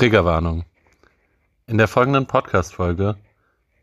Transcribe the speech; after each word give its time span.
Triggerwarnung. 0.00 0.64
In 1.66 1.76
der 1.76 1.86
folgenden 1.86 2.24
Podcast-Folge 2.24 3.16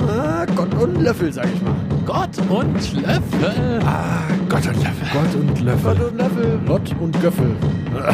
Ah, 0.08 0.46
Gott 0.56 0.74
und 0.76 1.02
Löffel, 1.02 1.32
sag 1.34 1.46
ich 1.54 1.62
mal. 1.62 1.76
Gott 2.06 2.38
und 2.50 2.94
Löffel. 2.94 3.80
Ah, 3.84 4.24
Gott 4.48 4.68
und 4.68 4.84
Löffel. 4.84 5.08
Gott 5.14 5.36
und 5.36 5.62
Löffel. 5.62 5.96
Gott 5.96 6.12
und 6.12 6.18
Löffel. 6.18 6.60
Gott 6.66 6.96
und 7.00 7.22
Göffel. 7.22 7.56
Ah, 7.96 8.14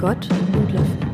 Gott 0.00 0.28
und 0.54 0.72
Löffel. 0.72 1.13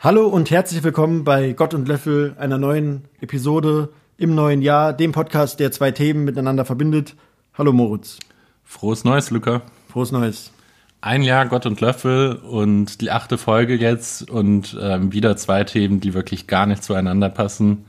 Hallo 0.00 0.28
und 0.28 0.52
herzlich 0.52 0.84
willkommen 0.84 1.24
bei 1.24 1.54
Gott 1.54 1.74
und 1.74 1.88
Löffel, 1.88 2.36
einer 2.38 2.56
neuen 2.56 3.06
Episode 3.20 3.88
im 4.16 4.32
neuen 4.32 4.62
Jahr, 4.62 4.92
dem 4.92 5.10
Podcast, 5.10 5.58
der 5.58 5.72
zwei 5.72 5.90
Themen 5.90 6.22
miteinander 6.22 6.64
verbindet. 6.64 7.16
Hallo 7.54 7.72
Moritz. 7.72 8.20
Frohes 8.62 9.02
Neues, 9.02 9.32
Luca. 9.32 9.62
Frohes 9.88 10.12
Neues. 10.12 10.52
Ein 11.00 11.22
Jahr 11.22 11.46
Gott 11.46 11.66
und 11.66 11.80
Löffel 11.80 12.36
und 12.36 13.00
die 13.00 13.10
achte 13.10 13.38
Folge 13.38 13.74
jetzt 13.74 14.30
und 14.30 14.78
ähm, 14.80 15.12
wieder 15.12 15.36
zwei 15.36 15.64
Themen, 15.64 15.98
die 15.98 16.14
wirklich 16.14 16.46
gar 16.46 16.66
nicht 16.66 16.84
zueinander 16.84 17.28
passen. 17.28 17.84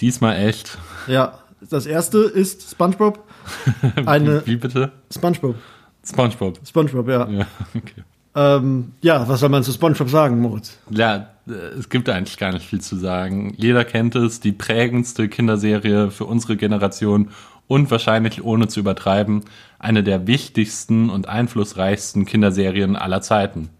Diesmal 0.00 0.36
echt. 0.36 0.76
Ja, 1.06 1.38
das 1.62 1.86
erste 1.86 2.18
ist 2.18 2.72
SpongeBob. 2.72 3.26
Eine 4.04 4.42
Wie, 4.44 4.52
wie 4.52 4.56
bitte? 4.56 4.92
SpongeBob. 5.10 5.56
SpongeBob. 6.04 6.58
SpongeBob, 6.62 7.08
ja. 7.08 7.26
Ja, 7.30 7.46
okay. 7.74 8.04
Ähm, 8.34 8.92
ja, 9.00 9.28
was 9.28 9.40
soll 9.40 9.48
man 9.48 9.62
zu 9.62 9.72
SpongeBob 9.72 10.10
sagen, 10.10 10.40
Moritz? 10.40 10.76
Ja, 10.90 11.28
äh, 11.46 11.52
es 11.78 11.88
gibt 11.88 12.08
eigentlich 12.08 12.36
gar 12.36 12.52
nicht 12.52 12.66
viel 12.66 12.80
zu 12.80 12.96
sagen. 12.96 13.54
Jeder 13.56 13.84
kennt 13.84 14.16
es, 14.16 14.40
die 14.40 14.52
prägendste 14.52 15.28
Kinderserie 15.28 16.10
für 16.10 16.24
unsere 16.24 16.56
Generation 16.56 17.30
und 17.66 17.90
wahrscheinlich 17.90 18.44
ohne 18.44 18.68
zu 18.68 18.80
übertreiben, 18.80 19.44
eine 19.78 20.02
der 20.02 20.26
wichtigsten 20.26 21.10
und 21.10 21.28
einflussreichsten 21.28 22.26
Kinderserien 22.26 22.96
aller 22.96 23.20
Zeiten. 23.20 23.70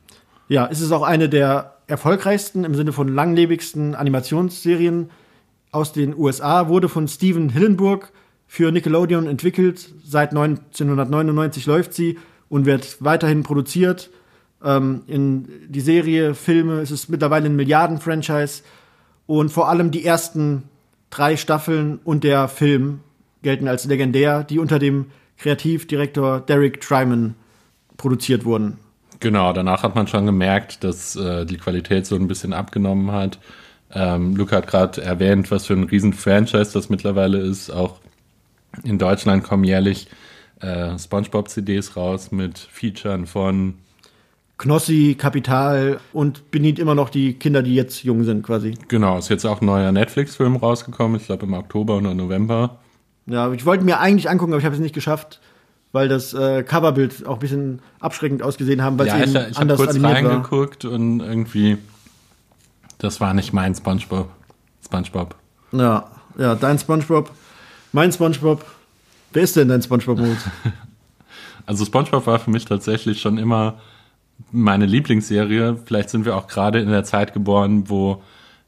Ja, 0.48 0.68
es 0.70 0.80
ist 0.80 0.92
auch 0.92 1.02
eine 1.02 1.28
der 1.28 1.74
erfolgreichsten 1.86 2.64
im 2.64 2.74
Sinne 2.74 2.92
von 2.92 3.08
langlebigsten 3.08 3.94
Animationsserien 3.94 5.10
aus 5.70 5.92
den 5.92 6.16
USA, 6.16 6.68
wurde 6.68 6.88
von 6.88 7.08
Steven 7.08 7.48
Hillenburg 7.48 8.12
für 8.46 8.70
Nickelodeon 8.70 9.26
entwickelt. 9.26 9.92
Seit 10.04 10.30
1999 10.30 11.66
läuft 11.66 11.92
sie 11.94 12.18
und 12.48 12.66
wird 12.66 12.98
weiterhin 13.00 13.42
produziert. 13.42 14.10
Ähm, 14.64 15.02
in 15.06 15.48
die 15.68 15.80
Serie, 15.80 16.34
Filme, 16.34 16.80
es 16.80 16.90
ist 16.90 17.08
mittlerweile 17.08 17.46
ein 17.46 17.56
Milliarden-Franchise. 17.56 18.62
Und 19.26 19.50
vor 19.50 19.68
allem 19.68 19.90
die 19.90 20.04
ersten 20.04 20.64
drei 21.10 21.36
Staffeln 21.36 22.00
und 22.04 22.24
der 22.24 22.48
Film 22.48 23.00
gelten 23.42 23.68
als 23.68 23.84
legendär, 23.84 24.42
die 24.44 24.58
unter 24.58 24.78
dem 24.78 25.06
Kreativdirektor 25.38 26.40
Derek 26.40 26.80
Tryman 26.80 27.34
produziert 27.96 28.44
wurden. 28.44 28.78
Genau, 29.20 29.52
danach 29.52 29.82
hat 29.82 29.94
man 29.94 30.06
schon 30.06 30.26
gemerkt, 30.26 30.84
dass 30.84 31.16
äh, 31.16 31.46
die 31.46 31.56
Qualität 31.56 32.06
so 32.06 32.16
ein 32.16 32.28
bisschen 32.28 32.52
abgenommen 32.52 33.12
hat. 33.12 33.38
Ähm, 33.92 34.36
Luca 34.36 34.56
hat 34.56 34.66
gerade 34.66 35.02
erwähnt, 35.02 35.50
was 35.50 35.66
für 35.66 35.74
ein 35.74 35.84
riesen 35.84 36.12
Franchise 36.12 36.72
das 36.72 36.90
mittlerweile 36.90 37.38
ist. 37.38 37.70
Auch 37.70 38.00
in 38.82 38.98
Deutschland 38.98 39.44
kommen 39.44 39.64
jährlich 39.64 40.08
äh, 40.60 40.98
SpongeBob-CDs 40.98 41.96
raus 41.96 42.32
mit 42.32 42.58
Featuren 42.58 43.26
von 43.26 43.74
Knossi, 44.56 45.16
Kapital 45.18 45.98
und 46.12 46.50
bedient 46.50 46.78
immer 46.78 46.94
noch 46.94 47.10
die 47.10 47.34
Kinder, 47.34 47.62
die 47.62 47.74
jetzt 47.74 48.04
jung 48.04 48.22
sind, 48.24 48.42
quasi. 48.44 48.74
Genau, 48.88 49.18
ist 49.18 49.28
jetzt 49.28 49.44
auch 49.44 49.60
ein 49.60 49.66
neuer 49.66 49.90
Netflix-Film 49.92 50.56
rausgekommen, 50.56 51.16
ich 51.20 51.26
glaube 51.26 51.46
im 51.46 51.54
Oktober 51.54 51.96
oder 51.96 52.14
November. 52.14 52.78
Ja, 53.26 53.50
ich 53.52 53.66
wollte 53.66 53.84
mir 53.84 53.98
eigentlich 54.00 54.30
angucken, 54.30 54.52
aber 54.52 54.60
ich 54.60 54.64
habe 54.64 54.74
es 54.76 54.80
nicht 54.80 54.94
geschafft, 54.94 55.40
weil 55.92 56.08
das 56.08 56.34
äh, 56.34 56.62
Coverbild 56.62 57.26
auch 57.26 57.34
ein 57.34 57.38
bisschen 57.40 57.82
abschreckend 58.00 58.42
ausgesehen 58.42 58.82
haben, 58.82 58.98
weil 58.98 59.08
Ja, 59.08 59.18
es 59.18 59.30
ich, 59.30 59.34
eben 59.36 59.44
ich 59.50 59.56
habe 59.56 59.60
anders 59.62 59.78
kurz 59.78 59.90
animiert 59.90 60.24
war. 60.24 60.30
reingeguckt 60.30 60.84
und 60.84 61.20
irgendwie, 61.20 61.78
das 62.98 63.20
war 63.20 63.34
nicht 63.34 63.52
mein 63.52 63.74
SpongeBob. 63.74 64.28
SpongeBob. 64.84 65.34
Ja, 65.72 66.06
ja, 66.38 66.54
dein 66.54 66.78
SpongeBob, 66.78 67.30
mein 67.92 68.12
SpongeBob. 68.12 68.64
Wer 69.32 69.42
ist 69.42 69.56
denn 69.56 69.68
dein 69.68 69.82
SpongeBob? 69.82 70.18
Also 71.66 71.86
SpongeBob 71.86 72.26
war 72.26 72.38
für 72.38 72.50
mich 72.50 72.66
tatsächlich 72.66 73.22
schon 73.22 73.38
immer 73.38 73.74
meine 74.52 74.86
Lieblingsserie. 74.86 75.76
Vielleicht 75.84 76.10
sind 76.10 76.24
wir 76.24 76.36
auch 76.36 76.46
gerade 76.46 76.80
in 76.80 76.88
der 76.88 77.04
Zeit 77.04 77.32
geboren, 77.32 77.88
wo 77.88 78.22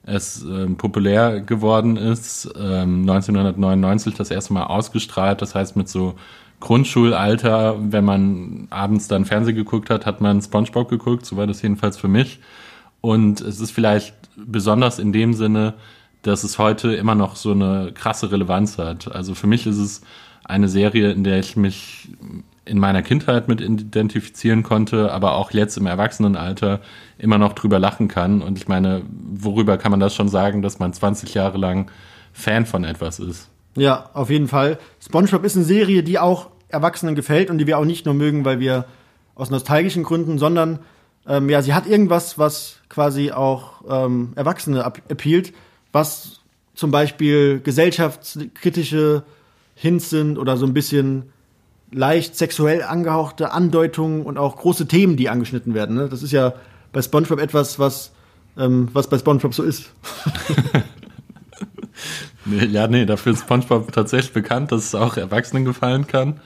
es 0.04 0.42
ähm, 0.42 0.76
populär 0.76 1.40
geworden 1.40 1.96
ist. 1.96 2.46
Ähm, 2.56 3.00
1999 3.02 4.14
das 4.14 4.30
erste 4.30 4.52
Mal 4.52 4.64
ausgestrahlt. 4.64 5.42
Das 5.42 5.54
heißt 5.54 5.76
mit 5.76 5.88
so 5.88 6.14
Grundschulalter, 6.60 7.76
wenn 7.92 8.04
man 8.04 8.68
abends 8.70 9.08
dann 9.08 9.24
Fernsehen 9.24 9.56
geguckt 9.56 9.90
hat, 9.90 10.06
hat 10.06 10.20
man 10.20 10.40
SpongeBob 10.40 10.88
geguckt. 10.88 11.26
So 11.26 11.36
war 11.36 11.46
das 11.46 11.62
jedenfalls 11.62 11.96
für 11.98 12.08
mich. 12.08 12.40
Und 13.00 13.40
es 13.40 13.60
ist 13.60 13.72
vielleicht 13.72 14.14
besonders 14.36 14.98
in 14.98 15.12
dem 15.12 15.34
Sinne, 15.34 15.74
dass 16.22 16.44
es 16.44 16.58
heute 16.58 16.94
immer 16.94 17.14
noch 17.14 17.36
so 17.36 17.52
eine 17.52 17.92
krasse 17.92 18.32
Relevanz 18.32 18.78
hat. 18.78 19.12
Also 19.14 19.34
für 19.34 19.46
mich 19.46 19.66
ist 19.66 19.78
es 19.78 20.02
eine 20.44 20.68
Serie, 20.68 21.12
in 21.12 21.24
der 21.24 21.38
ich 21.38 21.56
mich 21.56 22.08
in 22.66 22.78
meiner 22.78 23.00
Kindheit 23.02 23.48
mit 23.48 23.60
identifizieren 23.60 24.62
konnte, 24.62 25.12
aber 25.12 25.36
auch 25.36 25.52
jetzt 25.52 25.76
im 25.78 25.86
Erwachsenenalter 25.86 26.80
immer 27.16 27.38
noch 27.38 27.52
drüber 27.54 27.78
lachen 27.78 28.08
kann. 28.08 28.42
Und 28.42 28.58
ich 28.58 28.68
meine, 28.68 29.02
worüber 29.08 29.78
kann 29.78 29.92
man 29.92 30.00
das 30.00 30.14
schon 30.14 30.28
sagen, 30.28 30.60
dass 30.62 30.78
man 30.78 30.92
20 30.92 31.32
Jahre 31.32 31.58
lang 31.58 31.90
Fan 32.32 32.66
von 32.66 32.84
etwas 32.84 33.18
ist? 33.18 33.48
ja, 33.76 34.08
auf 34.14 34.30
jeden 34.30 34.48
Fall. 34.48 34.78
SpongeBob 35.00 35.44
ist 35.44 35.54
eine 35.54 35.64
Serie, 35.64 36.02
die 36.02 36.18
auch 36.18 36.48
Erwachsenen 36.68 37.14
gefällt 37.14 37.50
und 37.50 37.58
die 37.58 37.66
wir 37.66 37.78
auch 37.78 37.84
nicht 37.84 38.06
nur 38.06 38.14
mögen, 38.14 38.44
weil 38.44 38.58
wir 38.58 38.86
aus 39.34 39.50
nostalgischen 39.50 40.02
Gründen, 40.02 40.38
sondern 40.38 40.78
ähm, 41.28 41.48
ja, 41.50 41.60
sie 41.60 41.74
hat 41.74 41.86
irgendwas, 41.86 42.38
was 42.38 42.78
quasi 42.88 43.32
auch 43.32 43.82
ähm, 43.88 44.32
Erwachsene 44.34 44.82
ap- 44.84 45.02
appealt, 45.10 45.52
was 45.92 46.40
zum 46.74 46.90
Beispiel 46.90 47.60
gesellschaftskritische 47.62 49.24
Hints 49.74 50.10
sind 50.10 50.38
oder 50.38 50.56
so 50.56 50.66
ein 50.66 50.72
bisschen 50.74 51.30
leicht 51.92 52.36
sexuell 52.36 52.82
angehauchte 52.82 53.52
Andeutungen 53.52 54.22
und 54.22 54.38
auch 54.38 54.56
große 54.56 54.86
Themen, 54.86 55.16
die 55.16 55.28
angeschnitten 55.28 55.74
werden. 55.74 55.96
Ne? 55.96 56.08
Das 56.08 56.22
ist 56.22 56.32
ja 56.32 56.54
bei 56.92 57.02
SpongeBob 57.02 57.40
etwas, 57.40 57.78
was, 57.78 58.12
ähm, 58.58 58.88
was 58.92 59.08
bei 59.08 59.18
SpongeBob 59.18 59.54
so 59.54 59.62
ist. 59.62 59.90
Nee, 62.46 62.64
Ja, 62.66 62.86
nee, 62.86 63.04
dafür 63.04 63.32
ist 63.32 63.40
SpongeBob 63.40 63.92
tatsächlich 63.92 64.32
bekannt, 64.32 64.72
dass 64.72 64.84
es 64.84 64.94
auch 64.94 65.16
Erwachsenen 65.16 65.64
gefallen 65.64 66.06
kann. 66.06 66.40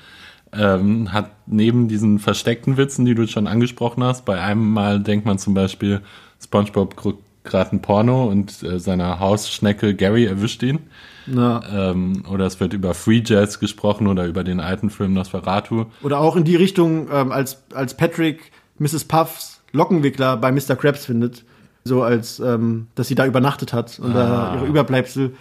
Ähm, 0.53 1.13
hat 1.13 1.31
neben 1.47 1.87
diesen 1.87 2.19
versteckten 2.19 2.77
Witzen, 2.77 3.05
die 3.05 3.15
du 3.15 3.29
schon 3.29 3.47
angesprochen 3.47 4.03
hast, 4.03 4.25
bei 4.25 4.41
einem 4.41 4.73
Mal 4.73 5.01
denkt 5.01 5.27
man 5.27 5.39
zum 5.39 5.55
Beispiel, 5.55 6.01
SpongeBob 6.43 6.97
gerade 7.45 7.77
ein 7.77 7.83
Porno 7.83 8.25
und 8.25 8.63
äh, 8.63 8.79
seine 8.79 9.19
Hausschnecke 9.19 9.95
Gary 9.95 10.27
erwischt 10.27 10.63
ihn. 10.63 10.81
Na, 11.27 11.63
Ähm, 11.71 12.25
oder 12.31 12.47
es 12.47 12.61
wird 12.61 12.73
über 12.73 12.95
Free 12.95 13.23
Jazz 13.25 13.61
gesprochen 13.61 14.07
oder 14.07 14.27
über 14.27 14.45
den 14.45 14.61
alten 14.61 14.91
Film 14.91 15.13
Nosferatu. 15.13 15.87
Oder 16.03 16.19
auch 16.19 16.37
in 16.37 16.45
die 16.45 16.57
Richtung, 16.57 17.09
ähm, 17.13 17.33
als, 17.33 17.63
als 17.75 17.97
Patrick 17.97 18.51
Mrs. 18.79 19.05
Puffs 19.05 19.63
Lockenwickler 19.73 20.37
bei 20.37 20.51
Mr. 20.51 20.77
Krabs 20.77 21.07
findet. 21.07 21.45
So 21.85 22.03
als, 22.03 22.41
ähm, 22.41 22.89
dass 22.95 23.09
sie 23.09 23.15
da 23.15 23.25
übernachtet 23.25 23.73
hat 23.73 23.99
und 23.99 24.13
da 24.13 24.55
ihre 24.57 24.67
Überbleibsel 24.67 25.35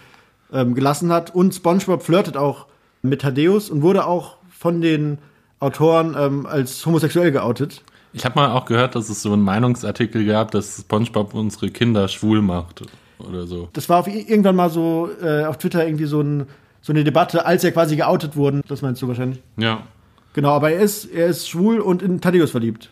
ähm, 0.52 0.74
gelassen 0.74 1.12
hat. 1.12 1.34
Und 1.34 1.54
SpongeBob 1.54 2.02
flirtet 2.02 2.36
auch 2.36 2.66
mit 3.02 3.22
Thaddeus 3.22 3.68
und 3.68 3.82
wurde 3.82 4.06
auch 4.06 4.36
von 4.48 4.80
den 4.80 5.18
Autoren 5.58 6.16
ähm, 6.18 6.46
als 6.46 6.84
homosexuell 6.86 7.32
geoutet. 7.32 7.82
Ich 8.12 8.24
habe 8.24 8.38
mal 8.38 8.50
auch 8.52 8.64
gehört, 8.64 8.94
dass 8.94 9.08
es 9.08 9.22
so 9.22 9.32
einen 9.32 9.42
Meinungsartikel 9.42 10.26
gab, 10.26 10.50
dass 10.50 10.78
SpongeBob 10.80 11.34
unsere 11.34 11.70
Kinder 11.70 12.08
schwul 12.08 12.42
macht 12.42 12.82
oder 13.18 13.46
so. 13.46 13.68
Das 13.72 13.88
war 13.88 14.00
auf, 14.00 14.08
irgendwann 14.08 14.56
mal 14.56 14.70
so 14.70 15.08
äh, 15.22 15.44
auf 15.44 15.58
Twitter 15.58 15.86
irgendwie 15.86 16.06
so, 16.06 16.20
ein, 16.20 16.46
so 16.80 16.92
eine 16.92 17.04
Debatte, 17.04 17.46
als 17.46 17.62
er 17.62 17.72
quasi 17.72 17.96
geoutet 17.96 18.36
wurden. 18.36 18.62
Das 18.68 18.82
meinst 18.82 19.00
du 19.02 19.08
wahrscheinlich. 19.08 19.40
Ja. 19.56 19.82
Genau, 20.32 20.50
aber 20.50 20.70
er 20.70 20.80
ist, 20.80 21.06
er 21.06 21.26
ist 21.26 21.48
schwul 21.48 21.80
und 21.80 22.02
in 22.02 22.20
Thaddeus 22.20 22.50
verliebt. 22.50 22.90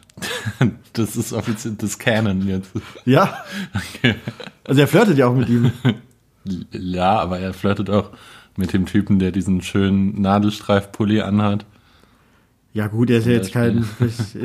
Das 0.94 1.14
ist 1.14 1.32
offiziell 1.32 1.74
das 1.78 2.00
Canon 2.00 2.48
jetzt. 2.48 2.72
Ja. 3.04 3.44
Okay. 3.72 4.16
Also 4.64 4.80
er 4.80 4.88
flirtet 4.88 5.16
ja 5.16 5.28
auch 5.28 5.34
mit 5.34 5.48
ihm. 5.48 5.72
Ja, 6.72 7.20
aber 7.20 7.38
er 7.38 7.52
flirtet 7.52 7.90
auch 7.90 8.10
mit 8.56 8.72
dem 8.72 8.86
Typen, 8.86 9.18
der 9.18 9.32
diesen 9.32 9.60
schönen 9.60 10.20
Nadelstreifpulli 10.20 11.20
anhat. 11.20 11.66
Ja 12.72 12.86
gut, 12.86 13.10
er 13.10 13.18
ist 13.18 13.26
ja 13.26 13.32
jetzt 13.32 13.52
kein, 13.52 13.84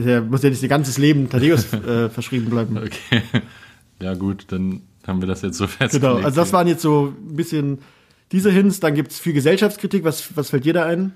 er 0.06 0.22
muss 0.22 0.44
ja 0.44 0.50
nicht 0.50 0.60
sein 0.60 0.70
ganzes 0.70 0.98
Leben 0.98 1.30
Thaddeus 1.30 1.74
äh, 1.74 2.10
verschrieben 2.10 2.50
bleiben. 2.50 2.78
Okay. 2.78 3.22
Ja 4.02 4.14
gut, 4.14 4.46
dann 4.50 4.82
haben 5.06 5.22
wir 5.22 5.28
das 5.28 5.42
jetzt 5.42 5.58
so 5.58 5.68
festgelegt. 5.68 6.02
Genau, 6.02 6.26
also 6.26 6.42
das 6.42 6.54
waren 6.54 6.68
jetzt 6.68 6.82
so 6.82 7.14
ein 7.18 7.36
bisschen 7.36 7.80
diese 8.32 8.50
Hints. 8.52 8.80
Dann 8.80 8.96
gibt 8.96 9.12
es 9.12 9.20
viel 9.20 9.34
Gesellschaftskritik. 9.34 10.04
Was, 10.04 10.36
was 10.36 10.50
fällt 10.50 10.66
dir 10.66 10.74
da 10.74 10.86
ein? 10.86 11.14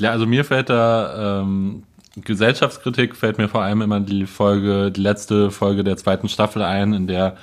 Ja, 0.00 0.10
also 0.10 0.26
mir 0.26 0.44
fällt 0.44 0.70
da 0.70 1.42
ähm, 1.42 1.84
Gesellschaftskritik 2.16 3.16
fällt 3.16 3.38
mir 3.38 3.48
vor 3.48 3.62
allem 3.62 3.82
immer 3.82 4.00
die 4.00 4.26
Folge, 4.26 4.90
die 4.92 5.00
letzte 5.00 5.50
Folge 5.50 5.84
der 5.84 5.96
zweiten 5.96 6.28
Staffel 6.28 6.62
ein, 6.62 6.92
in 6.92 7.06
der 7.06 7.36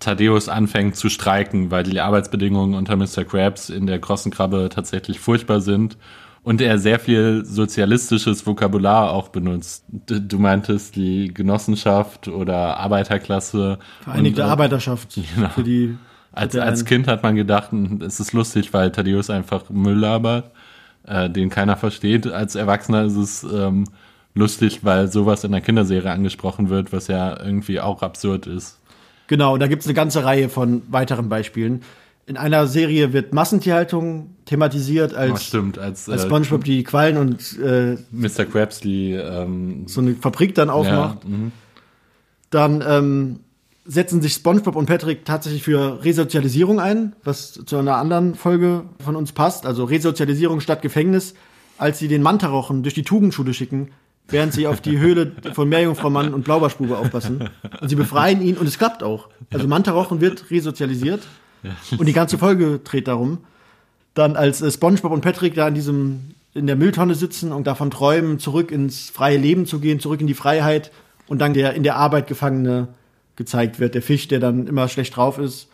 Thaddeus 0.00 0.48
anfängt 0.48 0.96
zu 0.96 1.08
streiken, 1.08 1.70
weil 1.70 1.84
die 1.84 2.00
Arbeitsbedingungen 2.00 2.74
unter 2.74 2.96
Mr. 2.96 3.24
Krabs 3.24 3.70
in 3.70 3.86
der 3.86 3.98
großen 3.98 4.32
Krabbe 4.32 4.68
tatsächlich 4.70 5.20
furchtbar 5.20 5.60
sind 5.60 5.96
und 6.44 6.60
er 6.60 6.78
sehr 6.78 6.98
viel 6.98 7.44
sozialistisches 7.44 8.46
Vokabular 8.46 9.12
auch 9.12 9.28
benutzt. 9.28 9.84
Du 9.90 10.38
meintest 10.38 10.96
die 10.96 11.32
Genossenschaft 11.32 12.28
oder 12.28 12.76
Arbeiterklasse. 12.78 13.78
Vereinigte 14.02 14.42
Und, 14.42 14.48
äh, 14.48 14.50
Arbeiterschaft. 14.50 15.20
genau. 15.34 15.48
Für 15.50 15.62
die, 15.62 15.96
Als, 16.32 16.56
als 16.56 16.84
Kind 16.84 17.06
hat 17.06 17.22
man 17.22 17.36
gedacht, 17.36 17.72
es 18.00 18.18
ist 18.18 18.32
lustig, 18.32 18.72
weil 18.72 18.90
Thaddeus 18.90 19.30
einfach 19.30 19.70
Müll 19.70 19.98
labert, 19.98 20.50
äh, 21.06 21.30
den 21.30 21.48
keiner 21.48 21.76
versteht. 21.76 22.26
Als 22.26 22.56
Erwachsener 22.56 23.04
ist 23.04 23.16
es 23.16 23.44
ähm, 23.44 23.84
lustig, 24.34 24.80
weil 24.82 25.08
sowas 25.12 25.44
in 25.44 25.52
der 25.52 25.60
Kinderserie 25.60 26.10
angesprochen 26.10 26.70
wird, 26.70 26.92
was 26.92 27.06
ja 27.06 27.38
irgendwie 27.40 27.80
auch 27.80 28.02
absurd 28.02 28.46
ist. 28.46 28.78
Genau, 29.28 29.54
und 29.54 29.60
da 29.60 29.68
gibt 29.68 29.82
es 29.82 29.86
eine 29.86 29.94
ganze 29.94 30.24
Reihe 30.24 30.48
von 30.48 30.82
weiteren 30.88 31.28
Beispielen. 31.28 31.82
In 32.26 32.36
einer 32.36 32.66
Serie 32.68 33.12
wird 33.12 33.34
Massentierhaltung 33.34 34.36
thematisiert, 34.44 35.12
Oh, 35.14 35.18
als, 35.18 35.44
stimmt, 35.44 35.78
als, 35.78 36.08
als 36.08 36.22
äh, 36.22 36.26
SpongeBob 36.26 36.62
die 36.64 36.84
Quallen 36.84 37.16
und 37.16 37.58
äh, 37.58 37.96
Mr. 38.12 38.44
Krabs 38.44 38.80
die 38.80 39.12
ähm, 39.12 39.84
so 39.88 40.00
eine 40.00 40.14
Fabrik 40.14 40.54
dann 40.54 40.70
aufmacht. 40.70 41.24
ja, 41.24 41.28
mhm. 41.28 41.52
Dann 42.50 42.84
ähm, 42.86 43.40
setzen 43.84 44.22
sich 44.22 44.34
SpongeBob 44.34 44.76
und 44.76 44.86
Patrick 44.86 45.24
tatsächlich 45.24 45.64
für 45.64 46.04
Resozialisierung 46.04 46.78
ein, 46.78 47.14
was 47.24 47.54
zu 47.66 47.76
einer 47.76 47.96
anderen 47.96 48.34
Folge 48.36 48.84
von 49.04 49.16
uns 49.16 49.32
passt. 49.32 49.66
Also 49.66 49.84
Resozialisierung 49.84 50.60
statt 50.60 50.82
Gefängnis, 50.82 51.34
als 51.78 51.98
sie 51.98 52.06
den 52.08 52.22
Mantarochen 52.22 52.82
durch 52.84 52.94
die 52.94 53.02
Tugendschule 53.02 53.52
schicken, 53.54 53.90
während 54.28 54.52
sie 54.52 54.68
auf 54.68 54.80
die 54.80 54.98
Höhle 54.98 55.32
von 55.54 55.68
Meerjungfrau 55.68 56.10
Mann 56.10 56.32
und 56.32 56.44
Blaubarspube 56.44 56.96
aufpassen. 56.96 57.48
Und 57.80 57.88
sie 57.88 57.96
befreien 57.96 58.40
ihn 58.42 58.56
und 58.56 58.68
es 58.68 58.78
klappt 58.78 59.02
auch. 59.02 59.28
Also 59.52 59.66
Mantarochen 59.66 60.20
wird 60.20 60.50
resozialisiert 60.50 61.22
und 61.98 62.06
die 62.06 62.12
ganze 62.12 62.38
Folge 62.38 62.80
dreht 62.82 63.08
darum. 63.08 63.38
Dann 64.14 64.36
als 64.36 64.60
äh, 64.60 64.70
SpongeBob 64.70 65.12
und 65.12 65.20
Patrick 65.22 65.54
da 65.54 65.68
in 65.68 65.74
diesem 65.74 66.34
in 66.54 66.66
der 66.66 66.76
Mülltonne 66.76 67.14
sitzen 67.14 67.50
und 67.50 67.66
davon 67.66 67.90
träumen, 67.90 68.38
zurück 68.38 68.70
ins 68.70 69.08
freie 69.08 69.38
Leben 69.38 69.64
zu 69.64 69.80
gehen, 69.80 70.00
zurück 70.00 70.20
in 70.20 70.26
die 70.26 70.34
Freiheit 70.34 70.92
und 71.26 71.40
dann 71.40 71.54
der 71.54 71.74
in 71.74 71.82
der 71.82 71.96
Arbeit 71.96 72.26
Gefangene 72.26 72.88
gezeigt 73.36 73.80
wird, 73.80 73.94
der 73.94 74.02
Fisch, 74.02 74.28
der 74.28 74.38
dann 74.38 74.66
immer 74.66 74.88
schlecht 74.88 75.16
drauf 75.16 75.38
ist. 75.38 75.68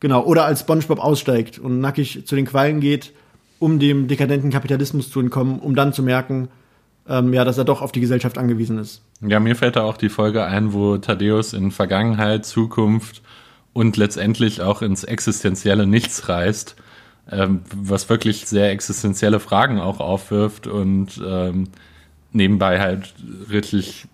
Genau, 0.00 0.22
oder 0.24 0.44
als 0.44 0.60
SpongeBob 0.60 0.98
aussteigt 0.98 1.58
und 1.58 1.80
nackig 1.80 2.26
zu 2.26 2.36
den 2.36 2.46
Quallen 2.46 2.80
geht, 2.80 3.12
um 3.58 3.78
dem 3.78 4.06
dekadenten 4.06 4.50
Kapitalismus 4.50 5.10
zu 5.10 5.18
entkommen, 5.18 5.58
um 5.58 5.74
dann 5.74 5.92
zu 5.92 6.02
merken, 6.02 6.48
ähm, 7.08 7.32
ja, 7.32 7.44
dass 7.44 7.58
er 7.58 7.64
doch 7.64 7.82
auf 7.82 7.92
die 7.92 8.00
Gesellschaft 8.00 8.38
angewiesen 8.38 8.78
ist. 8.78 9.02
Ja, 9.20 9.40
mir 9.40 9.56
fällt 9.56 9.76
da 9.76 9.82
auch 9.82 9.96
die 9.96 10.08
Folge 10.08 10.44
ein, 10.44 10.72
wo 10.72 10.96
Thaddeus 10.98 11.52
in 11.52 11.70
Vergangenheit, 11.70 12.46
Zukunft 12.46 13.22
und 13.74 13.98
letztendlich 13.98 14.62
auch 14.62 14.80
ins 14.80 15.04
existenzielle 15.04 15.86
Nichts 15.86 16.30
reist, 16.30 16.76
ähm, 17.30 17.60
was 17.74 18.08
wirklich 18.08 18.46
sehr 18.46 18.70
existenzielle 18.70 19.40
Fragen 19.40 19.78
auch 19.78 20.00
aufwirft 20.00 20.66
und 20.66 21.20
ähm, 21.26 21.68
nebenbei 22.32 22.80
halt 22.80 23.14
richtig 23.50 24.06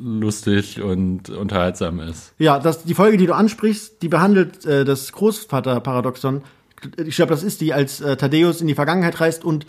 lustig 0.00 0.80
und 0.80 1.30
unterhaltsam 1.30 1.98
ist. 1.98 2.32
Ja, 2.38 2.60
das, 2.60 2.84
die 2.84 2.94
Folge, 2.94 3.16
die 3.16 3.26
du 3.26 3.34
ansprichst, 3.34 4.00
die 4.02 4.08
behandelt 4.08 4.64
äh, 4.64 4.84
das 4.84 5.10
Großvaterparadoxon. 5.12 6.42
Ich 7.04 7.16
glaube, 7.16 7.30
das 7.30 7.42
ist 7.42 7.60
die, 7.60 7.72
als 7.72 8.00
äh, 8.00 8.16
Thaddeus 8.16 8.60
in 8.60 8.68
die 8.68 8.76
Vergangenheit 8.76 9.20
reist 9.20 9.44
und 9.44 9.66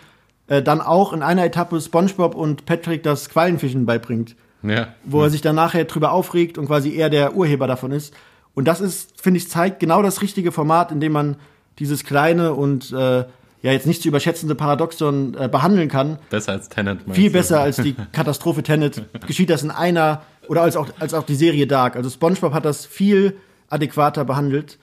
äh, 0.48 0.62
dann 0.62 0.82
auch 0.82 1.14
in 1.14 1.24
einer 1.24 1.46
Etappe 1.46 1.80
SpongeBob 1.82 2.36
und 2.36 2.66
Patrick 2.66 3.02
das 3.04 3.30
Quallenfischen 3.30 3.86
beibringt, 3.86 4.36
Ja, 4.62 4.90
wo 5.04 5.24
er 5.24 5.30
sich 5.30 5.42
dann 5.42 5.56
nachher 5.56 5.86
drüber 5.86 6.12
aufregt 6.12 6.58
und 6.58 6.68
quasi 6.68 6.94
er 6.96 7.10
der 7.10 7.36
Urheber 7.36 7.66
davon 7.66 7.92
ist. 7.92 8.14
Und 8.60 8.66
das 8.66 8.82
ist, 8.82 9.22
finde 9.22 9.38
ich, 9.38 9.50
zeigt 9.50 9.80
genau 9.80 10.02
das 10.04 10.22
richtige 10.22 10.52
Format, 10.52 10.92
in 10.92 11.00
dem 11.00 11.14
man 11.14 11.38
dieses 11.80 12.04
kleine 12.04 12.54
und 12.54 12.92
äh, 12.92 13.20
ja 13.62 13.72
jetzt 13.72 13.88
nicht 13.88 14.02
zu 14.02 14.10
überschätzende 14.10 14.54
Paradoxon 14.54 15.34
äh, 15.40 15.48
behandeln 15.48 15.88
kann. 15.88 16.20
besser 16.30 16.52
als 16.52 16.68
Tenet. 16.68 17.00
Viel 17.10 17.28
du? 17.30 17.32
besser 17.38 17.62
als 17.62 17.78
die 17.78 17.96
Katastrophe 18.12 18.62
Tenet 18.62 19.02
geschieht 19.26 19.50
das 19.50 19.64
in 19.64 19.72
einer 19.72 20.24
oder 20.50 20.62
als 20.64 20.76
auch, 20.76 20.90
als 21.00 21.14
auch 21.14 21.24
die 21.24 21.36
Serie 21.36 21.68
Dark. 21.68 21.96
Also 21.96 22.10
SpongeBob 22.10 22.52
hat 22.54 22.66
das 22.66 22.86
viel 22.86 23.38
adäquater 23.70 24.26
behandelt. 24.26 24.78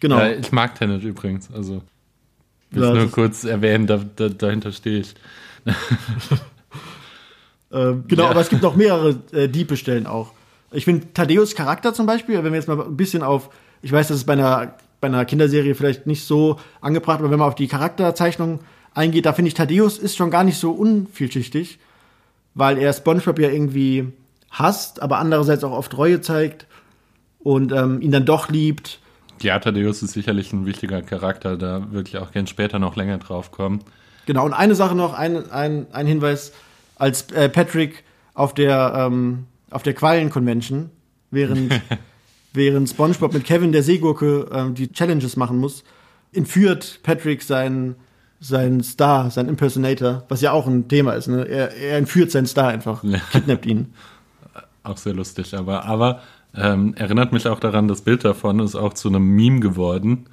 Genau. 0.00 0.18
Ja, 0.18 0.28
ich 0.30 0.52
mag 0.52 0.76
Tenet 0.76 1.02
übrigens, 1.02 1.48
also 1.52 1.82
will 2.70 2.84
Ja, 2.84 2.94
nur 2.94 3.10
kurz 3.10 3.42
erwähnen, 3.42 3.88
da, 3.88 4.02
da, 4.14 4.28
dahinter 4.28 4.70
stehe 4.70 5.00
ich. 5.00 5.14
Ähm, 7.72 8.04
genau, 8.06 8.22
Ja. 8.22 8.30
aber 8.30 8.40
es 8.40 8.48
gibt 8.48 8.62
noch 8.62 8.76
mehrere 8.76 9.16
äh, 9.32 9.48
diepe 9.48 9.76
Stellen 9.76 10.06
auch. 10.06 10.30
Ich 10.72 10.84
finde 10.84 11.12
Thaddeus 11.12 11.54
Charakter 11.54 11.94
zum 11.94 12.06
Beispiel, 12.06 12.36
wenn 12.42 12.52
wir 12.52 12.58
jetzt 12.58 12.68
mal 12.68 12.80
ein 12.80 12.96
bisschen 12.96 13.22
auf, 13.22 13.50
ich 13.82 13.92
weiß, 13.92 14.08
das 14.08 14.18
ist 14.18 14.24
bei 14.24 14.32
einer, 14.34 14.74
bei 15.00 15.08
einer 15.08 15.24
Kinderserie 15.24 15.74
vielleicht 15.74 16.06
nicht 16.06 16.24
so 16.24 16.58
angebracht, 16.80 17.20
aber 17.20 17.30
wenn 17.30 17.38
man 17.38 17.48
auf 17.48 17.54
die 17.54 17.68
Charakterzeichnung 17.68 18.60
eingeht, 18.94 19.26
da 19.26 19.32
finde 19.32 19.48
ich 19.48 19.54
Thaddeus 19.54 19.98
ist 19.98 20.16
schon 20.16 20.30
gar 20.30 20.44
nicht 20.44 20.58
so 20.58 20.72
unvielschichtig, 20.72 21.78
weil 22.54 22.78
er 22.78 22.92
SpongeBob 22.92 23.38
ja 23.38 23.50
irgendwie 23.50 24.12
hasst, 24.50 25.02
aber 25.02 25.18
andererseits 25.18 25.64
auch 25.64 25.72
oft 25.72 25.96
Reue 25.96 26.20
zeigt 26.20 26.66
und 27.38 27.72
ähm, 27.72 28.00
ihn 28.00 28.10
dann 28.10 28.24
doch 28.24 28.48
liebt. 28.48 29.00
Ja, 29.42 29.58
Thaddeus 29.58 30.02
ist 30.02 30.12
sicherlich 30.12 30.52
ein 30.52 30.66
wichtiger 30.66 31.02
Charakter, 31.02 31.56
da 31.56 31.92
würde 31.92 32.08
ich 32.08 32.18
auch 32.18 32.32
gern 32.32 32.46
später 32.46 32.78
noch 32.78 32.96
länger 32.96 33.18
drauf 33.18 33.52
kommen. 33.52 33.80
Genau, 34.24 34.44
und 34.44 34.54
eine 34.54 34.74
Sache 34.74 34.94
noch, 34.94 35.14
ein, 35.14 35.50
ein, 35.50 35.86
ein 35.92 36.06
Hinweis, 36.06 36.52
als 36.96 37.30
äh, 37.32 37.48
Patrick 37.48 38.02
auf 38.34 38.54
der, 38.54 38.94
ähm, 38.96 39.46
auf 39.70 39.82
der 39.82 39.94
Quallen-Convention, 39.94 40.90
während, 41.30 41.80
während 42.52 42.88
SpongeBob 42.88 43.34
mit 43.34 43.44
Kevin 43.44 43.72
der 43.72 43.82
Seegurke 43.82 44.48
ähm, 44.52 44.74
die 44.74 44.92
Challenges 44.92 45.36
machen 45.36 45.58
muss, 45.58 45.84
entführt 46.32 47.00
Patrick 47.02 47.42
seinen, 47.42 47.96
seinen 48.40 48.82
Star, 48.82 49.30
seinen 49.30 49.48
Impersonator, 49.48 50.24
was 50.28 50.40
ja 50.40 50.52
auch 50.52 50.66
ein 50.66 50.88
Thema 50.88 51.12
ist. 51.12 51.28
Ne? 51.28 51.46
Er, 51.48 51.74
er 51.76 51.98
entführt 51.98 52.30
seinen 52.30 52.46
Star 52.46 52.68
einfach, 52.68 53.02
Ja. 53.04 53.18
kidnappt 53.32 53.66
ihn. 53.66 53.92
Auch 54.82 54.98
sehr 54.98 55.14
lustig, 55.14 55.52
aber, 55.54 55.84
aber 55.84 56.20
ähm, 56.54 56.94
erinnert 56.94 57.32
mich 57.32 57.48
auch 57.48 57.58
daran, 57.58 57.88
das 57.88 58.02
Bild 58.02 58.24
davon 58.24 58.60
ist 58.60 58.76
auch 58.76 58.94
zu 58.94 59.08
einem 59.08 59.34
Meme 59.34 59.58
geworden, 59.58 60.26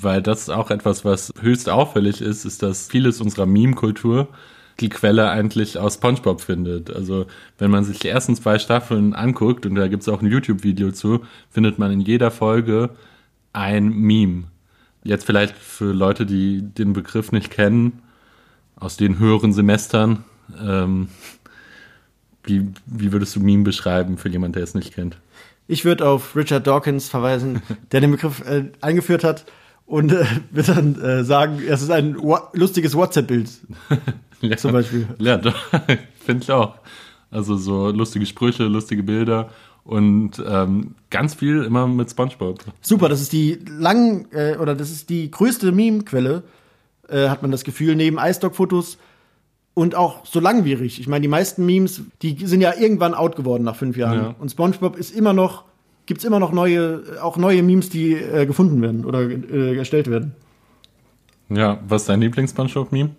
weil 0.00 0.22
das 0.22 0.42
ist 0.42 0.50
auch 0.50 0.70
etwas, 0.70 1.04
was 1.04 1.32
höchst 1.40 1.68
auffällig 1.68 2.20
ist, 2.20 2.44
ist, 2.44 2.62
dass 2.62 2.86
vieles 2.86 3.20
unserer 3.20 3.46
Meme-Kultur 3.46 4.28
die 4.80 4.88
Quelle 4.88 5.30
eigentlich 5.30 5.78
aus 5.78 5.94
SpongeBob 5.94 6.40
findet. 6.40 6.94
Also 6.94 7.26
wenn 7.58 7.70
man 7.70 7.84
sich 7.84 7.98
die 7.98 8.08
ersten 8.08 8.34
zwei 8.34 8.58
Staffeln 8.58 9.14
anguckt, 9.14 9.66
und 9.66 9.74
da 9.74 9.88
gibt 9.88 10.02
es 10.02 10.08
auch 10.08 10.22
ein 10.22 10.30
YouTube-Video 10.30 10.92
zu, 10.92 11.24
findet 11.50 11.78
man 11.78 11.92
in 11.92 12.00
jeder 12.00 12.30
Folge 12.30 12.90
ein 13.52 13.88
Meme. 13.90 14.44
Jetzt 15.02 15.24
vielleicht 15.24 15.56
für 15.56 15.92
Leute, 15.92 16.26
die 16.26 16.62
den 16.62 16.92
Begriff 16.92 17.32
nicht 17.32 17.50
kennen, 17.50 18.02
aus 18.76 18.96
den 18.96 19.18
höheren 19.18 19.52
Semestern, 19.52 20.24
ähm, 20.58 21.08
wie, 22.44 22.68
wie 22.86 23.12
würdest 23.12 23.36
du 23.36 23.40
Meme 23.40 23.64
beschreiben 23.64 24.16
für 24.16 24.28
jemanden, 24.28 24.54
der 24.54 24.64
es 24.64 24.74
nicht 24.74 24.94
kennt? 24.94 25.18
Ich 25.68 25.84
würde 25.84 26.06
auf 26.06 26.34
Richard 26.34 26.66
Dawkins 26.66 27.08
verweisen, 27.08 27.62
der 27.92 28.00
den 28.00 28.10
Begriff 28.10 28.40
äh, 28.40 28.70
eingeführt 28.80 29.24
hat 29.24 29.44
und 29.86 30.12
äh, 30.12 30.24
wird 30.50 30.68
dann 30.68 31.00
äh, 31.00 31.24
sagen, 31.24 31.60
es 31.66 31.82
ist 31.82 31.90
ein 31.90 32.16
lustiges 32.54 32.94
WhatsApp-Bild. 32.94 33.50
Ja, 34.50 34.56
Zum 34.56 34.72
Beispiel. 34.72 35.06
Ja, 35.18 35.36
doch, 35.36 35.56
finde 36.24 36.42
ich 36.42 36.50
auch. 36.50 36.76
Also 37.30 37.56
so 37.56 37.90
lustige 37.90 38.26
Sprüche, 38.26 38.64
lustige 38.64 39.02
Bilder 39.02 39.50
und 39.84 40.42
ähm, 40.46 40.94
ganz 41.10 41.34
viel 41.34 41.62
immer 41.62 41.86
mit 41.86 42.10
SpongeBob. 42.10 42.64
Super, 42.80 43.08
das 43.08 43.20
ist 43.20 43.32
die 43.32 43.58
lang 43.66 44.26
äh, 44.32 44.56
oder 44.56 44.74
das 44.74 44.90
ist 44.90 45.10
die 45.10 45.30
größte 45.30 45.72
Meme-Quelle, 45.72 46.42
äh, 47.08 47.28
hat 47.28 47.42
man 47.42 47.50
das 47.50 47.64
Gefühl, 47.64 47.96
neben 47.96 48.18
iStock-Fotos 48.18 48.98
und 49.74 49.94
auch 49.94 50.26
so 50.26 50.40
langwierig. 50.40 51.00
Ich 51.00 51.08
meine, 51.08 51.22
die 51.22 51.28
meisten 51.28 51.64
Memes, 51.64 52.02
die 52.22 52.46
sind 52.46 52.60
ja 52.60 52.74
irgendwann 52.78 53.14
out 53.14 53.36
geworden 53.36 53.64
nach 53.64 53.76
fünf 53.76 53.96
Jahren. 53.96 54.18
Ja. 54.18 54.34
Und 54.38 54.50
SpongeBob 54.50 54.96
ist 54.96 55.14
immer 55.14 55.32
noch, 55.32 55.64
gibt's 56.06 56.24
immer 56.24 56.40
noch 56.40 56.52
neue, 56.52 57.02
auch 57.22 57.36
neue 57.36 57.62
Memes, 57.62 57.88
die 57.88 58.14
äh, 58.14 58.46
gefunden 58.46 58.82
werden 58.82 59.04
oder 59.04 59.22
äh, 59.22 59.76
erstellt 59.76 60.10
werden. 60.10 60.34
Ja, 61.48 61.80
was 61.88 62.02
ist 62.02 62.08
dein 62.08 62.20
Lieblings-SpongeBob-Meme? 62.20 63.10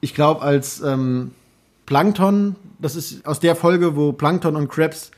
Ich 0.00 0.14
glaube, 0.14 0.42
als 0.42 0.80
ähm, 0.80 1.32
Plankton, 1.86 2.56
das 2.78 2.96
ist 2.96 3.26
aus 3.26 3.40
der 3.40 3.56
Folge, 3.56 3.96
wo 3.96 4.12
Plankton 4.12 4.56
und 4.56 4.68
Krabs 4.68 5.10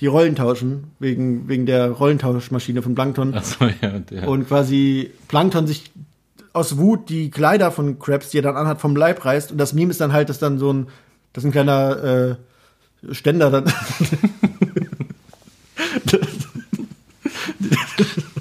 die 0.00 0.06
Rollen 0.06 0.34
tauschen, 0.34 0.92
wegen, 0.98 1.48
wegen 1.48 1.66
der 1.66 1.90
Rollentauschmaschine 1.90 2.82
von 2.82 2.94
Plankton. 2.94 3.34
Achso, 3.34 3.66
ja, 3.80 3.98
der. 3.98 4.28
Und 4.28 4.48
quasi 4.48 5.12
Plankton 5.28 5.66
sich 5.66 5.92
aus 6.52 6.78
Wut 6.78 7.08
die 7.08 7.30
Kleider 7.30 7.70
von 7.70 7.98
Krabs, 7.98 8.30
die 8.30 8.38
er 8.38 8.42
dann 8.42 8.56
anhat, 8.56 8.80
vom 8.80 8.96
Leib 8.96 9.24
reißt. 9.24 9.52
Und 9.52 9.58
das 9.58 9.72
Meme 9.72 9.90
ist 9.90 10.00
dann 10.00 10.12
halt, 10.12 10.28
dass 10.28 10.38
dann 10.38 10.58
so 10.58 10.72
ein, 10.72 10.88
dass 11.32 11.44
ein 11.44 11.52
kleiner 11.52 12.36
äh, 13.10 13.14
Ständer 13.14 13.50
dann. 13.50 13.64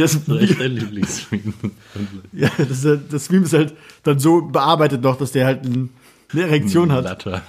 das, 0.00 0.24
Das 0.24 0.36
ist 0.36 0.50
echt 0.50 0.60
dein 0.60 0.72
Lieblingsfilm. 0.76 1.54
ja, 2.32 2.50
das, 2.58 2.84
ist- 2.84 3.00
das 3.12 3.30
Meme 3.30 3.44
ist 3.44 3.52
halt 3.52 3.74
dann 4.02 4.18
so 4.18 4.42
bearbeitet 4.42 5.02
noch, 5.02 5.16
dass 5.16 5.32
der 5.32 5.46
halt 5.46 5.64
ein, 5.64 5.90
eine 6.32 6.42
Erektion 6.42 6.92
hat. 6.92 7.04
Latter. 7.04 7.42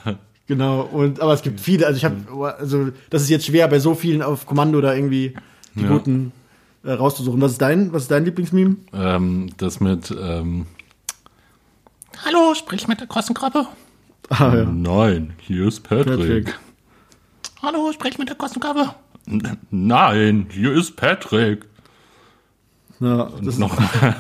Genau, 0.47 0.81
und 0.81 1.19
aber 1.21 1.33
es 1.33 1.41
gibt 1.41 1.59
viele, 1.59 1.87
also 1.87 1.97
ich 1.97 2.05
habe, 2.05 2.55
also 2.59 2.89
das 3.09 3.23
ist 3.23 3.29
jetzt 3.29 3.45
schwer 3.47 3.67
bei 3.67 3.79
so 3.79 3.95
vielen 3.95 4.21
auf 4.21 4.45
Kommando 4.45 4.79
da 4.81 4.93
irgendwie 4.93 5.33
die 5.73 5.81
Ja. 5.83 5.89
guten 5.89 6.31
äh, 6.83 6.91
rauszusuchen. 6.91 7.41
Was 7.41 7.53
ist 7.53 7.61
dein, 7.61 7.91
was 7.93 8.03
ist 8.03 8.11
dein 8.11 8.25
Lieblingsmeme? 8.25 8.75
Ähm, 8.93 9.49
das 9.57 9.79
mit 9.79 10.11
ähm, 10.11 10.67
Hallo, 12.23 12.53
sprich 12.55 12.87
mit 12.87 12.99
der 12.99 13.07
großen 13.07 13.35
Krabbe. 13.35 13.67
Ah 14.29 14.53
ja. 14.55 14.65
Nein, 14.65 15.33
hier 15.39 15.67
ist 15.67 15.81
Patrick. 15.81 16.17
Patrick. 16.17 16.59
Hallo, 17.61 17.91
sprich 17.93 18.17
mit 18.17 18.29
der 18.29 18.35
großen 18.35 18.59
Krabbe. 18.61 18.93
N- 19.27 19.57
Nein, 19.71 20.47
hier 20.51 20.71
ist 20.73 20.95
Patrick. 20.95 21.65
Ja, 22.99 23.29
das 23.43 23.57
Nochmal. 23.57 24.15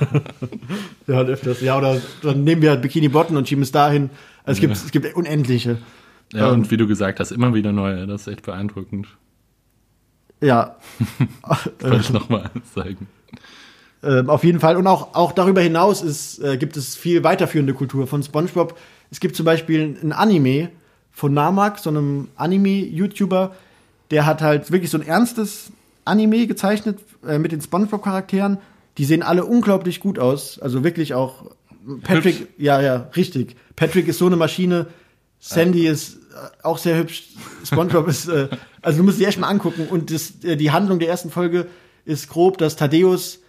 ja, 1.07 1.21
öfters. 1.21 1.61
Ja, 1.61 1.77
oder 1.77 2.01
dann 2.21 2.43
nehmen 2.43 2.61
wir 2.61 2.71
halt 2.71 2.81
Bikini 2.81 3.07
Botten 3.07 3.37
und 3.37 3.47
schieben 3.47 3.63
es 3.63 3.71
dahin. 3.71 4.09
Also 4.43 4.57
es 4.57 4.61
gibt, 4.61 4.75
es 4.75 4.91
gibt 4.91 5.15
unendliche. 5.15 5.77
Ja, 6.33 6.47
Ähm. 6.49 6.55
und 6.55 6.71
wie 6.71 6.77
du 6.77 6.87
gesagt 6.87 7.19
hast, 7.19 7.31
immer 7.31 7.53
wieder 7.53 7.71
neue. 7.71 8.05
Das 8.07 8.21
ist 8.21 8.27
echt 8.27 8.43
beeindruckend. 8.43 9.07
Ja. 10.41 10.75
Wollte 11.79 11.97
ich 11.97 12.09
nochmal 12.09 12.51
zeigen. 12.73 13.07
Ähm, 14.03 14.29
auf 14.29 14.43
jeden 14.43 14.59
Fall. 14.59 14.75
Und 14.77 14.87
auch, 14.87 15.15
auch 15.15 15.31
darüber 15.31 15.61
hinaus 15.61 16.03
ist, 16.03 16.39
äh, 16.39 16.57
gibt 16.57 16.77
es 16.77 16.95
viel 16.95 17.23
weiterführende 17.23 17.73
Kultur 17.73 18.07
von 18.07 18.21
SpongeBob. 18.21 18.77
Es 19.09 19.19
gibt 19.19 19.35
zum 19.35 19.45
Beispiel 19.45 19.97
ein 20.03 20.11
Anime 20.11 20.69
von 21.11 21.33
Namak, 21.33 21.79
so 21.79 21.89
einem 21.89 22.27
Anime-YouTuber, 22.35 23.55
der 24.11 24.25
hat 24.25 24.41
halt 24.41 24.69
wirklich 24.71 24.91
so 24.91 24.97
ein 24.97 25.07
ernstes 25.07 25.71
Anime 26.05 26.47
gezeichnet 26.47 26.99
äh, 27.27 27.37
mit 27.39 27.51
den 27.51 27.61
SpongeBob-Charakteren. 27.61 28.57
Die 28.97 29.05
sehen 29.05 29.23
alle 29.23 29.45
unglaublich 29.45 29.99
gut 29.99 30.19
aus. 30.19 30.59
Also 30.59 30.83
wirklich 30.83 31.13
auch 31.13 31.51
Patrick, 32.03 32.39
Hübsch. 32.39 32.49
ja, 32.57 32.81
ja, 32.81 33.09
richtig. 33.15 33.55
Patrick 33.75 34.07
ist 34.07 34.19
so 34.19 34.25
eine 34.27 34.37
Maschine. 34.37 34.87
Sandy 35.39 35.85
ist 35.87 36.15
äh, 36.15 36.63
auch 36.63 36.77
sehr 36.77 36.97
hübsch. 36.97 37.23
SpongeBob 37.65 38.07
ist, 38.07 38.27
äh, 38.27 38.47
also 38.81 38.99
du 38.99 39.03
musst 39.03 39.19
dir 39.19 39.27
echt 39.27 39.39
mal 39.39 39.47
angucken. 39.49 39.87
Und 39.89 40.11
das, 40.11 40.43
äh, 40.43 40.55
die 40.55 40.71
Handlung 40.71 40.99
der 40.99 41.09
ersten 41.09 41.29
Folge 41.29 41.67
ist 42.05 42.29
grob, 42.29 42.57
dass 42.57 42.75
Thaddeus 42.75 43.39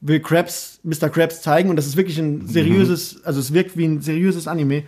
will 0.00 0.20
Krabs, 0.20 0.80
Mr. 0.82 1.08
Krabs 1.08 1.40
zeigen 1.40 1.70
und 1.70 1.76
das 1.76 1.86
ist 1.86 1.96
wirklich 1.96 2.18
ein 2.18 2.46
seriöses, 2.46 3.24
also 3.24 3.40
es 3.40 3.52
wirkt 3.54 3.76
wie 3.78 3.86
ein 3.86 4.02
seriöses 4.02 4.46
Anime. 4.46 4.82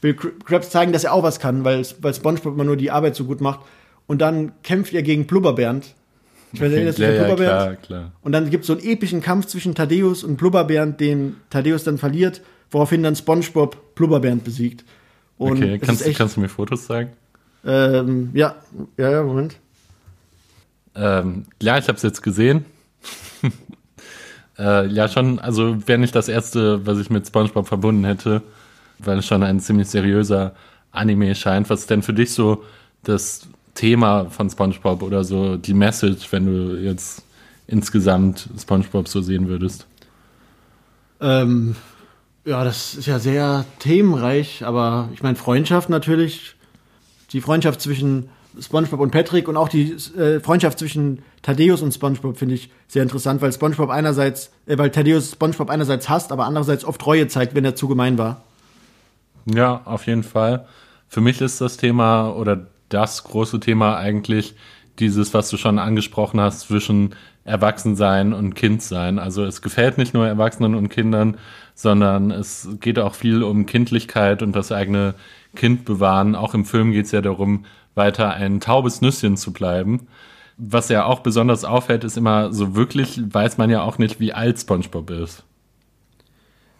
Will 0.00 0.14
Kr- 0.14 0.32
Krabs 0.44 0.70
zeigen, 0.70 0.92
dass 0.92 1.04
er 1.04 1.12
auch 1.12 1.22
was 1.22 1.38
kann, 1.38 1.64
weil, 1.64 1.86
weil 2.00 2.14
SpongeBob 2.14 2.54
immer 2.54 2.64
nur 2.64 2.76
die 2.76 2.90
Arbeit 2.90 3.14
so 3.14 3.24
gut 3.24 3.40
macht. 3.42 3.60
Und 4.06 4.20
dann 4.20 4.52
kämpft 4.62 4.94
er 4.94 5.02
gegen 5.02 5.26
Blubberbernd. 5.26 5.94
Ich 6.54 6.60
weiß 6.60 6.70
nicht, 6.70 6.98
ja, 6.98 7.12
ja, 7.12 7.34
klar, 7.34 7.76
klar. 7.76 8.12
Und 8.22 8.32
dann 8.32 8.48
gibt 8.48 8.62
es 8.62 8.68
so 8.68 8.74
einen 8.74 8.84
epischen 8.84 9.20
Kampf 9.20 9.46
zwischen 9.46 9.74
Thaddeus 9.74 10.22
und 10.22 10.36
Blubberbernd, 10.36 11.00
den 11.00 11.36
Thaddeus 11.50 11.82
dann 11.82 11.98
verliert, 11.98 12.42
woraufhin 12.70 13.02
dann 13.02 13.16
SpongeBob 13.16 13.94
Blubberbernd 13.96 14.44
besiegt. 14.44 14.84
Und 15.36 15.58
Okay, 15.58 15.78
kannst, 15.78 16.06
echt, 16.06 16.16
kannst 16.16 16.36
du 16.36 16.40
mir 16.40 16.48
Fotos 16.48 16.86
zeigen? 16.86 17.10
ähm, 17.66 18.30
ja, 18.34 18.54
ja, 18.96 19.10
ja, 19.10 19.22
Moment. 19.24 19.56
Ähm, 20.94 21.46
ja, 21.60 21.76
ich 21.76 21.88
habe 21.88 21.96
es 21.96 22.02
jetzt 22.02 22.22
gesehen. 22.22 22.64
äh, 24.58 24.86
ja, 24.86 25.08
schon, 25.08 25.40
also 25.40 25.88
wäre 25.88 25.98
nicht 25.98 26.14
das 26.14 26.28
erste, 26.28 26.86
was 26.86 26.98
ich 26.98 27.10
mit 27.10 27.26
SpongeBob 27.26 27.66
verbunden 27.66 28.04
hätte, 28.04 28.42
weil 29.00 29.18
es 29.18 29.26
schon 29.26 29.42
ein 29.42 29.58
ziemlich 29.58 29.88
seriöser 29.88 30.54
Anime 30.92 31.34
scheint. 31.34 31.68
Was 31.68 31.80
ist 31.80 31.90
denn 31.90 32.02
für 32.02 32.14
dich 32.14 32.32
so 32.32 32.62
das 33.02 33.48
Thema 33.74 34.26
von 34.30 34.50
SpongeBob 34.50 35.02
oder 35.02 35.24
so 35.24 35.56
die 35.56 35.74
Message, 35.74 36.30
wenn 36.32 36.46
du 36.46 36.76
jetzt 36.80 37.22
insgesamt 37.66 38.48
SpongeBob 38.58 39.08
so 39.08 39.20
sehen 39.20 39.48
würdest? 39.48 39.86
Ähm, 41.20 41.76
ja, 42.44 42.62
das 42.64 42.94
ist 42.94 43.06
ja 43.06 43.18
sehr 43.18 43.64
themenreich, 43.78 44.64
aber 44.64 45.08
ich 45.14 45.22
meine 45.22 45.36
Freundschaft 45.36 45.88
natürlich. 45.88 46.54
Die 47.32 47.40
Freundschaft 47.40 47.80
zwischen 47.80 48.28
SpongeBob 48.60 49.00
und 49.00 49.10
Patrick 49.10 49.48
und 49.48 49.56
auch 49.56 49.68
die 49.68 49.92
äh, 50.16 50.40
Freundschaft 50.40 50.78
zwischen 50.78 51.22
Thaddeus 51.42 51.82
und 51.82 51.92
SpongeBob 51.92 52.36
finde 52.36 52.54
ich 52.54 52.70
sehr 52.86 53.02
interessant, 53.02 53.42
weil 53.42 53.52
SpongeBob 53.52 53.90
einerseits, 53.90 54.50
äh, 54.66 54.78
weil 54.78 54.90
Thaddeus 54.90 55.32
SpongeBob 55.32 55.70
einerseits 55.70 56.08
hasst, 56.08 56.30
aber 56.30 56.44
andererseits 56.44 56.84
oft 56.84 57.04
Reue 57.06 57.26
zeigt, 57.28 57.54
wenn 57.54 57.64
er 57.64 57.74
zu 57.74 57.88
gemein 57.88 58.18
war. 58.18 58.42
Ja, 59.46 59.82
auf 59.84 60.06
jeden 60.06 60.22
Fall. 60.22 60.66
Für 61.08 61.20
mich 61.20 61.40
ist 61.40 61.60
das 61.60 61.76
Thema 61.76 62.30
oder 62.30 62.66
das 62.94 63.24
große 63.24 63.60
Thema 63.60 63.96
eigentlich 63.96 64.54
dieses, 65.00 65.34
was 65.34 65.50
du 65.50 65.56
schon 65.56 65.78
angesprochen 65.78 66.40
hast, 66.40 66.60
zwischen 66.60 67.14
Erwachsensein 67.44 68.32
und 68.32 68.54
Kindsein. 68.54 69.18
Also 69.18 69.44
es 69.44 69.60
gefällt 69.60 69.98
nicht 69.98 70.14
nur 70.14 70.26
Erwachsenen 70.26 70.74
und 70.74 70.88
Kindern, 70.88 71.36
sondern 71.74 72.30
es 72.30 72.68
geht 72.80 72.98
auch 72.98 73.14
viel 73.14 73.42
um 73.42 73.66
Kindlichkeit 73.66 74.42
und 74.42 74.54
das 74.54 74.70
eigene 74.70 75.14
Kind 75.56 75.84
bewahren. 75.84 76.36
Auch 76.36 76.54
im 76.54 76.64
Film 76.64 76.92
geht 76.92 77.06
es 77.06 77.12
ja 77.12 77.20
darum, 77.20 77.64
weiter 77.96 78.32
ein 78.32 78.60
taubes 78.60 79.00
Nüsschen 79.00 79.36
zu 79.36 79.52
bleiben. 79.52 80.06
Was 80.56 80.88
ja 80.88 81.04
auch 81.04 81.20
besonders 81.20 81.64
auffällt, 81.64 82.04
ist 82.04 82.16
immer 82.16 82.52
so 82.52 82.76
wirklich, 82.76 83.20
weiß 83.28 83.58
man 83.58 83.70
ja 83.70 83.82
auch 83.82 83.98
nicht, 83.98 84.20
wie 84.20 84.32
alt 84.32 84.60
SpongeBob 84.60 85.10
ist. 85.10 85.44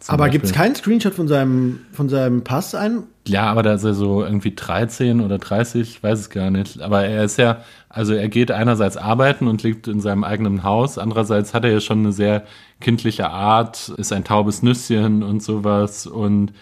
Aber 0.07 0.29
gibt 0.29 0.45
es 0.45 0.53
keinen 0.53 0.75
Screenshot 0.75 1.13
von 1.13 1.27
seinem, 1.27 1.79
von 1.91 2.09
seinem 2.09 2.43
Pass 2.43 2.75
ein? 2.75 3.03
Ja, 3.27 3.45
aber 3.45 3.63
da 3.63 3.73
ist 3.73 3.83
er 3.83 3.95
so 3.95 4.23
irgendwie 4.23 4.53
13 4.53 5.21
oder 5.21 5.39
30, 5.39 5.81
ich 5.81 6.03
weiß 6.03 6.19
es 6.19 6.29
gar 6.29 6.51
nicht. 6.51 6.81
Aber 6.81 7.05
er 7.05 7.23
ist 7.23 7.37
ja, 7.37 7.61
also 7.89 8.13
er 8.13 8.29
geht 8.29 8.51
einerseits 8.51 8.97
arbeiten 8.97 9.47
und 9.47 9.63
lebt 9.63 9.87
in 9.87 10.01
seinem 10.01 10.23
eigenen 10.23 10.63
Haus, 10.63 10.97
andererseits 10.97 11.53
hat 11.53 11.63
er 11.63 11.71
ja 11.71 11.79
schon 11.79 11.99
eine 11.99 12.11
sehr 12.11 12.43
kindliche 12.81 13.29
Art, 13.29 13.89
ist 13.97 14.13
ein 14.13 14.23
taubes 14.23 14.61
Nüsschen 14.61 15.23
und 15.23 15.41
sowas 15.41 16.05
und 16.05 16.53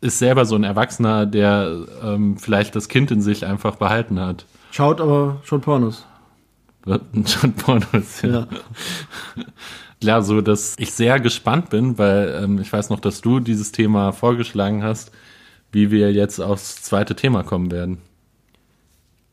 ist 0.00 0.18
selber 0.18 0.44
so 0.44 0.56
ein 0.56 0.64
Erwachsener, 0.64 1.26
der 1.26 1.86
ähm, 2.02 2.36
vielleicht 2.38 2.74
das 2.74 2.88
Kind 2.88 3.10
in 3.10 3.22
sich 3.22 3.46
einfach 3.46 3.76
behalten 3.76 4.20
hat. 4.20 4.46
Schaut 4.70 5.00
aber 5.00 5.40
schon 5.44 5.60
Pornos. 5.60 6.06
Schon 7.26 7.54
Pornos, 7.54 8.20
ja. 8.20 8.28
Ja. 8.28 8.46
Ja, 10.04 10.22
so 10.22 10.40
dass 10.40 10.74
ich 10.78 10.92
sehr 10.92 11.20
gespannt 11.20 11.70
bin, 11.70 11.98
weil 11.98 12.40
ähm, 12.42 12.58
ich 12.58 12.72
weiß 12.72 12.90
noch, 12.90 13.00
dass 13.00 13.20
du 13.20 13.40
dieses 13.40 13.72
Thema 13.72 14.12
vorgeschlagen 14.12 14.82
hast, 14.82 15.10
wie 15.72 15.90
wir 15.90 16.12
jetzt 16.12 16.40
aufs 16.40 16.82
zweite 16.82 17.16
Thema 17.16 17.42
kommen 17.42 17.70
werden. 17.70 17.98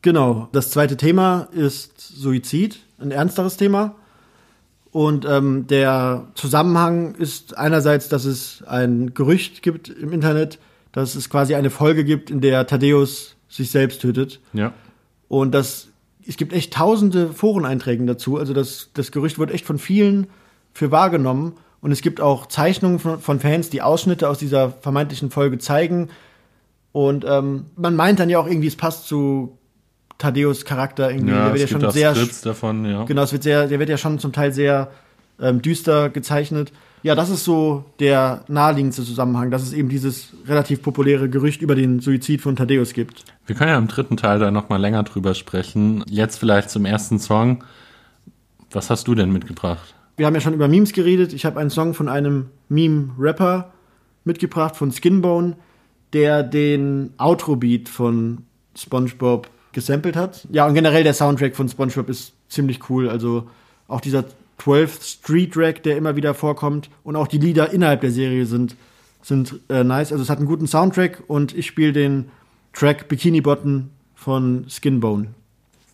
Genau. 0.02 0.48
Das 0.52 0.70
zweite 0.70 0.96
Thema 0.96 1.48
ist 1.52 2.00
Suizid, 2.00 2.80
ein 2.98 3.12
ernsteres 3.12 3.56
Thema. 3.56 3.94
Und 4.90 5.24
ähm, 5.24 5.66
der 5.68 6.28
Zusammenhang 6.34 7.14
ist 7.14 7.56
einerseits, 7.56 8.08
dass 8.08 8.24
es 8.26 8.62
ein 8.66 9.14
Gerücht 9.14 9.62
gibt 9.62 9.88
im 9.88 10.12
Internet, 10.12 10.58
dass 10.92 11.14
es 11.14 11.30
quasi 11.30 11.54
eine 11.54 11.70
Folge 11.70 12.04
gibt, 12.04 12.30
in 12.30 12.42
der 12.42 12.66
Thaddeus 12.66 13.36
sich 13.48 13.70
selbst 13.70 14.02
tötet. 14.02 14.40
Ja. 14.52 14.74
Und 15.28 15.52
das, 15.52 15.88
es 16.26 16.36
gibt 16.36 16.52
echt 16.52 16.74
tausende 16.74 17.28
Foreneinträge 17.28 18.04
dazu. 18.04 18.36
Also 18.36 18.52
das, 18.52 18.90
das 18.92 19.12
Gerücht 19.12 19.38
wird 19.38 19.50
echt 19.50 19.64
von 19.64 19.78
vielen 19.78 20.26
für 20.72 20.90
wahrgenommen. 20.90 21.54
Und 21.80 21.90
es 21.92 22.00
gibt 22.00 22.20
auch 22.20 22.46
Zeichnungen 22.46 22.98
von, 22.98 23.20
von 23.20 23.40
Fans, 23.40 23.70
die 23.70 23.82
Ausschnitte 23.82 24.28
aus 24.28 24.38
dieser 24.38 24.70
vermeintlichen 24.70 25.30
Folge 25.30 25.58
zeigen. 25.58 26.08
Und 26.92 27.24
ähm, 27.26 27.66
man 27.76 27.96
meint 27.96 28.20
dann 28.20 28.30
ja 28.30 28.38
auch 28.38 28.46
irgendwie, 28.46 28.68
es 28.68 28.76
passt 28.76 29.08
zu 29.08 29.58
Thaddeus 30.18 30.64
Charakter 30.64 31.10
irgendwie. 31.10 31.32
Ja, 31.32 31.46
der 31.46 31.54
wird 31.54 31.64
es 31.64 31.70
ja 31.70 31.78
gibt 31.78 31.82
schon 31.82 31.92
sehr 31.92 32.14
davon, 32.44 32.84
ja. 32.84 33.04
Genau, 33.04 33.22
es 33.22 33.32
wird 33.32 33.42
sehr, 33.42 33.66
der 33.66 33.78
wird 33.78 33.88
ja 33.88 33.96
schon 33.96 34.18
zum 34.18 34.32
Teil 34.32 34.52
sehr 34.52 34.90
ähm, 35.40 35.60
düster 35.60 36.10
gezeichnet. 36.10 36.72
Ja, 37.02 37.16
das 37.16 37.30
ist 37.30 37.42
so 37.44 37.84
der 37.98 38.44
naheliegendste 38.46 39.02
Zusammenhang, 39.02 39.50
dass 39.50 39.62
es 39.62 39.72
eben 39.72 39.88
dieses 39.88 40.28
relativ 40.46 40.82
populäre 40.82 41.28
Gerücht 41.28 41.60
über 41.60 41.74
den 41.74 41.98
Suizid 41.98 42.40
von 42.40 42.54
Thaddeus 42.54 42.92
gibt. 42.92 43.24
Wir 43.46 43.56
können 43.56 43.70
ja 43.70 43.78
im 43.78 43.88
dritten 43.88 44.16
Teil 44.16 44.38
da 44.38 44.52
nochmal 44.52 44.80
länger 44.80 45.02
drüber 45.02 45.34
sprechen. 45.34 46.04
Jetzt 46.08 46.38
vielleicht 46.38 46.70
zum 46.70 46.84
ersten 46.84 47.18
Song. 47.18 47.64
Was 48.70 48.88
hast 48.88 49.08
du 49.08 49.16
denn 49.16 49.32
mitgebracht? 49.32 49.94
Wir 50.16 50.26
haben 50.26 50.34
ja 50.34 50.40
schon 50.40 50.54
über 50.54 50.68
Memes 50.68 50.92
geredet. 50.92 51.32
Ich 51.32 51.44
habe 51.44 51.58
einen 51.58 51.70
Song 51.70 51.94
von 51.94 52.08
einem 52.08 52.50
Meme-Rapper 52.68 53.72
mitgebracht, 54.24 54.76
von 54.76 54.92
Skinbone, 54.92 55.56
der 56.12 56.42
den 56.42 57.14
Outro-Beat 57.18 57.88
von 57.88 58.44
SpongeBob 58.76 59.48
gesampelt 59.72 60.16
hat. 60.16 60.46
Ja, 60.50 60.66
und 60.66 60.74
generell 60.74 61.02
der 61.02 61.14
Soundtrack 61.14 61.56
von 61.56 61.68
SpongeBob 61.68 62.08
ist 62.08 62.34
ziemlich 62.48 62.90
cool. 62.90 63.08
Also 63.08 63.48
auch 63.88 64.00
dieser 64.00 64.24
12th 64.60 65.02
Street 65.02 65.54
Track, 65.54 65.82
der 65.82 65.96
immer 65.96 66.14
wieder 66.14 66.34
vorkommt 66.34 66.90
und 67.02 67.16
auch 67.16 67.26
die 67.26 67.38
Lieder 67.38 67.72
innerhalb 67.72 68.02
der 68.02 68.10
Serie 68.10 68.46
sind, 68.46 68.76
sind 69.22 69.60
äh, 69.68 69.82
nice. 69.84 70.12
Also 70.12 70.22
es 70.22 70.30
hat 70.30 70.38
einen 70.38 70.46
guten 70.46 70.66
Soundtrack 70.66 71.22
und 71.26 71.56
ich 71.56 71.66
spiele 71.66 71.92
den 71.92 72.28
Track 72.72 73.08
Bikini 73.08 73.40
Bottom 73.40 73.90
von 74.14 74.66
Skinbone. 74.68 75.28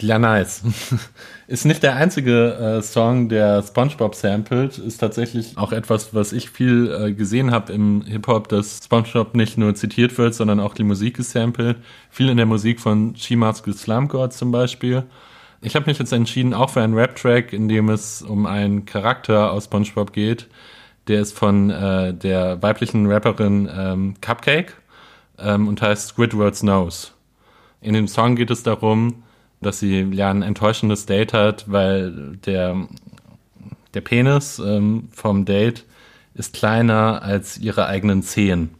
Ja, 0.00 0.18
nice. 0.18 0.62
Ist 1.48 1.64
nicht 1.64 1.82
der 1.82 1.96
einzige 1.96 2.54
äh, 2.54 2.82
Song, 2.82 3.28
der 3.28 3.62
SpongeBob 3.62 4.14
sampled. 4.14 4.78
Ist 4.78 4.98
tatsächlich 4.98 5.58
auch 5.58 5.72
etwas, 5.72 6.14
was 6.14 6.32
ich 6.32 6.50
viel 6.50 6.92
äh, 6.92 7.12
gesehen 7.12 7.50
habe 7.50 7.72
im 7.72 8.02
Hip-Hop, 8.02 8.48
dass 8.48 8.80
SpongeBob 8.84 9.34
nicht 9.34 9.58
nur 9.58 9.74
zitiert 9.74 10.16
wird, 10.16 10.34
sondern 10.34 10.60
auch 10.60 10.74
die 10.74 10.84
Musik 10.84 11.16
gesampelt. 11.16 11.78
Viel 12.10 12.28
in 12.28 12.36
der 12.36 12.46
Musik 12.46 12.78
von 12.78 13.16
She-Mask 13.16 13.68
Slum 13.72 14.06
God 14.06 14.32
zum 14.32 14.52
Beispiel. 14.52 15.02
Ich 15.62 15.74
habe 15.74 15.86
mich 15.86 15.98
jetzt 15.98 16.12
entschieden, 16.12 16.54
auch 16.54 16.70
für 16.70 16.82
einen 16.82 16.94
Rap-Track, 16.94 17.52
in 17.52 17.68
dem 17.68 17.88
es 17.88 18.22
um 18.22 18.46
einen 18.46 18.84
Charakter 18.84 19.50
aus 19.52 19.64
SpongeBob 19.64 20.12
geht. 20.12 20.46
Der 21.08 21.20
ist 21.22 21.36
von 21.36 21.70
äh, 21.70 22.14
der 22.14 22.62
weiblichen 22.62 23.10
Rapperin 23.10 23.68
ähm, 23.76 24.14
Cupcake 24.20 24.74
ähm, 25.40 25.66
und 25.66 25.82
heißt 25.82 26.10
Squidward's 26.10 26.62
Nose. 26.62 27.08
In 27.80 27.94
dem 27.94 28.06
Song 28.06 28.36
geht 28.36 28.52
es 28.52 28.62
darum, 28.62 29.24
dass 29.60 29.80
sie 29.80 30.02
ja 30.12 30.30
ein 30.30 30.42
enttäuschendes 30.42 31.06
Date 31.06 31.32
hat, 31.32 31.70
weil 31.70 32.36
der, 32.46 32.86
der 33.94 34.00
Penis 34.00 34.58
ähm, 34.58 35.08
vom 35.12 35.44
Date 35.44 35.84
ist 36.34 36.54
kleiner 36.54 37.22
als 37.22 37.58
ihre 37.58 37.86
eigenen 37.86 38.22
Zehen. 38.22 38.70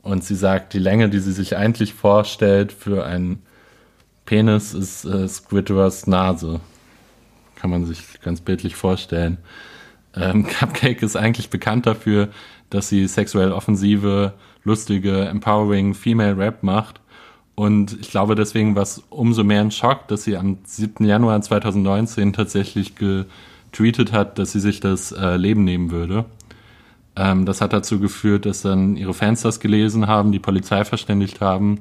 Und 0.00 0.24
sie 0.24 0.34
sagt, 0.34 0.72
die 0.72 0.78
Länge, 0.78 1.08
die 1.08 1.18
sie 1.18 1.32
sich 1.32 1.56
eigentlich 1.56 1.94
vorstellt 1.94 2.72
für 2.72 3.04
einen 3.04 3.42
Penis, 4.24 4.74
ist 4.74 5.04
äh, 5.04 5.28
Squidwards 5.28 6.06
Nase. 6.06 6.60
Kann 7.56 7.70
man 7.70 7.84
sich 7.84 8.20
ganz 8.20 8.40
bildlich 8.40 8.76
vorstellen. 8.76 9.38
Ähm, 10.14 10.46
Cupcake 10.58 11.02
ist 11.02 11.16
eigentlich 11.16 11.50
bekannt 11.50 11.86
dafür, 11.86 12.28
dass 12.70 12.88
sie 12.88 13.06
sexuell 13.06 13.52
offensive, 13.52 14.34
lustige, 14.64 15.24
empowering 15.26 15.94
Female 15.94 16.36
Rap 16.36 16.62
macht 16.62 17.01
und 17.54 17.98
ich 18.00 18.10
glaube 18.10 18.34
deswegen 18.34 18.74
war 18.74 18.82
es 18.82 19.02
umso 19.10 19.44
mehr 19.44 19.60
ein 19.60 19.70
Schock, 19.70 20.08
dass 20.08 20.24
sie 20.24 20.36
am 20.36 20.58
7. 20.64 21.04
Januar 21.04 21.40
2019 21.40 22.32
tatsächlich 22.32 22.94
getweetet 22.96 24.12
hat, 24.12 24.38
dass 24.38 24.52
sie 24.52 24.60
sich 24.60 24.80
das 24.80 25.12
äh, 25.12 25.36
Leben 25.36 25.64
nehmen 25.64 25.90
würde. 25.90 26.24
Ähm, 27.14 27.44
das 27.44 27.60
hat 27.60 27.72
dazu 27.72 28.00
geführt, 28.00 28.46
dass 28.46 28.62
dann 28.62 28.96
ihre 28.96 29.14
Fans 29.14 29.42
das 29.42 29.60
gelesen 29.60 30.06
haben, 30.06 30.32
die 30.32 30.38
Polizei 30.38 30.84
verständigt 30.84 31.40
haben 31.40 31.80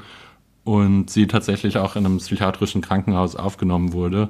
und 0.63 1.09
sie 1.09 1.27
tatsächlich 1.27 1.77
auch 1.77 1.95
in 1.95 2.05
einem 2.05 2.17
psychiatrischen 2.17 2.81
Krankenhaus 2.81 3.35
aufgenommen 3.35 3.93
wurde. 3.93 4.29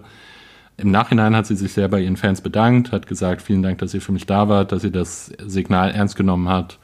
Im 0.77 0.91
Nachhinein 0.91 1.35
hat 1.35 1.47
sie 1.47 1.55
sich 1.55 1.73
sehr 1.73 1.87
bei 1.87 2.01
ihren 2.01 2.17
Fans 2.17 2.41
bedankt, 2.41 2.91
hat 2.91 3.07
gesagt, 3.07 3.41
vielen 3.41 3.61
Dank, 3.61 3.79
dass 3.79 3.93
ihr 3.93 4.01
für 4.01 4.11
mich 4.11 4.25
da 4.25 4.47
wart, 4.47 4.71
dass 4.71 4.81
sie 4.83 4.91
das 4.91 5.31
Signal 5.45 5.91
ernst 5.91 6.15
genommen 6.15 6.49
hat. 6.49 6.79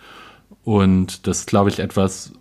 Und 0.64 1.28
das 1.28 1.40
ist, 1.40 1.48
glaube 1.48 1.70
ich, 1.70 1.80
etwas, 1.80 2.34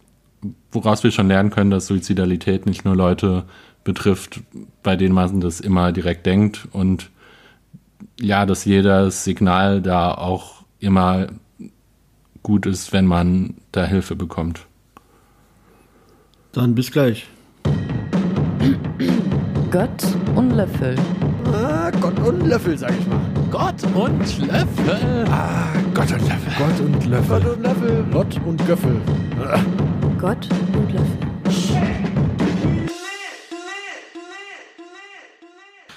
woraus 0.71 1.03
wir 1.05 1.11
schon 1.11 1.29
lernen 1.29 1.51
können, 1.51 1.71
dass 1.71 1.87
Suizidalität 1.87 2.67
nicht 2.67 2.85
nur 2.85 2.97
Leute 2.97 3.45
betrifft, 3.85 4.41
bei 4.83 4.97
denen 4.97 5.15
man 5.15 5.41
das 5.41 5.61
immer 5.61 5.93
direkt 5.93 6.27
denkt 6.27 6.69
und 6.73 7.11
ja, 8.21 8.47
dass 8.47 8.65
jedes 8.65 9.25
Signal 9.25 9.83
da 9.83 10.13
auch 10.13 10.65
immer 10.81 11.29
gut 12.43 12.67
ist, 12.67 12.93
wenn 12.93 13.07
man 13.07 13.55
da 13.73 13.85
Hilfe 13.85 14.17
bekommt. 14.17 14.67
Dann 16.53 16.75
bis 16.75 16.91
gleich. 16.91 17.27
Gott 19.71 20.05
und 20.35 20.53
Löffel. 20.53 20.97
Ah, 21.53 21.91
Gott 22.01 22.19
und 22.21 22.47
Löffel, 22.47 22.79
sag 22.79 22.93
ich 22.99 23.07
mal. 23.07 23.21
Gott 23.51 23.83
und 23.95 24.47
Löffel. 24.47 25.25
Ah, 25.29 25.69
Gott 25.95 26.13
und 26.13 26.29
Löffel. 26.29 26.53
Gott 26.59 26.81
und 26.81 26.93
Gott 26.93 27.07
Löffel. 27.07 27.47
und 27.47 27.63
Löffel. 27.63 28.05
Gott 28.11 28.41
und 28.47 28.67
Göffel. 28.67 29.01
Gott 30.19 30.49
und 30.75 30.93
Löffel. 30.93 31.19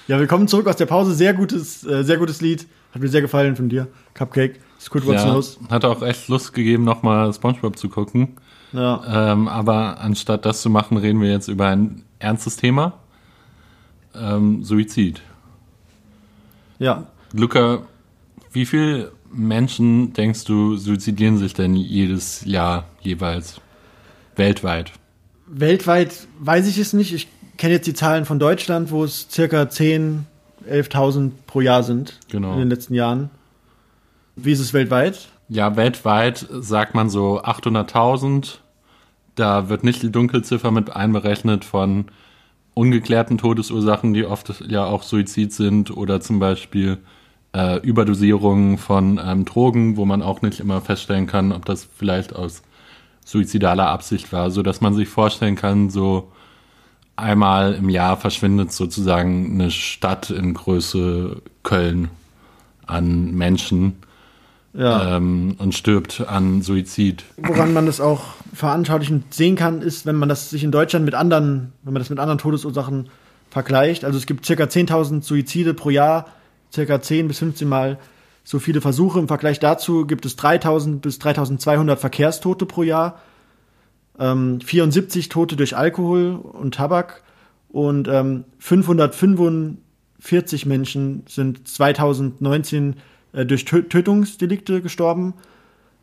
Ja, 0.08 0.18
willkommen 0.18 0.48
zurück 0.48 0.66
aus 0.66 0.76
der 0.76 0.86
Pause. 0.86 1.14
Sehr 1.14 1.34
gutes, 1.34 1.84
äh, 1.86 2.02
sehr 2.02 2.16
gutes 2.18 2.40
Lied. 2.40 2.66
Hat 2.92 3.00
mir 3.00 3.08
sehr 3.08 3.20
gefallen 3.20 3.54
von 3.56 3.68
dir. 3.68 3.86
Cupcake. 4.14 4.58
Squidward's 4.80 5.22
Ja, 5.22 5.32
Nose. 5.32 5.58
hat 5.70 5.84
auch 5.84 6.02
echt 6.02 6.28
Lust 6.28 6.52
gegeben, 6.52 6.84
nochmal 6.84 7.32
SpongeBob 7.32 7.76
zu 7.78 7.88
gucken. 7.88 8.36
Ja. 8.72 9.32
Ähm, 9.32 9.46
aber 9.48 10.00
anstatt 10.00 10.44
das 10.44 10.62
zu 10.62 10.70
machen, 10.70 10.96
reden 10.96 11.20
wir 11.20 11.30
jetzt 11.30 11.48
über 11.48 11.68
ein 11.68 12.02
ernstes 12.18 12.56
Thema. 12.56 12.94
Ähm, 14.14 14.64
Suizid. 14.64 15.22
Ja. 16.78 17.06
Luca, 17.32 17.82
wie 18.52 18.66
viele 18.66 19.12
Menschen 19.32 20.12
denkst 20.12 20.44
du 20.44 20.76
suizidieren 20.76 21.38
sich 21.38 21.54
denn 21.54 21.76
jedes 21.76 22.44
Jahr 22.44 22.86
jeweils 23.00 23.60
weltweit? 24.36 24.92
Weltweit 25.46 26.26
weiß 26.38 26.66
ich 26.68 26.78
es 26.78 26.92
nicht. 26.92 27.12
Ich 27.12 27.28
kenne 27.56 27.74
jetzt 27.74 27.86
die 27.86 27.94
Zahlen 27.94 28.24
von 28.24 28.38
Deutschland, 28.38 28.90
wo 28.90 29.04
es 29.04 29.26
circa 29.30 29.68
10, 29.68 30.26
11.000 30.68 31.32
pro 31.46 31.60
Jahr 31.60 31.82
sind 31.82 32.18
Genau. 32.28 32.52
in 32.54 32.60
den 32.60 32.70
letzten 32.70 32.94
Jahren. 32.94 33.30
Wie 34.36 34.52
ist 34.52 34.60
es 34.60 34.72
weltweit? 34.72 35.28
Ja, 35.48 35.76
weltweit 35.76 36.46
sagt 36.50 36.94
man 36.94 37.10
so 37.10 37.42
800.000. 37.42 38.58
Da 39.34 39.68
wird 39.68 39.84
nicht 39.84 40.02
die 40.02 40.12
Dunkelziffer 40.12 40.70
mit 40.70 40.94
einberechnet 40.94 41.64
von 41.64 42.06
ungeklärten 42.74 43.36
Todesursachen, 43.38 44.14
die 44.14 44.24
oft 44.24 44.64
ja 44.68 44.84
auch 44.84 45.02
Suizid 45.02 45.52
sind 45.52 45.90
oder 45.96 46.20
zum 46.20 46.38
Beispiel 46.38 46.98
äh, 47.54 47.80
Überdosierungen 47.80 48.78
von 48.78 49.20
ähm, 49.22 49.44
Drogen, 49.44 49.96
wo 49.96 50.04
man 50.04 50.22
auch 50.22 50.40
nicht 50.40 50.60
immer 50.60 50.80
feststellen 50.80 51.26
kann, 51.26 51.52
ob 51.52 51.64
das 51.64 51.84
vielleicht 51.96 52.34
aus 52.34 52.62
suizidaler 53.24 53.88
Absicht 53.88 54.32
war, 54.32 54.50
so 54.50 54.62
dass 54.62 54.80
man 54.80 54.94
sich 54.94 55.08
vorstellen 55.08 55.56
kann, 55.56 55.90
so 55.90 56.30
einmal 57.16 57.74
im 57.74 57.88
Jahr 57.88 58.16
verschwindet 58.16 58.72
sozusagen 58.72 59.52
eine 59.52 59.70
Stadt 59.70 60.30
in 60.30 60.54
Größe 60.54 61.42
Köln 61.62 62.08
an 62.86 63.32
Menschen 63.34 63.96
Ja. 64.72 65.16
ähm, 65.16 65.54
und 65.58 65.74
stirbt 65.74 66.22
an 66.26 66.62
Suizid. 66.62 67.24
Woran 67.36 67.72
man 67.72 67.86
das 67.86 68.00
auch 68.00 68.22
veranschaulichend 68.54 69.32
sehen 69.34 69.54
kann, 69.56 69.82
ist, 69.82 70.06
wenn 70.06 70.16
man 70.16 70.28
das 70.28 70.50
sich 70.50 70.64
in 70.64 70.72
Deutschland 70.72 71.04
mit 71.04 71.14
anderen, 71.14 71.72
wenn 71.82 71.92
man 71.92 72.00
das 72.00 72.10
mit 72.10 72.18
anderen 72.18 72.38
Todesursachen 72.38 73.08
vergleicht. 73.50 74.04
Also 74.04 74.16
es 74.18 74.26
gibt 74.26 74.46
circa 74.46 74.64
10.000 74.64 75.22
Suizide 75.22 75.74
pro 75.74 75.90
Jahr, 75.90 76.26
circa 76.72 77.00
10 77.02 77.28
bis 77.28 77.38
15 77.40 77.68
Mal 77.68 77.98
so 78.50 78.58
viele 78.58 78.80
Versuche. 78.80 79.20
Im 79.20 79.28
Vergleich 79.28 79.60
dazu 79.60 80.04
gibt 80.08 80.26
es 80.26 80.36
3.000 80.36 80.98
bis 80.98 81.20
3.200 81.20 81.94
Verkehrstote 81.94 82.66
pro 82.66 82.82
Jahr, 82.82 83.20
ähm, 84.18 84.60
74 84.60 85.28
Tote 85.28 85.54
durch 85.54 85.76
Alkohol 85.76 86.32
und 86.34 86.74
Tabak 86.74 87.22
und 87.68 88.08
ähm, 88.08 88.42
545 88.58 90.66
Menschen 90.66 91.22
sind 91.28 91.68
2019 91.68 92.96
äh, 93.32 93.46
durch 93.46 93.64
Tö 93.64 93.82
Tötungsdelikte 93.82 94.82
gestorben. 94.82 95.34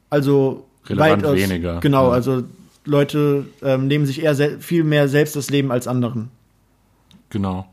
Also 0.10 0.68
Relevant 0.86 1.24
weitaus- 1.24 1.36
weniger. 1.36 1.82
Genau, 1.82 2.08
Ja. 2.08 2.14
also 2.14 2.44
Leute 2.86 3.46
ähm, 3.62 3.88
nehmen 3.88 4.06
sich 4.06 4.24
eher 4.24 4.36
viel 4.62 4.86
mehr 4.86 5.10
selbst 5.10 5.36
das 5.36 5.50
Leben 5.50 5.70
als 5.70 5.86
anderen. 5.90 6.30
Genau. 7.30 7.68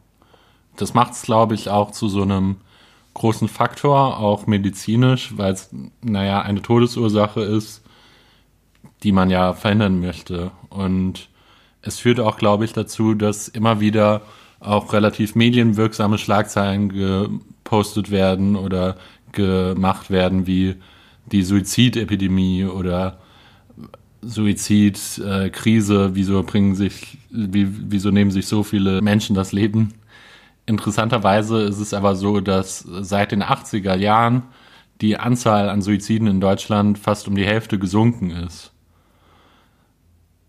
Das 0.77 0.95
macht 0.95 1.13
es, 1.13 1.23
glaube 1.23 1.55
ich, 1.55 1.71
auch 1.71 1.93
zu 1.93 2.09
so 2.09 2.23
einem 2.23 2.57
großen 3.15 3.49
Faktor, 3.49 4.19
auch 4.19 4.47
medizinisch, 4.47 5.33
weil 5.37 5.53
es, 5.53 5.71
naja, 6.03 6.43
eine 6.43 6.63
Todesursache 6.63 7.41
ist, 7.41 7.83
die 9.03 9.13
man 9.13 9.31
ja 9.31 9.55
verhindern 9.55 10.01
möchte. 10.01 10.51
Und 10.71 11.29
es 11.83 11.99
führt 11.99 12.21
auch, 12.21 12.37
glaube 12.37 12.65
ich, 12.65 12.73
dazu, 12.73 13.15
dass 13.15 13.49
immer 13.49 13.81
wieder 13.81 14.23
auch 14.61 14.93
relativ 14.93 15.35
medienwirksame 15.35 16.19
Schlagzeilen 16.19 16.89
gepostet 16.89 18.11
werden 18.11 18.57
oder 18.57 18.97
gemacht 19.33 20.11
werden, 20.11 20.47
wie 20.47 20.77
die 21.31 21.43
Suizidepidemie 21.43 22.65
oder 22.65 23.19
Suizidkrise, 24.23 26.05
äh, 26.05 26.15
wieso 26.15 26.43
bringen 26.43 26.75
sich, 26.75 27.19
wie, 27.31 27.69
wieso 27.91 28.11
nehmen 28.11 28.31
sich 28.31 28.47
so 28.47 28.63
viele 28.63 29.03
Menschen 29.03 29.35
das 29.37 29.53
Leben? 29.53 29.93
Interessanterweise 30.67 31.63
ist 31.63 31.79
es 31.79 31.93
aber 31.93 32.17
so, 32.17 32.41
dass 32.41 32.79
seit 32.79 33.33
den 33.33 33.43
80er 33.43 33.97
Jahren 33.97 34.45
die 35.01 35.19
Anzahl 35.19 35.69
an 35.69 35.83
Suiziden 35.83 36.29
in 36.29 36.41
Deutschland 36.41 36.99
fast 36.99 37.29
um 37.29 37.35
die 37.35 37.45
Hälfte 37.45 37.79
gesunken 37.79 38.31
ist. 38.31 38.73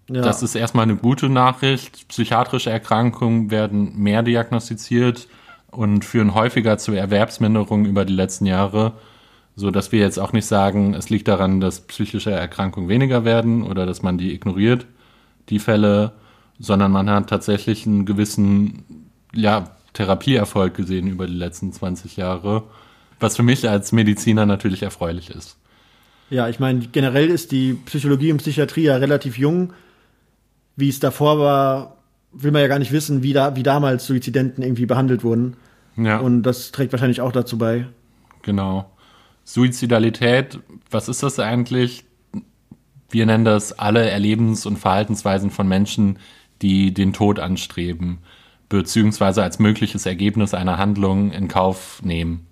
Ja. 0.10 0.22
Das 0.22 0.44
ist 0.44 0.56
erstmal 0.56 0.84
eine 0.84 0.96
gute 0.96 1.30
Nachricht. 1.30 2.08
Psychiatrische 2.08 2.70
Erkrankungen 2.70 3.50
werden 3.50 3.98
mehr 3.98 4.22
diagnostiziert 4.22 5.28
und 5.72 6.06
führen 6.06 6.36
häufiger 6.36 6.78
zu 6.78 6.94
Erwerbsminderungen 6.94 7.86
über 7.86 8.06
die 8.06 8.14
letzten 8.14 8.46
Jahre, 8.46 8.94
so 9.56 9.72
dass 9.72 9.92
wir 9.92 10.00
jetzt 10.00 10.20
auch 10.20 10.32
nicht 10.32 10.46
sagen, 10.46 10.94
es 10.94 11.10
liegt 11.10 11.28
daran, 11.28 11.60
dass 11.60 11.82
psychische 11.82 12.32
Erkrankungen 12.32 12.88
weniger 12.88 13.26
werden 13.26 13.64
oder 13.64 13.86
dass 13.86 14.04
man 14.04 14.18
die 14.18 14.34
ignoriert, 14.34 14.86
die 15.50 15.60
Fälle, 15.60 16.14
sondern 16.60 16.92
man 16.92 17.10
hat 17.10 17.30
tatsächlich 17.30 17.86
einen 17.86 18.06
gewissen 18.06 19.10
ja, 19.34 19.72
Therapieerfolg 19.96 20.76
gesehen 20.76 21.08
über 21.08 21.26
die 21.26 21.34
letzten 21.34 21.74
20 21.74 22.18
Jahre, 22.18 22.64
was 23.20 23.36
für 23.36 23.44
mich 23.44 23.68
als 23.68 23.92
Mediziner 23.92 24.46
natürlich 24.46 24.84
erfreulich 24.84 25.30
ist. 25.32 25.58
Ja, 26.30 26.50
ich 26.50 26.60
meine, 26.60 26.80
generell 26.92 27.30
ist 27.30 27.52
die 27.52 27.74
Psychologie 27.74 28.32
und 28.32 28.38
Psychiatrie 28.38 28.84
ja 28.84 28.98
relativ 28.98 29.38
jung. 29.38 29.74
wie 30.78 30.90
es 30.90 31.00
davor 31.00 31.40
war, 31.40 31.96
will 32.34 32.52
man 32.52 32.62
ja 32.62 32.68
gar 32.68 32.80
nicht 32.80 32.92
wissen, 32.92 33.24
wie, 33.24 33.32
da, 33.32 33.56
wie 33.56 33.64
damals 33.64 34.06
Suizidenten 34.06 34.62
irgendwie 34.62 34.86
behandelt 34.86 35.24
wurden. 35.24 35.56
Ja. 35.96 36.20
Und 36.20 36.44
das 36.44 36.72
trägt 36.72 36.92
wahrscheinlich 36.92 37.22
auch 37.22 37.32
dazu 37.32 37.58
bei. 37.58 37.88
Genau. 38.42 38.92
Suizidalität, 39.46 40.60
was 40.92 41.08
ist 41.08 41.24
das 41.24 41.40
eigentlich? 41.40 42.04
Wir 43.10 43.26
nennen 43.26 43.46
das 43.46 43.72
alle 43.72 44.10
Erlebens- 44.10 44.66
und 44.66 44.78
Verhaltensweisen 44.78 45.50
von 45.50 45.68
Menschen, 45.68 46.20
die 46.62 46.94
den 46.94 47.14
Tod 47.14 47.40
anstreben, 47.40 48.18
beziehungsweise 48.70 49.44
als 49.44 49.60
mögliches 49.60 50.06
Ergebnis 50.06 50.54
einer 50.54 50.78
Handlung 50.78 51.32
in 51.32 51.48
Kauf 51.48 52.02
nehmen. 52.04 52.48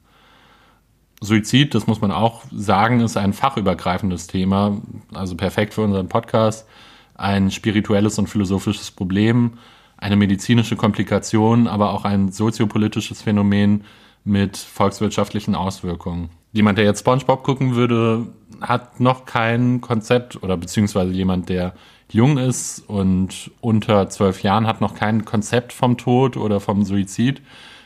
Suizid, 1.21 1.73
das 1.73 1.88
muss 1.88 2.02
man 2.02 2.12
auch 2.12 2.43
sagen, 2.52 2.99
ist 2.99 3.15
ein 3.15 3.34
fachübergreifendes 3.34 4.28
Thema, 4.28 4.82
also 5.13 5.36
perfekt 5.38 5.73
für 5.73 5.82
unseren 5.82 6.10
Podcast, 6.10 6.67
ein 7.15 7.49
spirituelles 7.49 8.19
und 8.19 8.28
philosophisches 8.28 8.91
Problem, 8.91 9.54
eine 9.97 10.17
medizinische 10.17 10.76
Komplikation, 10.76 11.67
aber 11.67 11.93
auch 11.93 12.04
ein 12.04 12.32
soziopolitisches 12.32 13.21
Phänomen 13.21 13.86
mit 14.26 14.58
volkswirtschaftlichen 14.58 15.56
Auswirkungen. 15.56 16.30
Jemand, 16.52 16.78
der 16.78 16.86
jetzt 16.86 16.99
SpongeBob 16.99 17.43
gucken 17.43 17.76
würde, 17.76 18.28
hat 18.62 18.99
noch 18.99 19.26
kein 19.26 19.82
Konzept 19.82 20.43
oder 20.43 20.58
beziehungsweise 20.58 21.12
jemand, 21.12 21.49
der 21.49 21.73
jung 22.13 22.38
ist 22.38 22.80
und 22.88 23.52
unter 23.60 24.10
zwölf 24.10 24.43
Jahren 24.43 24.67
hat 24.67 24.82
noch 24.82 24.95
kein 24.95 25.26
Konzept 25.26 25.73
vom 25.73 25.97
Tod 25.97 26.38
oder 26.38 26.60
vom 26.60 26.84
Suizid, 26.84 27.41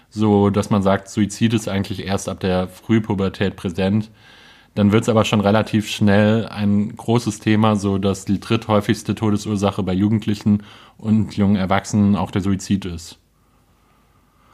so 0.10 0.50
dass 0.50 0.70
man 0.70 0.84
sagt, 0.84 1.10
Suizid 1.10 1.54
ist 1.54 1.68
eigentlich 1.68 2.06
erst 2.06 2.30
ab 2.30 2.40
der 2.40 2.68
Frühpubertät 2.68 3.56
präsent. 3.56 4.12
Dann 4.76 4.92
wird 4.92 5.04
es 5.04 5.10
aber 5.10 5.26
schon 5.26 5.42
relativ 5.42 5.90
schnell 5.90 6.46
ein 6.46 6.96
großes 6.96 7.40
Thema, 7.40 7.76
so 7.76 7.98
dass 7.98 8.26
die 8.26 8.40
dritthäufigste 8.40 9.16
Todesursache 9.16 9.82
bei 9.82 9.94
Jugendlichen 9.94 10.62
und 10.98 11.36
jungen 11.36 11.56
Erwachsenen 11.56 12.16
auch 12.16 12.30
der 12.30 12.42
Suizid 12.42 12.86
ist. 12.86 13.18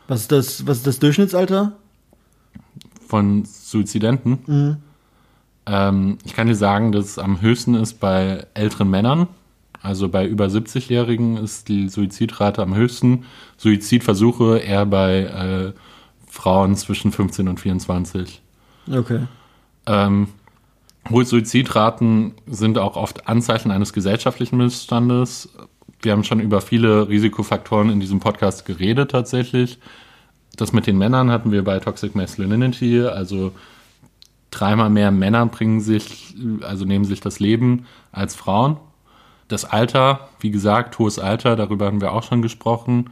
Was 0.07 0.21
ist 0.21 0.31
das, 0.31 0.67
was 0.67 0.77
ist 0.77 0.87
das 0.87 0.99
Durchschnittsalter? 0.99 1.73
Von 3.07 3.43
Suizidenten. 3.45 4.77
Ähm, 5.65 6.17
ich 6.23 6.33
kann 6.33 6.47
dir 6.47 6.55
sagen, 6.55 6.91
dass 6.91 7.05
es 7.05 7.19
am 7.19 7.41
höchsten 7.41 7.75
ist 7.75 7.99
bei 7.99 8.45
älteren 8.53 8.89
Männern. 8.89 9.27
Also 9.83 10.07
bei 10.07 10.25
über 10.25 10.45
70-Jährigen 10.45 11.35
ist 11.35 11.67
die 11.67 11.89
Suizidrate 11.89 12.61
am 12.61 12.73
höchsten. 12.73 13.25
Suizidversuche 13.57 14.59
eher 14.59 14.85
bei 14.85 15.23
äh, 15.23 15.73
Frauen 16.25 16.77
zwischen 16.77 17.11
15 17.11 17.49
und 17.49 17.59
24. 17.59 18.41
Okay. 18.89 19.27
Ähm, 19.85 20.29
hohe 21.09 21.25
Suizidraten 21.25 22.33
sind 22.47 22.77
auch 22.77 22.95
oft 22.95 23.27
Anzeichen 23.27 23.71
eines 23.71 23.91
gesellschaftlichen 23.91 24.55
Missstandes. 24.55 25.49
Wir 26.01 26.13
haben 26.13 26.23
schon 26.23 26.39
über 26.39 26.61
viele 26.61 27.09
Risikofaktoren 27.09 27.89
in 27.89 27.99
diesem 27.99 28.21
Podcast 28.21 28.65
geredet 28.65 29.11
tatsächlich. 29.11 29.79
Das 30.55 30.71
mit 30.71 30.87
den 30.87 30.97
Männern 30.97 31.29
hatten 31.29 31.51
wir 31.51 31.63
bei 31.63 31.79
Toxic 31.79 32.15
Masculinity, 32.15 33.01
also 33.01 33.51
dreimal 34.49 34.89
mehr 34.89 35.11
Männer 35.11 35.45
bringen 35.47 35.81
sich, 35.81 36.35
also 36.61 36.85
nehmen 36.85 37.03
sich 37.03 37.19
das 37.19 37.41
Leben 37.41 37.85
als 38.13 38.33
Frauen. 38.33 38.77
Das 39.47 39.65
Alter, 39.65 40.29
wie 40.39 40.51
gesagt, 40.51 40.97
hohes 40.99 41.19
Alter, 41.19 41.55
darüber 41.55 41.85
haben 41.85 42.01
wir 42.01 42.13
auch 42.13 42.23
schon 42.23 42.41
gesprochen. 42.41 43.11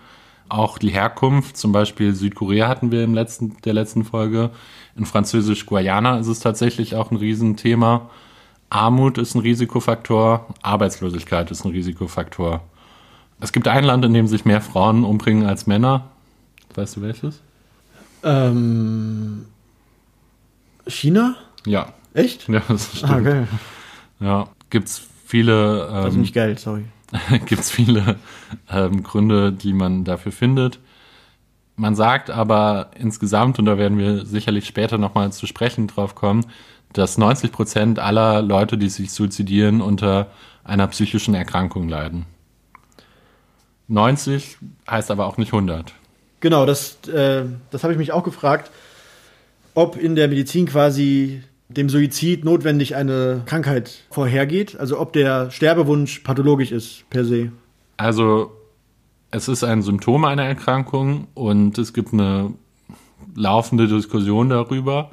Auch 0.50 0.78
die 0.78 0.90
Herkunft, 0.90 1.56
zum 1.56 1.72
Beispiel 1.72 2.14
Südkorea 2.14 2.68
hatten 2.68 2.92
wir 2.92 3.04
im 3.04 3.14
letzten, 3.14 3.58
der 3.64 3.74
letzten 3.74 4.04
Folge. 4.04 4.50
In 4.96 5.06
Französisch-Guayana 5.06 6.20
ist 6.20 6.28
es 6.28 6.40
tatsächlich 6.40 6.96
auch 6.96 7.12
ein 7.12 7.18
Riesenthema. 7.18 8.10
Armut 8.70 9.18
ist 9.18 9.36
ein 9.36 9.42
Risikofaktor, 9.42 10.48
Arbeitslosigkeit 10.62 11.52
ist 11.52 11.66
ein 11.66 11.72
Risikofaktor. 11.72 12.62
Es 13.40 13.52
gibt 13.52 13.68
ein 13.68 13.84
Land, 13.84 14.06
in 14.06 14.14
dem 14.14 14.28
sich 14.28 14.46
mehr 14.46 14.62
Frauen 14.62 15.04
umbringen 15.04 15.46
als 15.46 15.68
Männer. 15.68 16.10
Weißt 16.76 16.96
du 16.96 17.02
welches? 17.02 17.42
Ähm, 18.24 19.46
China? 20.88 21.36
Ja. 21.66 21.94
Echt? 22.14 22.48
Ja, 22.48 22.62
das 22.68 22.98
stimmt. 22.98 23.12
Ah, 23.12 23.20
geil. 23.20 23.48
Ja, 24.20 24.48
gibt's 24.70 25.08
viele, 25.32 25.88
Also 25.88 26.18
ähm, 26.18 26.22
nicht 26.22 26.36
geil, 26.36 26.58
sorry. 26.58 26.84
gibt's 27.46 27.72
viele 27.72 28.18
ähm, 28.70 29.02
Gründe, 29.02 29.54
die 29.54 29.74
man 29.74 30.04
dafür 30.04 30.34
findet. 30.34 30.80
Man 31.78 31.96
sagt 31.96 32.30
aber 32.30 32.92
insgesamt, 33.00 33.58
und 33.58 33.66
da 33.66 33.78
werden 33.78 33.98
wir 33.98 34.26
sicherlich 34.26 34.68
später 34.68 34.98
nochmal 34.98 35.32
zu 35.32 35.48
sprechen 35.48 35.88
drauf 35.88 36.16
kommen, 36.16 36.46
dass 36.94 37.18
90 37.18 37.52
Prozent 37.54 38.00
aller 38.00 38.42
Leute, 38.42 38.78
die 38.78 38.90
sich 38.90 39.14
suizidieren, 39.14 39.82
unter 39.82 40.28
einer 40.66 40.88
psychischen 40.88 41.34
Erkrankung 41.34 41.88
leiden. 41.88 42.26
90 43.88 44.58
heißt 44.90 45.12
aber 45.12 45.26
auch 45.28 45.38
nicht 45.38 45.54
100. 45.54 45.94
Genau, 46.42 46.66
das, 46.66 47.08
äh, 47.08 47.46
das 47.72 47.84
habe 47.84 47.94
ich 47.94 48.00
mich 48.00 48.12
auch 48.12 48.24
gefragt, 48.24 48.70
ob 49.74 49.96
in 49.96 50.16
der 50.16 50.28
Medizin 50.28 50.66
quasi 50.66 51.42
dem 51.78 51.90
Suizid 51.90 52.46
notwendig 52.46 52.96
eine 52.96 53.42
Krankheit 53.46 54.04
vorhergeht, 54.10 54.80
also 54.80 55.00
ob 55.00 55.14
der 55.14 55.52
Sterbewunsch 55.52 56.20
pathologisch 56.20 56.72
ist 56.72 57.10
per 57.10 57.26
se. 57.26 57.52
Also 57.98 58.52
es 59.32 59.48
ist 59.48 59.64
ein 59.64 59.82
Symptom 59.82 60.26
einer 60.26 60.44
Erkrankung 60.44 61.28
und 61.34 61.78
es 61.78 61.94
gibt 61.94 62.14
eine 62.14 62.54
laufende 63.36 63.88
Diskussion 63.88 64.50
darüber. 64.50 65.12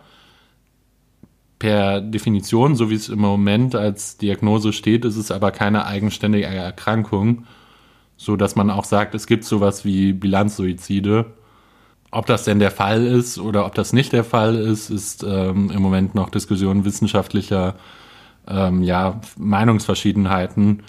Per 1.58 2.00
Definition, 2.00 2.76
so 2.76 2.90
wie 2.90 2.94
es 2.94 3.08
im 3.08 3.18
Moment 3.18 3.74
als 3.74 4.16
Diagnose 4.16 4.72
steht, 4.72 5.04
ist 5.04 5.16
es 5.16 5.30
aber 5.30 5.50
keine 5.50 5.86
eigenständige 5.86 6.46
Erkrankung, 6.46 7.46
so 8.16 8.36
dass 8.36 8.56
man 8.56 8.70
auch 8.70 8.84
sagt, 8.84 9.14
es 9.14 9.26
gibt 9.26 9.44
sowas 9.44 9.84
wie 9.84 10.12
Bilanzsuizide. 10.12 11.26
Ob 12.10 12.26
das 12.26 12.44
denn 12.44 12.58
der 12.58 12.70
Fall 12.70 13.04
ist 13.04 13.38
oder 13.38 13.66
ob 13.66 13.74
das 13.74 13.92
nicht 13.92 14.12
der 14.12 14.24
Fall 14.24 14.56
ist, 14.56 14.90
ist 14.90 15.22
ähm, 15.22 15.70
im 15.70 15.82
Moment 15.82 16.14
noch 16.14 16.30
Diskussion 16.30 16.84
wissenschaftlicher 16.84 17.74
ähm, 18.48 18.82
ja, 18.82 19.20
Meinungsverschiedenheiten, 19.36 20.82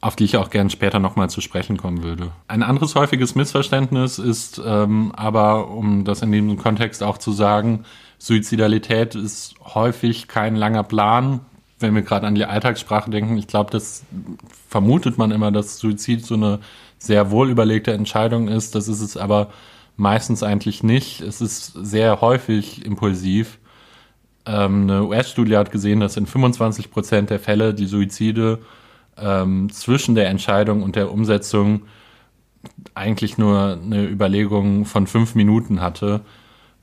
auf 0.00 0.16
die 0.16 0.24
ich 0.24 0.36
auch 0.36 0.50
gern 0.50 0.68
später 0.68 0.98
nochmal 0.98 1.30
zu 1.30 1.40
sprechen 1.40 1.76
kommen 1.76 2.02
würde. 2.02 2.32
Ein 2.48 2.64
anderes 2.64 2.96
häufiges 2.96 3.36
Missverständnis 3.36 4.18
ist 4.18 4.60
ähm, 4.64 5.12
aber, 5.14 5.70
um 5.70 6.04
das 6.04 6.22
in 6.22 6.32
diesem 6.32 6.56
Kontext 6.56 7.02
auch 7.02 7.18
zu 7.18 7.30
sagen, 7.32 7.84
Suizidalität 8.18 9.14
ist 9.14 9.54
häufig 9.62 10.26
kein 10.26 10.56
langer 10.56 10.82
Plan. 10.82 11.40
Wenn 11.78 11.94
wir 11.94 12.02
gerade 12.02 12.26
an 12.26 12.34
die 12.34 12.44
Alltagssprache 12.44 13.10
denken, 13.10 13.36
ich 13.36 13.46
glaube, 13.46 13.70
das 13.70 14.04
vermutet 14.68 15.18
man 15.18 15.30
immer, 15.30 15.52
dass 15.52 15.78
Suizid 15.78 16.24
so 16.24 16.34
eine 16.34 16.58
sehr 16.98 17.30
wohlüberlegte 17.30 17.92
Entscheidung 17.92 18.48
ist. 18.48 18.74
Das 18.74 18.88
ist 18.88 19.02
es 19.02 19.16
aber 19.16 19.50
meistens 19.96 20.42
eigentlich 20.42 20.82
nicht. 20.82 21.20
Es 21.20 21.40
ist 21.40 21.72
sehr 21.74 22.20
häufig 22.20 22.84
impulsiv. 22.84 23.58
Ähm, 24.46 24.82
eine 24.82 25.04
US-Studie 25.04 25.56
hat 25.56 25.70
gesehen, 25.70 26.00
dass 26.00 26.16
in 26.16 26.26
25 26.26 26.90
Prozent 26.90 27.30
der 27.30 27.40
Fälle 27.40 27.74
die 27.74 27.86
Suizide 27.86 28.60
ähm, 29.16 29.70
zwischen 29.70 30.14
der 30.14 30.28
Entscheidung 30.28 30.82
und 30.82 30.96
der 30.96 31.10
Umsetzung 31.10 31.82
eigentlich 32.94 33.38
nur 33.38 33.78
eine 33.82 34.04
Überlegung 34.04 34.84
von 34.84 35.06
fünf 35.06 35.34
Minuten 35.34 35.80
hatte, 35.80 36.20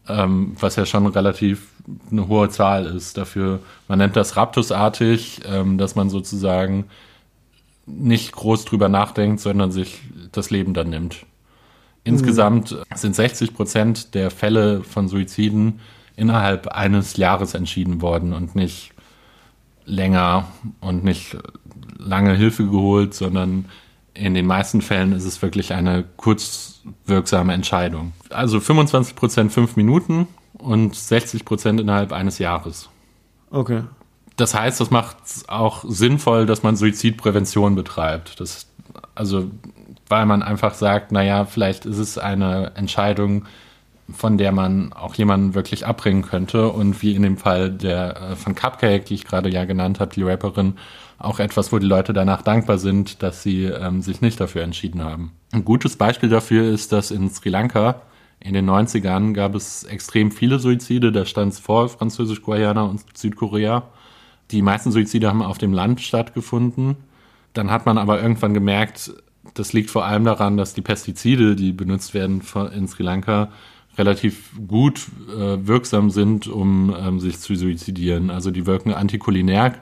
ähm, 0.08 0.56
was 0.60 0.76
ja 0.76 0.86
schon 0.86 1.08
relativ 1.08 1.68
eine 2.12 2.28
hohe 2.28 2.50
Zahl 2.50 2.86
ist 2.86 3.18
dafür. 3.18 3.60
Man 3.88 4.00
nennt 4.00 4.16
das 4.16 4.38
raptusartig, 4.38 5.42
ähm, 5.46 5.78
dass 5.78 5.96
man 5.96 6.10
sozusagen 6.10 6.86
nicht 7.86 8.32
groß 8.32 8.66
drüber 8.66 8.90
nachdenkt, 8.90 9.42
sondern 9.42 9.72
sich 9.72 10.02
das 10.32 10.50
Leben 10.50 10.74
dann 10.74 10.90
nimmt. 10.90 11.26
Insgesamt 12.04 12.76
sind 12.96 13.16
60 13.16 13.54
Prozent 13.54 14.14
der 14.14 14.30
Fälle 14.30 14.84
von 14.84 15.08
Suiziden 15.08 15.80
innerhalb 16.16 16.68
eines 16.68 17.18
Jahres 17.18 17.54
entschieden 17.54 18.02
worden 18.02 18.34
und 18.34 18.56
nicht 18.56 18.92
länger 19.86 20.48
und 20.82 21.04
nicht 21.04 21.38
lange 21.98 22.36
Hilfe 22.36 22.66
geholt, 22.66 23.14
sondern 23.14 23.66
in 24.14 24.34
den 24.34 24.46
meisten 24.46 24.82
Fällen 24.82 25.14
ist 25.14 25.26
es 25.26 25.42
wirklich 25.42 25.74
eine 25.74 26.04
kurzwirksame 26.18 27.54
Entscheidung. 27.54 28.14
Also 28.30 28.60
25 28.60 29.16
Prozent 29.16 29.52
fünf 29.52 29.76
Minuten 29.76 30.28
und 30.54 30.96
60 30.96 31.46
Prozent 31.46 31.80
innerhalb 31.80 32.12
eines 32.12 32.38
Jahres. 32.38 32.90
Okay. 33.50 33.84
Das 34.36 34.54
heißt, 34.54 34.80
das 34.80 34.92
macht 34.92 35.18
es 35.26 35.50
auch 35.50 35.84
sinnvoll, 35.88 36.46
dass 36.46 36.64
man 36.64 36.76
Suizidprävention 36.76 37.76
betreibt. 37.76 38.40
Das, 38.40 38.68
also, 39.16 39.52
weil 40.14 40.28
man 40.28 40.44
einfach 40.44 40.76
sagt, 40.76 41.12
naja, 41.12 41.44
vielleicht 41.46 41.88
ist 41.88 41.98
es 41.98 42.20
eine 42.20 42.74
Entscheidung, 42.76 43.46
von 44.12 44.38
der 44.38 44.52
man 44.52 44.94
auch 44.94 45.16
jemanden 45.16 45.56
wirklich 45.56 45.88
abbringen 45.88 46.22
könnte 46.22 46.70
und 46.70 47.02
wie 47.02 47.16
in 47.16 47.24
dem 47.24 47.38
Fall 47.38 47.72
der 47.72 48.22
äh, 48.22 48.36
von 48.36 48.54
Cupcake, 48.54 49.06
die 49.06 49.16
ich 49.16 49.26
gerade 49.26 49.50
ja 49.50 49.66
genannt 49.66 50.00
habe, 50.00 50.14
die 50.14 50.22
Rapperin, 50.22 50.76
auch 51.18 51.40
etwas, 51.40 51.72
wo 51.72 51.80
die 51.80 51.88
Leute 51.88 52.14
danach 52.14 52.44
dankbar 52.44 52.78
sind, 52.78 53.24
dass 53.24 53.42
sie 53.42 53.64
ähm, 53.64 54.04
sich 54.04 54.22
nicht 54.22 54.40
dafür 54.40 54.62
entschieden 54.62 55.04
haben. 55.04 55.32
Ein 55.52 55.66
gutes 55.66 55.96
Beispiel 55.96 56.30
dafür 56.30 56.64
ist, 56.72 56.92
dass 56.92 57.10
in 57.10 57.32
Sri 57.32 57.50
Lanka 57.50 57.96
in 58.40 58.54
den 58.54 58.70
90ern 58.70 59.34
gab 59.34 59.56
es 59.56 59.84
extrem 59.84 60.30
viele 60.30 60.60
Suizide, 60.60 61.12
da 61.12 61.26
stand 61.26 61.54
es 61.54 61.60
vor 61.60 61.90
Französisch-Guayana 61.90 62.84
und 62.84 63.02
Südkorea. 63.18 63.82
Die 64.52 64.62
meisten 64.62 64.92
Suizide 64.92 65.28
haben 65.28 65.42
auf 65.42 65.58
dem 65.58 65.74
Land 65.74 66.02
stattgefunden. 66.02 66.98
Dann 67.54 67.72
hat 67.72 67.88
man 67.88 67.98
aber 67.98 68.22
irgendwann 68.22 68.54
gemerkt, 68.54 69.12
das 69.54 69.74
liegt 69.74 69.90
vor 69.90 70.06
allem 70.06 70.26
daran, 70.26 70.58
dass 70.58 70.74
die 70.74 70.82
Pestizide, 70.82 71.56
die 71.56 71.72
benutzt 71.72 72.14
werden 72.14 72.42
in 72.74 72.88
Sri 72.88 73.04
Lanka, 73.04 73.50
relativ 73.98 74.52
gut 74.68 75.08
äh, 75.30 75.68
wirksam 75.68 76.10
sind, 76.10 76.48
um 76.48 76.96
ähm, 76.98 77.20
sich 77.20 77.40
zu 77.40 77.56
suizidieren. 77.56 78.30
Also 78.30 78.50
die 78.52 78.66
wirken 78.66 78.94
antikulinär 78.94 79.76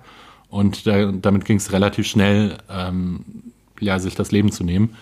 und 0.50 0.86
da, 0.86 1.12
damit 1.12 1.46
ging 1.46 1.58
es 1.58 1.72
relativ 1.72 2.08
schnell, 2.08 2.58
ähm, 2.70 3.24
ja, 3.80 4.00
sich 4.00 4.16
das 4.16 4.32
Leben 4.32 4.52
zu 4.52 4.64
nehmen. 4.64 4.96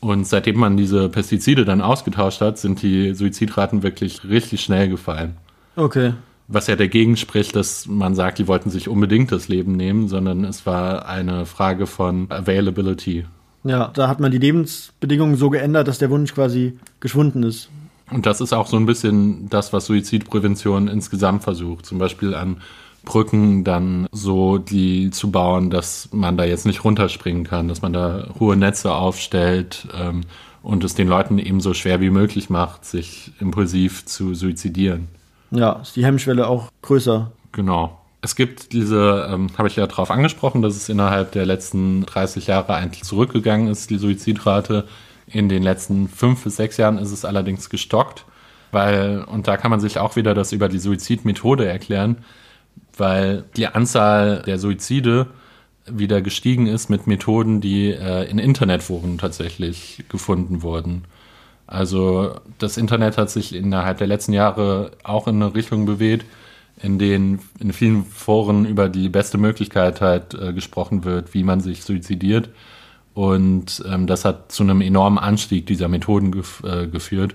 Und 0.00 0.26
seitdem 0.26 0.58
man 0.58 0.76
diese 0.76 1.08
Pestizide 1.08 1.64
dann 1.64 1.80
ausgetauscht 1.80 2.42
hat, 2.42 2.58
sind 2.58 2.82
die 2.82 3.14
Suizidraten 3.14 3.82
wirklich 3.82 4.24
richtig 4.24 4.60
schnell 4.60 4.88
gefallen. 4.88 5.36
Okay. 5.74 6.12
Was 6.48 6.66
ja 6.66 6.76
dagegen 6.76 7.16
spricht, 7.16 7.56
dass 7.56 7.86
man 7.86 8.14
sagt, 8.14 8.38
die 8.38 8.46
wollten 8.46 8.70
sich 8.70 8.88
unbedingt 8.88 9.32
das 9.32 9.48
Leben 9.48 9.72
nehmen, 9.72 10.08
sondern 10.08 10.44
es 10.44 10.66
war 10.66 11.08
eine 11.08 11.46
Frage 11.46 11.86
von 11.86 12.30
Availability. 12.30 13.24
Ja, 13.66 13.88
da 13.88 14.08
hat 14.08 14.20
man 14.20 14.30
die 14.30 14.38
Lebensbedingungen 14.38 15.36
so 15.36 15.50
geändert, 15.50 15.88
dass 15.88 15.98
der 15.98 16.10
Wunsch 16.10 16.32
quasi 16.34 16.78
geschwunden 17.00 17.42
ist. 17.42 17.68
Und 18.10 18.24
das 18.24 18.40
ist 18.40 18.52
auch 18.52 18.68
so 18.68 18.76
ein 18.76 18.86
bisschen 18.86 19.48
das, 19.48 19.72
was 19.72 19.86
Suizidprävention 19.86 20.86
insgesamt 20.86 21.42
versucht. 21.42 21.84
Zum 21.84 21.98
Beispiel 21.98 22.34
an 22.34 22.58
Brücken 23.04 23.64
dann 23.64 24.06
so 24.12 24.58
die 24.58 25.10
zu 25.10 25.30
bauen, 25.30 25.70
dass 25.70 26.08
man 26.12 26.36
da 26.36 26.44
jetzt 26.44 26.66
nicht 26.66 26.84
runterspringen 26.84 27.44
kann, 27.44 27.66
dass 27.66 27.82
man 27.82 27.92
da 27.92 28.28
hohe 28.38 28.56
Netze 28.56 28.94
aufstellt 28.94 29.88
ähm, 29.98 30.22
und 30.62 30.84
es 30.84 30.94
den 30.94 31.08
Leuten 31.08 31.38
eben 31.38 31.60
so 31.60 31.74
schwer 31.74 32.00
wie 32.00 32.10
möglich 32.10 32.50
macht, 32.50 32.84
sich 32.84 33.32
impulsiv 33.40 34.04
zu 34.06 34.34
suizidieren. 34.34 35.08
Ja, 35.50 35.72
ist 35.74 35.96
die 35.96 36.04
Hemmschwelle 36.04 36.46
auch 36.46 36.70
größer. 36.82 37.32
Genau. 37.52 37.98
Es 38.26 38.34
gibt 38.34 38.72
diese, 38.72 39.28
ähm, 39.30 39.50
habe 39.56 39.68
ich 39.68 39.76
ja 39.76 39.86
darauf 39.86 40.10
angesprochen, 40.10 40.60
dass 40.60 40.74
es 40.74 40.88
innerhalb 40.88 41.30
der 41.30 41.46
letzten 41.46 42.04
30 42.06 42.48
Jahre 42.48 42.74
eigentlich 42.74 43.04
zurückgegangen 43.04 43.68
ist, 43.68 43.88
die 43.88 43.98
Suizidrate. 43.98 44.88
In 45.28 45.48
den 45.48 45.62
letzten 45.62 46.08
fünf 46.08 46.42
bis 46.42 46.56
sechs 46.56 46.76
Jahren 46.76 46.98
ist 46.98 47.12
es 47.12 47.24
allerdings 47.24 47.70
gestockt, 47.70 48.24
weil, 48.72 49.22
und 49.22 49.46
da 49.46 49.56
kann 49.56 49.70
man 49.70 49.78
sich 49.78 50.00
auch 50.00 50.16
wieder 50.16 50.34
das 50.34 50.50
über 50.50 50.68
die 50.68 50.80
Suizidmethode 50.80 51.66
erklären, 51.66 52.24
weil 52.96 53.44
die 53.56 53.68
Anzahl 53.68 54.42
der 54.44 54.58
Suizide 54.58 55.28
wieder 55.88 56.20
gestiegen 56.20 56.66
ist 56.66 56.90
mit 56.90 57.06
Methoden, 57.06 57.60
die 57.60 57.92
äh, 57.92 58.28
in 58.28 58.40
Internetforen 58.40 59.18
tatsächlich 59.18 60.02
gefunden 60.08 60.62
wurden. 60.62 61.04
Also 61.68 62.40
das 62.58 62.76
Internet 62.76 63.18
hat 63.18 63.30
sich 63.30 63.54
innerhalb 63.54 63.98
der 63.98 64.08
letzten 64.08 64.32
Jahre 64.32 64.90
auch 65.04 65.28
in 65.28 65.40
eine 65.40 65.54
Richtung 65.54 65.86
bewegt, 65.86 66.26
in 66.80 66.98
denen 66.98 67.40
in 67.58 67.72
vielen 67.72 68.04
Foren 68.04 68.66
über 68.66 68.88
die 68.88 69.08
beste 69.08 69.38
Möglichkeit 69.38 70.00
halt 70.00 70.34
äh, 70.34 70.52
gesprochen 70.52 71.04
wird, 71.04 71.34
wie 71.34 71.42
man 71.42 71.60
sich 71.60 71.84
suizidiert. 71.84 72.50
Und 73.14 73.82
ähm, 73.90 74.06
das 74.06 74.24
hat 74.26 74.52
zu 74.52 74.62
einem 74.62 74.82
enormen 74.82 75.18
Anstieg 75.18 75.66
dieser 75.66 75.88
Methoden 75.88 76.32
gef 76.32 76.62
äh, 76.64 76.86
geführt. 76.86 77.34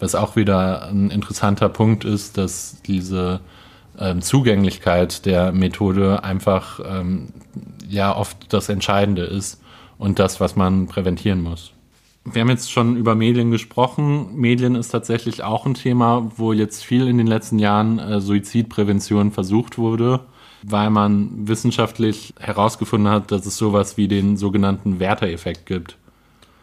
Was 0.00 0.14
auch 0.14 0.34
wieder 0.34 0.88
ein 0.88 1.10
interessanter 1.10 1.68
Punkt 1.68 2.04
ist, 2.04 2.36
dass 2.36 2.82
diese 2.82 3.40
ähm, 3.98 4.22
Zugänglichkeit 4.22 5.26
der 5.26 5.52
Methode 5.52 6.24
einfach 6.24 6.80
ähm, 6.84 7.28
ja 7.88 8.16
oft 8.16 8.52
das 8.52 8.68
Entscheidende 8.68 9.22
ist 9.22 9.60
und 9.98 10.18
das, 10.18 10.40
was 10.40 10.56
man 10.56 10.86
präventieren 10.86 11.42
muss. 11.42 11.72
Wir 12.24 12.42
haben 12.42 12.50
jetzt 12.50 12.70
schon 12.70 12.96
über 12.96 13.14
Medien 13.14 13.50
gesprochen. 13.50 14.36
Medien 14.36 14.74
ist 14.74 14.90
tatsächlich 14.90 15.42
auch 15.42 15.64
ein 15.64 15.74
Thema, 15.74 16.30
wo 16.36 16.52
jetzt 16.52 16.84
viel 16.84 17.08
in 17.08 17.16
den 17.16 17.26
letzten 17.26 17.58
Jahren 17.58 17.98
äh, 17.98 18.20
Suizidprävention 18.20 19.32
versucht 19.32 19.78
wurde, 19.78 20.20
weil 20.62 20.90
man 20.90 21.48
wissenschaftlich 21.48 22.34
herausgefunden 22.38 23.10
hat, 23.10 23.32
dass 23.32 23.46
es 23.46 23.56
sowas 23.56 23.96
wie 23.96 24.06
den 24.06 24.36
sogenannten 24.36 25.00
Werther-Effekt 25.00 25.64
gibt. 25.64 25.96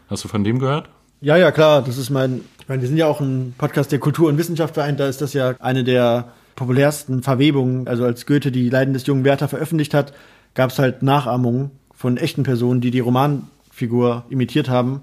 Hast 0.09 0.23
du 0.23 0.27
von 0.27 0.43
dem 0.43 0.59
gehört? 0.59 0.89
Ja, 1.21 1.37
ja, 1.37 1.51
klar. 1.51 1.81
Das 1.81 1.97
ist 1.97 2.11
mein, 2.11 2.41
ich 2.59 2.69
meine, 2.69 2.81
wir 2.81 2.87
sind 2.87 2.97
ja 2.97 3.07
auch 3.07 3.19
ein 3.19 3.55
Podcast 3.57 3.91
der 3.91 3.99
Kultur 3.99 4.29
und 4.29 4.37
Wissenschaft 4.37 4.75
vereint. 4.75 4.99
Da 4.99 5.07
ist 5.07 5.21
das 5.21 5.33
ja 5.33 5.55
eine 5.59 5.83
der 5.83 6.33
populärsten 6.55 7.23
Verwebungen. 7.23 7.87
Also 7.87 8.05
als 8.05 8.27
Goethe 8.27 8.51
die 8.51 8.69
Leiden 8.69 8.93
des 8.93 9.07
jungen 9.07 9.23
Werther 9.23 9.47
veröffentlicht 9.47 9.95
hat, 9.95 10.13
gab 10.53 10.69
es 10.69 10.77
halt 10.77 11.01
Nachahmungen 11.01 11.71
von 11.95 12.17
echten 12.17 12.43
Personen, 12.43 12.79
die 12.79 12.91
die 12.91 12.99
Romanfigur 12.99 14.25
imitiert 14.29 14.69
haben 14.69 15.01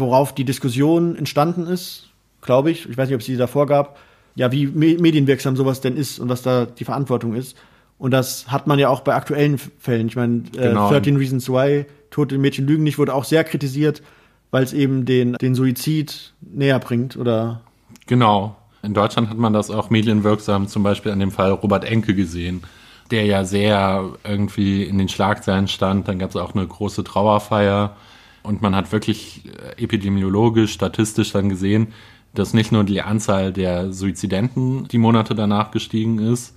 worauf 0.00 0.34
die 0.34 0.44
Diskussion 0.44 1.16
entstanden 1.16 1.66
ist, 1.66 2.08
glaube 2.40 2.70
ich. 2.70 2.88
Ich 2.88 2.96
weiß 2.96 3.08
nicht, 3.08 3.14
ob 3.14 3.20
es 3.20 3.26
die 3.26 3.36
davor 3.36 3.66
gab. 3.66 3.98
Ja, 4.34 4.52
wie 4.52 4.66
medienwirksam 4.66 5.56
sowas 5.56 5.80
denn 5.80 5.96
ist 5.96 6.18
und 6.18 6.28
was 6.28 6.42
da 6.42 6.64
die 6.64 6.84
Verantwortung 6.84 7.34
ist. 7.34 7.56
Und 7.98 8.12
das 8.12 8.50
hat 8.50 8.66
man 8.66 8.78
ja 8.78 8.88
auch 8.88 9.00
bei 9.00 9.14
aktuellen 9.14 9.58
Fällen. 9.58 10.08
Ich 10.08 10.16
meine, 10.16 10.44
äh, 10.56 10.68
genau. 10.68 10.88
13 10.88 11.16
Reasons 11.16 11.48
Why, 11.50 11.84
Tote 12.10 12.38
Mädchen 12.38 12.66
lügen 12.66 12.82
nicht, 12.82 12.98
wurde 12.98 13.14
auch 13.14 13.24
sehr 13.24 13.44
kritisiert, 13.44 14.02
weil 14.50 14.62
es 14.62 14.72
eben 14.72 15.04
den, 15.04 15.34
den 15.34 15.54
Suizid 15.54 16.32
näher 16.40 16.78
bringt, 16.78 17.16
oder? 17.16 17.60
Genau. 18.06 18.56
In 18.82 18.94
Deutschland 18.94 19.28
hat 19.28 19.36
man 19.36 19.52
das 19.52 19.70
auch 19.70 19.90
medienwirksam 19.90 20.66
zum 20.66 20.82
Beispiel 20.82 21.12
an 21.12 21.20
dem 21.20 21.30
Fall 21.30 21.50
Robert 21.50 21.84
Enke 21.84 22.14
gesehen, 22.14 22.62
der 23.10 23.26
ja 23.26 23.44
sehr 23.44 24.08
irgendwie 24.24 24.84
in 24.84 24.96
den 24.96 25.10
Schlagzeilen 25.10 25.68
stand. 25.68 26.08
Dann 26.08 26.18
gab 26.18 26.30
es 26.30 26.36
auch 26.36 26.54
eine 26.54 26.66
große 26.66 27.04
Trauerfeier 27.04 27.96
und 28.42 28.62
man 28.62 28.74
hat 28.74 28.92
wirklich 28.92 29.42
äh, 29.46 29.82
epidemiologisch, 29.82 30.72
statistisch 30.72 31.32
dann 31.32 31.48
gesehen, 31.48 31.88
dass 32.34 32.54
nicht 32.54 32.72
nur 32.72 32.84
die 32.84 33.02
Anzahl 33.02 33.52
der 33.52 33.92
Suizidenten 33.92 34.86
die 34.88 34.98
Monate 34.98 35.34
danach 35.34 35.70
gestiegen 35.70 36.18
ist, 36.18 36.54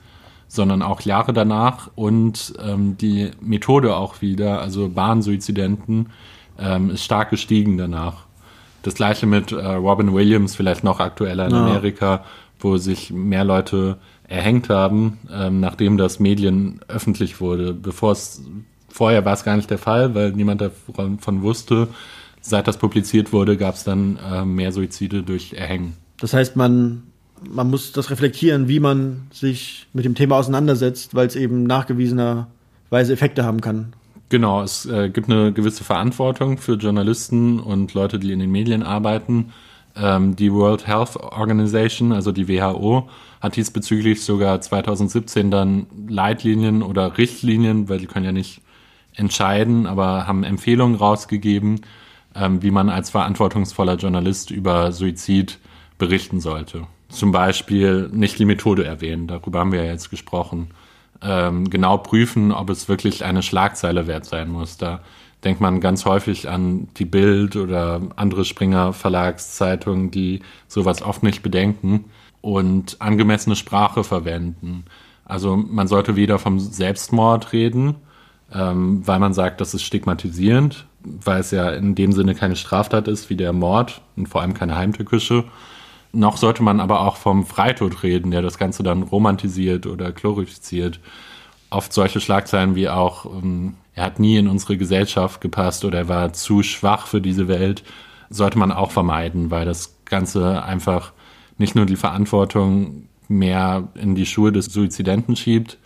sondern 0.48 0.82
auch 0.84 1.02
Jahre 1.02 1.34
danach 1.34 1.90
und 1.96 2.54
ähm, 2.64 2.96
die 2.98 3.32
Methode 3.42 3.96
auch 3.96 4.22
wieder, 4.22 4.62
also 4.62 4.88
Bahnsuizidenten, 4.90 6.12
ähm, 6.60 6.92
ist 6.92 7.04
stark 7.04 7.32
gestiegen 7.32 7.78
danach. 7.78 8.26
Das 8.84 8.94
gleiche 8.94 9.26
mit 9.26 9.52
äh, 9.52 9.66
Robin 9.66 10.14
Williams, 10.14 10.56
vielleicht 10.56 10.84
noch 10.84 11.00
aktueller 11.00 11.48
in 11.48 11.56
ja. 11.56 11.66
Amerika, 11.66 12.24
wo 12.60 12.78
sich 12.78 13.12
mehr 13.12 13.44
Leute 13.44 13.98
erhängt 14.28 14.70
haben, 14.70 15.20
ähm, 15.32 15.60
nachdem 15.60 15.98
das 15.98 16.20
Medien 16.20 16.82
öffentlich 16.88 17.42
wurde. 17.42 17.74
Bevor 17.74 18.12
es 18.12 18.44
Vorher 18.94 19.26
war 19.26 19.34
es 19.34 19.44
gar 19.44 19.56
nicht 19.58 19.72
der 19.72 19.80
Fall, 19.80 20.14
weil 20.14 20.34
niemand 20.34 20.62
davon 20.62 21.42
wusste. 21.42 21.88
Seit 22.42 22.68
das 22.68 22.78
publiziert 22.78 23.34
wurde, 23.34 23.58
gab 23.58 23.74
es 23.74 23.84
dann 23.84 24.20
äh, 24.32 24.46
mehr 24.46 24.72
Suizide 24.72 25.24
durch 25.24 25.54
Erhängen. 25.54 25.98
Das 26.20 26.36
heißt, 26.36 26.56
man, 26.56 27.02
man 27.50 27.72
muss 27.72 27.92
das 27.92 28.12
reflektieren, 28.12 28.68
wie 28.68 28.80
man 28.80 29.24
sich 29.32 29.88
mit 29.94 30.06
dem 30.06 30.14
Thema 30.14 30.38
auseinandersetzt, 30.38 31.16
weil 31.16 31.26
es 31.26 31.36
eben 31.36 31.64
nachgewiesenerweise 31.64 33.14
Effekte 33.14 33.44
haben 33.44 33.62
kann. 33.62 33.94
Genau, 34.30 34.62
es 34.62 34.86
äh, 34.86 35.10
gibt 35.10 35.28
eine 35.28 35.52
gewisse 35.54 35.84
Verantwortung 35.84 36.60
für 36.60 36.74
Journalisten 36.74 37.60
und 37.60 37.96
Leute, 37.96 38.20
die 38.20 38.32
in 38.32 38.38
den 38.38 38.52
Medien 38.52 38.84
arbeiten. 38.84 39.54
Ähm, 39.96 40.36
die 40.36 40.54
World 40.54 40.86
Health 40.86 41.16
Organization, 41.16 42.12
also 42.12 42.32
die 42.32 42.48
WHO, 42.48 43.10
hat 43.42 43.56
diesbezüglich 43.56 44.22
sogar 44.22 44.62
2017 44.62 45.50
dann 45.50 45.88
Leitlinien 46.08 46.84
oder 46.84 47.18
Richtlinien, 47.18 47.90
weil 47.90 47.98
die 47.98 48.06
können 48.06 48.26
ja 48.26 48.32
nicht 48.32 48.62
entscheiden, 49.16 49.86
aber 49.88 50.28
haben 50.28 50.44
Empfehlungen 50.44 50.96
rausgegeben, 50.96 51.82
ähm, 52.36 52.62
wie 52.62 52.72
man 52.72 52.90
als 52.90 53.10
verantwortungsvoller 53.10 53.96
Journalist 53.96 54.52
über 54.52 54.92
Suizid 54.92 55.60
berichten 55.98 56.40
sollte. 56.40 56.88
Zum 57.10 57.32
Beispiel 57.32 58.10
nicht 58.12 58.40
die 58.40 58.46
Methode 58.46 58.86
erwähnen, 58.86 59.28
darüber 59.28 59.60
haben 59.60 59.72
wir 59.72 59.84
ja 59.84 59.92
jetzt 59.92 60.10
gesprochen. 60.10 60.72
Ähm, 61.22 61.70
genau 61.70 61.98
prüfen, 61.98 62.52
ob 62.52 62.70
es 62.70 62.90
wirklich 62.90 63.24
eine 63.24 63.44
Schlagzeile 63.44 64.08
wert 64.08 64.26
sein 64.26 64.50
muss. 64.50 64.78
Da 64.78 65.02
denkt 65.44 65.62
man 65.62 65.80
ganz 65.80 66.06
häufig 66.06 66.50
an 66.50 66.88
die 66.98 67.06
Bild 67.06 67.56
oder 67.56 68.02
andere 68.16 68.46
Springer 68.46 68.94
Verlagszeitungen, 68.94 70.12
die 70.12 70.42
sowas 70.68 71.02
oft 71.02 71.24
nicht 71.24 71.44
bedenken 71.44 72.06
und 72.42 72.98
angemessene 73.00 73.56
Sprache 73.56 74.04
verwenden. 74.04 74.86
Also 75.26 75.56
man 75.56 75.88
sollte 75.88 76.16
weder 76.16 76.40
vom 76.40 76.60
Selbstmord 76.60 77.54
reden, 77.54 77.96
ähm, 78.54 79.06
weil 79.06 79.20
man 79.20 79.34
sagt, 79.34 79.62
das 79.62 79.74
ist 79.74 79.84
stigmatisierend, 79.84 80.86
weil 81.04 81.42
es 81.42 81.52
ja 81.52 81.72
in 81.72 81.96
dem 81.96 82.12
Sinne 82.12 82.36
keine 82.36 82.56
Straftat 82.56 83.08
ist 83.08 83.30
wie 83.30 83.36
der 83.36 83.54
Mord 83.54 84.02
und 84.16 84.28
vor 84.28 84.42
allem 84.42 84.54
keine 84.54 84.76
heimtückische. 84.76 85.46
Noch 86.12 86.38
sollte 86.38 86.62
man 86.62 86.80
aber 86.80 87.02
auch 87.02 87.16
vom 87.16 87.46
Freitod 87.46 88.04
reden, 88.04 88.32
der 88.32 88.44
das 88.44 88.58
Ganze 88.58 88.84
dann 88.84 89.04
romantisiert 89.04 89.88
oder 89.88 90.12
glorifiziert. 90.12 91.00
Oft 91.72 91.92
solche 91.92 92.22
Schlagzeilen 92.22 92.76
wie 92.76 92.88
auch, 92.90 93.26
ähm, 93.26 93.76
er 93.96 94.06
hat 94.06 94.20
nie 94.20 94.38
in 94.38 94.48
unsere 94.48 94.78
Gesellschaft 94.78 95.42
gepasst 95.42 95.86
oder 95.86 96.00
er 96.00 96.08
war 96.08 96.34
zu 96.34 96.62
schwach 96.62 97.08
für 97.08 97.22
diese 97.22 97.48
Welt, 97.48 97.84
sollte 98.30 98.60
man 98.60 98.72
auch 98.72 98.92
vermeiden, 98.92 99.50
weil 99.50 99.66
das 99.66 99.96
Ganze 100.06 100.64
einfach 100.64 101.14
nicht 101.58 101.76
nur 101.76 101.86
die 101.86 101.96
Verantwortung 101.96 103.08
mehr 103.28 103.88
in 103.96 104.16
die 104.16 104.26
Schuhe 104.26 104.52
des 104.52 104.66
Suizidenten 104.66 105.36
schiebt, 105.36 105.78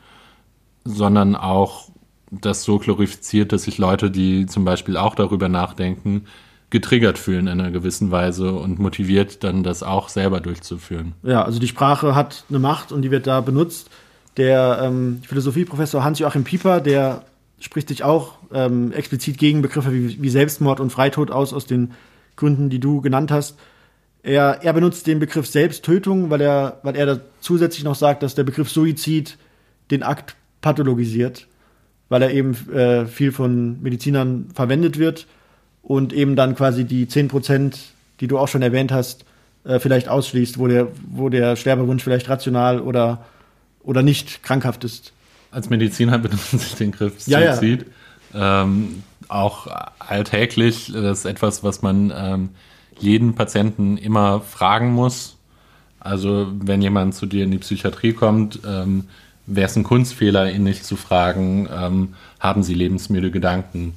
sondern 0.83 1.35
auch 1.35 1.89
das 2.31 2.63
so 2.63 2.77
glorifiziert, 2.79 3.51
dass 3.51 3.63
sich 3.63 3.77
Leute, 3.77 4.11
die 4.11 4.45
zum 4.45 4.65
Beispiel 4.65 4.97
auch 4.97 5.15
darüber 5.15 5.49
nachdenken, 5.49 6.25
getriggert 6.69 7.17
fühlen 7.17 7.47
in 7.47 7.61
einer 7.61 7.71
gewissen 7.71 8.11
Weise 8.11 8.51
und 8.53 8.79
motiviert, 8.79 9.43
dann 9.43 9.63
das 9.63 9.83
auch 9.83 10.09
selber 10.09 10.41
durchzuführen. 10.41 11.13
Ja, 11.23 11.43
also 11.43 11.59
die 11.59 11.67
Sprache 11.67 12.13
hat 12.13 12.43
eine 12.49 12.59
Macht 12.59 12.91
und 12.91 13.03
die 13.03 13.11
wird 13.11 13.27
da 13.27 13.39
benutzt. 13.39 13.89
Der 14.35 14.79
ähm, 14.83 15.21
Philosophieprofessor 15.25 16.03
Hans-Joachim 16.03 16.43
Pieper, 16.43 16.81
der 16.81 17.23
spricht 17.59 17.87
sich 17.87 18.03
auch 18.03 18.33
ähm, 18.53 18.91
explizit 18.91 19.37
gegen 19.37 19.61
Begriffe 19.61 19.93
wie, 19.93 20.21
wie 20.21 20.29
Selbstmord 20.29 20.79
und 20.79 20.91
Freitod 20.91 21.31
aus, 21.31 21.53
aus 21.53 21.65
den 21.65 21.93
Gründen, 22.35 22.69
die 22.69 22.79
du 22.79 23.01
genannt 23.01 23.31
hast. 23.31 23.57
Er, 24.21 24.59
er 24.61 24.73
benutzt 24.73 25.07
den 25.07 25.19
Begriff 25.19 25.47
Selbsttötung, 25.47 26.29
weil 26.29 26.41
er, 26.41 26.79
weil 26.83 26.95
er 26.95 27.05
da 27.05 27.19
zusätzlich 27.39 27.85
noch 27.85 27.95
sagt, 27.95 28.23
dass 28.23 28.35
der 28.35 28.43
Begriff 28.43 28.69
Suizid 28.69 29.37
den 29.89 30.03
Akt 30.03 30.35
pathologisiert, 30.61 31.47
weil 32.09 32.21
er 32.21 32.31
eben 32.31 32.55
äh, 32.71 33.05
viel 33.05 33.31
von 33.31 33.81
Medizinern 33.81 34.49
verwendet 34.53 34.97
wird 34.97 35.27
und 35.83 36.13
eben 36.13 36.35
dann 36.35 36.55
quasi 36.55 36.85
die 36.85 37.07
10 37.07 37.27
Prozent, 37.27 37.79
die 38.19 38.27
du 38.27 38.37
auch 38.37 38.47
schon 38.47 38.61
erwähnt 38.61 38.91
hast, 38.91 39.25
äh, 39.63 39.79
vielleicht 39.79 40.09
ausschließt, 40.09 40.59
wo 40.59 40.67
der, 40.67 40.87
wo 41.09 41.29
der 41.29 41.55
Sterbewunsch 41.55 42.03
vielleicht 42.03 42.29
rational 42.29 42.79
oder, 42.79 43.25
oder 43.83 44.03
nicht 44.03 44.43
krankhaft 44.43 44.83
ist. 44.83 45.13
Als 45.51 45.69
Mediziner 45.69 46.17
benutzen 46.19 46.59
sich 46.59 46.75
den 46.75 46.91
Begriff 46.91 47.27
Ja, 47.27 47.55
Suizid. 47.55 47.85
Ähm, 48.33 49.03
auch 49.29 49.67
alltäglich, 49.99 50.91
das 50.93 51.19
ist 51.19 51.25
etwas, 51.25 51.63
was 51.63 51.81
man 51.81 52.13
ähm, 52.15 52.49
jeden 52.99 53.35
Patienten 53.35 53.97
immer 53.97 54.41
fragen 54.41 54.91
muss. 54.91 55.37
Also 55.99 56.47
wenn 56.59 56.81
jemand 56.81 57.15
zu 57.15 57.25
dir 57.25 57.43
in 57.43 57.51
die 57.51 57.57
Psychiatrie 57.57 58.13
kommt, 58.13 58.59
ähm, 58.65 59.05
wäre 59.47 59.65
es 59.65 59.75
ein 59.75 59.83
Kunstfehler, 59.83 60.51
ihn 60.51 60.63
nicht 60.63 60.85
zu 60.85 60.95
fragen, 60.95 61.67
ähm, 61.73 62.13
haben 62.39 62.61
Sie 62.61 62.73
lebensmüde 62.75 63.31
Gedanken? 63.31 63.95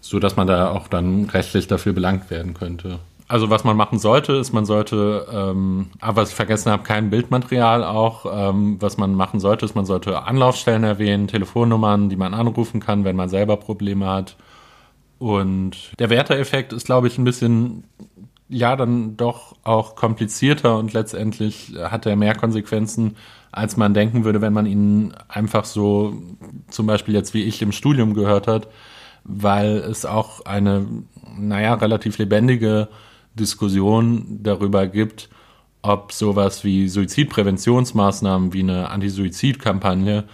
So 0.00 0.18
dass 0.18 0.36
man 0.36 0.46
da 0.46 0.68
auch 0.68 0.88
dann 0.88 1.24
rechtlich 1.30 1.66
dafür 1.66 1.94
belangt 1.94 2.30
werden 2.30 2.52
könnte. 2.52 2.98
Also 3.26 3.48
was 3.48 3.64
man 3.64 3.76
machen 3.76 3.98
sollte, 3.98 4.34
ist, 4.34 4.52
man 4.52 4.66
sollte, 4.66 5.26
ähm, 5.32 5.86
aber 5.98 6.22
was 6.22 6.28
ich 6.28 6.34
vergessen 6.34 6.70
habe, 6.70 6.82
kein 6.82 7.08
Bildmaterial 7.08 7.82
auch. 7.82 8.26
Ähm, 8.30 8.76
was 8.80 8.98
man 8.98 9.14
machen 9.14 9.40
sollte, 9.40 9.64
ist, 9.64 9.74
man 9.74 9.86
sollte 9.86 10.24
Anlaufstellen 10.24 10.84
erwähnen, 10.84 11.26
Telefonnummern, 11.26 12.10
die 12.10 12.16
man 12.16 12.34
anrufen 12.34 12.80
kann, 12.80 13.04
wenn 13.04 13.16
man 13.16 13.30
selber 13.30 13.56
Probleme 13.56 14.06
hat. 14.06 14.36
Und 15.18 15.92
der 15.98 16.10
Werteeffekt 16.10 16.74
ist, 16.74 16.84
glaube 16.84 17.06
ich, 17.06 17.16
ein 17.16 17.24
bisschen, 17.24 17.84
ja, 18.50 18.76
dann 18.76 19.16
doch 19.16 19.54
auch 19.62 19.94
komplizierter 19.94 20.76
und 20.76 20.92
letztendlich 20.92 21.72
hat 21.82 22.04
er 22.04 22.16
mehr 22.16 22.34
Konsequenzen, 22.34 23.16
als 23.54 23.76
man 23.76 23.94
denken 23.94 24.24
würde, 24.24 24.40
wenn 24.40 24.52
man 24.52 24.66
ihn 24.66 25.14
einfach 25.28 25.64
so, 25.64 26.20
zum 26.68 26.86
Beispiel 26.86 27.14
jetzt 27.14 27.34
wie 27.34 27.44
ich 27.44 27.62
im 27.62 27.70
Studium 27.70 28.12
gehört 28.14 28.48
hat, 28.48 28.68
weil 29.22 29.76
es 29.76 30.04
auch 30.04 30.44
eine, 30.44 30.86
naja, 31.38 31.74
relativ 31.74 32.18
lebendige 32.18 32.88
Diskussion 33.34 34.40
darüber 34.42 34.88
gibt, 34.88 35.28
ob 35.82 36.12
sowas 36.12 36.64
wie 36.64 36.88
Suizidpräventionsmaßnahmen 36.88 38.52
wie 38.52 38.60
eine 38.60 38.90
Anti-Suizid-Kampagne, 38.90 40.24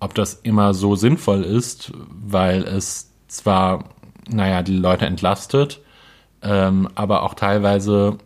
ob 0.00 0.14
das 0.14 0.34
immer 0.34 0.72
so 0.72 0.96
sinnvoll 0.96 1.42
ist, 1.42 1.92
weil 2.10 2.62
es 2.62 3.12
zwar, 3.28 3.84
naja, 4.30 4.62
die 4.62 4.76
Leute 4.76 5.04
entlastet, 5.04 5.82
ähm, 6.40 6.88
aber 6.94 7.22
auch 7.22 7.34
teilweise 7.34 8.16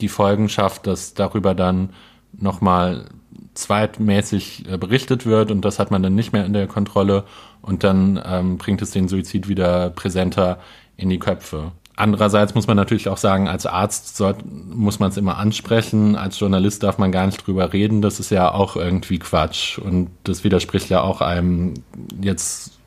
die 0.00 0.08
Folgen 0.08 0.48
schafft, 0.48 0.86
dass 0.86 1.14
darüber 1.14 1.54
dann 1.54 1.90
nochmal 2.32 3.06
zweitmäßig 3.54 4.68
äh, 4.70 4.78
berichtet 4.78 5.26
wird 5.26 5.50
und 5.50 5.62
das 5.64 5.78
hat 5.78 5.90
man 5.90 6.02
dann 6.02 6.14
nicht 6.14 6.32
mehr 6.32 6.44
in 6.44 6.52
der 6.52 6.66
Kontrolle 6.66 7.24
und 7.60 7.84
dann 7.84 8.20
ähm, 8.24 8.58
bringt 8.58 8.82
es 8.82 8.90
den 8.90 9.08
Suizid 9.08 9.48
wieder 9.48 9.90
präsenter 9.90 10.58
in 10.96 11.08
die 11.08 11.18
Köpfe. 11.18 11.72
Andererseits 11.94 12.54
muss 12.54 12.66
man 12.66 12.76
natürlich 12.76 13.08
auch 13.08 13.18
sagen, 13.18 13.48
als 13.48 13.66
Arzt 13.66 14.16
soll, 14.16 14.36
muss 14.44 14.98
man 14.98 15.10
es 15.10 15.18
immer 15.18 15.36
ansprechen, 15.36 16.16
als 16.16 16.40
Journalist 16.40 16.82
darf 16.82 16.96
man 16.96 17.12
gar 17.12 17.26
nicht 17.26 17.46
drüber 17.46 17.72
reden, 17.72 18.00
das 18.00 18.18
ist 18.18 18.30
ja 18.30 18.52
auch 18.52 18.76
irgendwie 18.76 19.18
Quatsch 19.18 19.78
und 19.78 20.10
das 20.24 20.42
widerspricht 20.42 20.88
ja 20.88 21.02
auch 21.02 21.20
einem 21.20 21.74
jetzt 22.20 22.78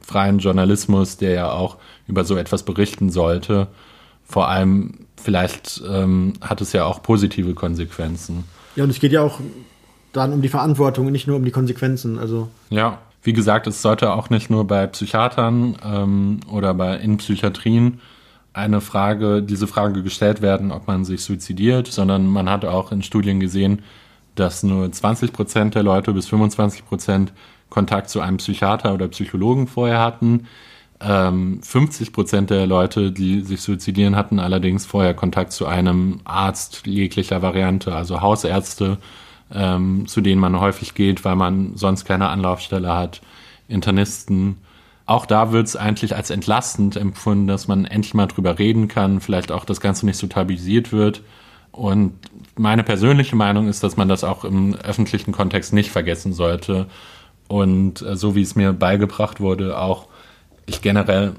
freien 0.00 0.38
Journalismus, 0.38 1.16
der 1.16 1.30
ja 1.32 1.50
auch 1.50 1.78
über 2.06 2.24
so 2.24 2.36
etwas 2.36 2.62
berichten 2.62 3.10
sollte. 3.10 3.66
Vor 4.24 4.48
allem, 4.48 5.06
vielleicht 5.20 5.82
ähm, 5.88 6.34
hat 6.40 6.60
es 6.60 6.72
ja 6.72 6.84
auch 6.84 7.02
positive 7.02 7.54
Konsequenzen. 7.54 8.44
Ja, 8.76 8.84
und 8.84 8.90
es 8.90 9.00
geht 9.00 9.12
ja 9.12 9.22
auch 9.22 9.40
dann 10.14 10.32
um 10.32 10.40
die 10.40 10.48
Verantwortung, 10.48 11.12
nicht 11.12 11.26
nur 11.26 11.36
um 11.36 11.44
die 11.44 11.50
Konsequenzen. 11.50 12.18
Also 12.18 12.48
Ja, 12.70 12.98
wie 13.22 13.32
gesagt, 13.32 13.66
es 13.66 13.82
sollte 13.82 14.12
auch 14.12 14.30
nicht 14.30 14.50
nur 14.50 14.66
bei 14.66 14.86
Psychiatern 14.86 15.76
ähm, 15.84 16.40
oder 16.50 16.74
bei 16.74 16.96
in 16.96 17.18
Psychiatrien 17.18 18.00
eine 18.52 18.80
Frage, 18.80 19.42
diese 19.42 19.66
Frage 19.66 20.02
gestellt 20.02 20.40
werden, 20.40 20.70
ob 20.70 20.86
man 20.86 21.04
sich 21.04 21.22
suizidiert, 21.22 21.88
sondern 21.88 22.26
man 22.26 22.48
hat 22.48 22.64
auch 22.64 22.92
in 22.92 23.02
Studien 23.02 23.40
gesehen, 23.40 23.82
dass 24.36 24.62
nur 24.62 24.90
20 24.90 25.32
Prozent 25.32 25.74
der 25.74 25.82
Leute 25.82 26.12
bis 26.12 26.28
25 26.28 26.86
Prozent 26.86 27.32
Kontakt 27.68 28.08
zu 28.08 28.20
einem 28.20 28.36
Psychiater 28.36 28.94
oder 28.94 29.08
Psychologen 29.08 29.66
vorher 29.66 30.00
hatten. 30.00 30.46
Ähm, 31.00 31.60
50 31.62 32.12
Prozent 32.12 32.50
der 32.50 32.66
Leute, 32.66 33.10
die 33.10 33.40
sich 33.40 33.62
suizidieren, 33.62 34.14
hatten 34.14 34.38
allerdings 34.38 34.86
vorher 34.86 35.14
Kontakt 35.14 35.52
zu 35.52 35.66
einem 35.66 36.20
Arzt 36.24 36.86
jeglicher 36.86 37.42
Variante, 37.42 37.94
also 37.94 38.20
Hausärzte, 38.20 38.98
ähm, 39.54 40.06
zu 40.06 40.20
denen 40.20 40.40
man 40.40 40.60
häufig 40.60 40.94
geht, 40.94 41.24
weil 41.24 41.36
man 41.36 41.76
sonst 41.76 42.04
keine 42.04 42.28
Anlaufstelle 42.28 42.94
hat, 42.94 43.20
Internisten. 43.68 44.58
Auch 45.06 45.26
da 45.26 45.52
wird 45.52 45.66
es 45.66 45.76
eigentlich 45.76 46.16
als 46.16 46.30
entlastend 46.30 46.96
empfunden, 46.96 47.46
dass 47.46 47.68
man 47.68 47.84
endlich 47.84 48.14
mal 48.14 48.26
drüber 48.26 48.58
reden 48.58 48.88
kann, 48.88 49.20
vielleicht 49.20 49.52
auch 49.52 49.64
das 49.64 49.80
Ganze 49.80 50.06
nicht 50.06 50.16
so 50.16 50.26
tabuisiert 50.26 50.92
wird. 50.92 51.22
Und 51.72 52.14
meine 52.56 52.84
persönliche 52.84 53.36
Meinung 53.36 53.68
ist, 53.68 53.82
dass 53.82 53.96
man 53.96 54.08
das 54.08 54.24
auch 54.24 54.44
im 54.44 54.74
öffentlichen 54.76 55.32
Kontext 55.32 55.72
nicht 55.72 55.90
vergessen 55.90 56.32
sollte. 56.32 56.86
Und 57.48 58.00
äh, 58.02 58.16
so 58.16 58.34
wie 58.34 58.42
es 58.42 58.54
mir 58.54 58.72
beigebracht 58.72 59.40
wurde, 59.40 59.78
auch 59.78 60.08
ich 60.66 60.80
generell 60.82 61.34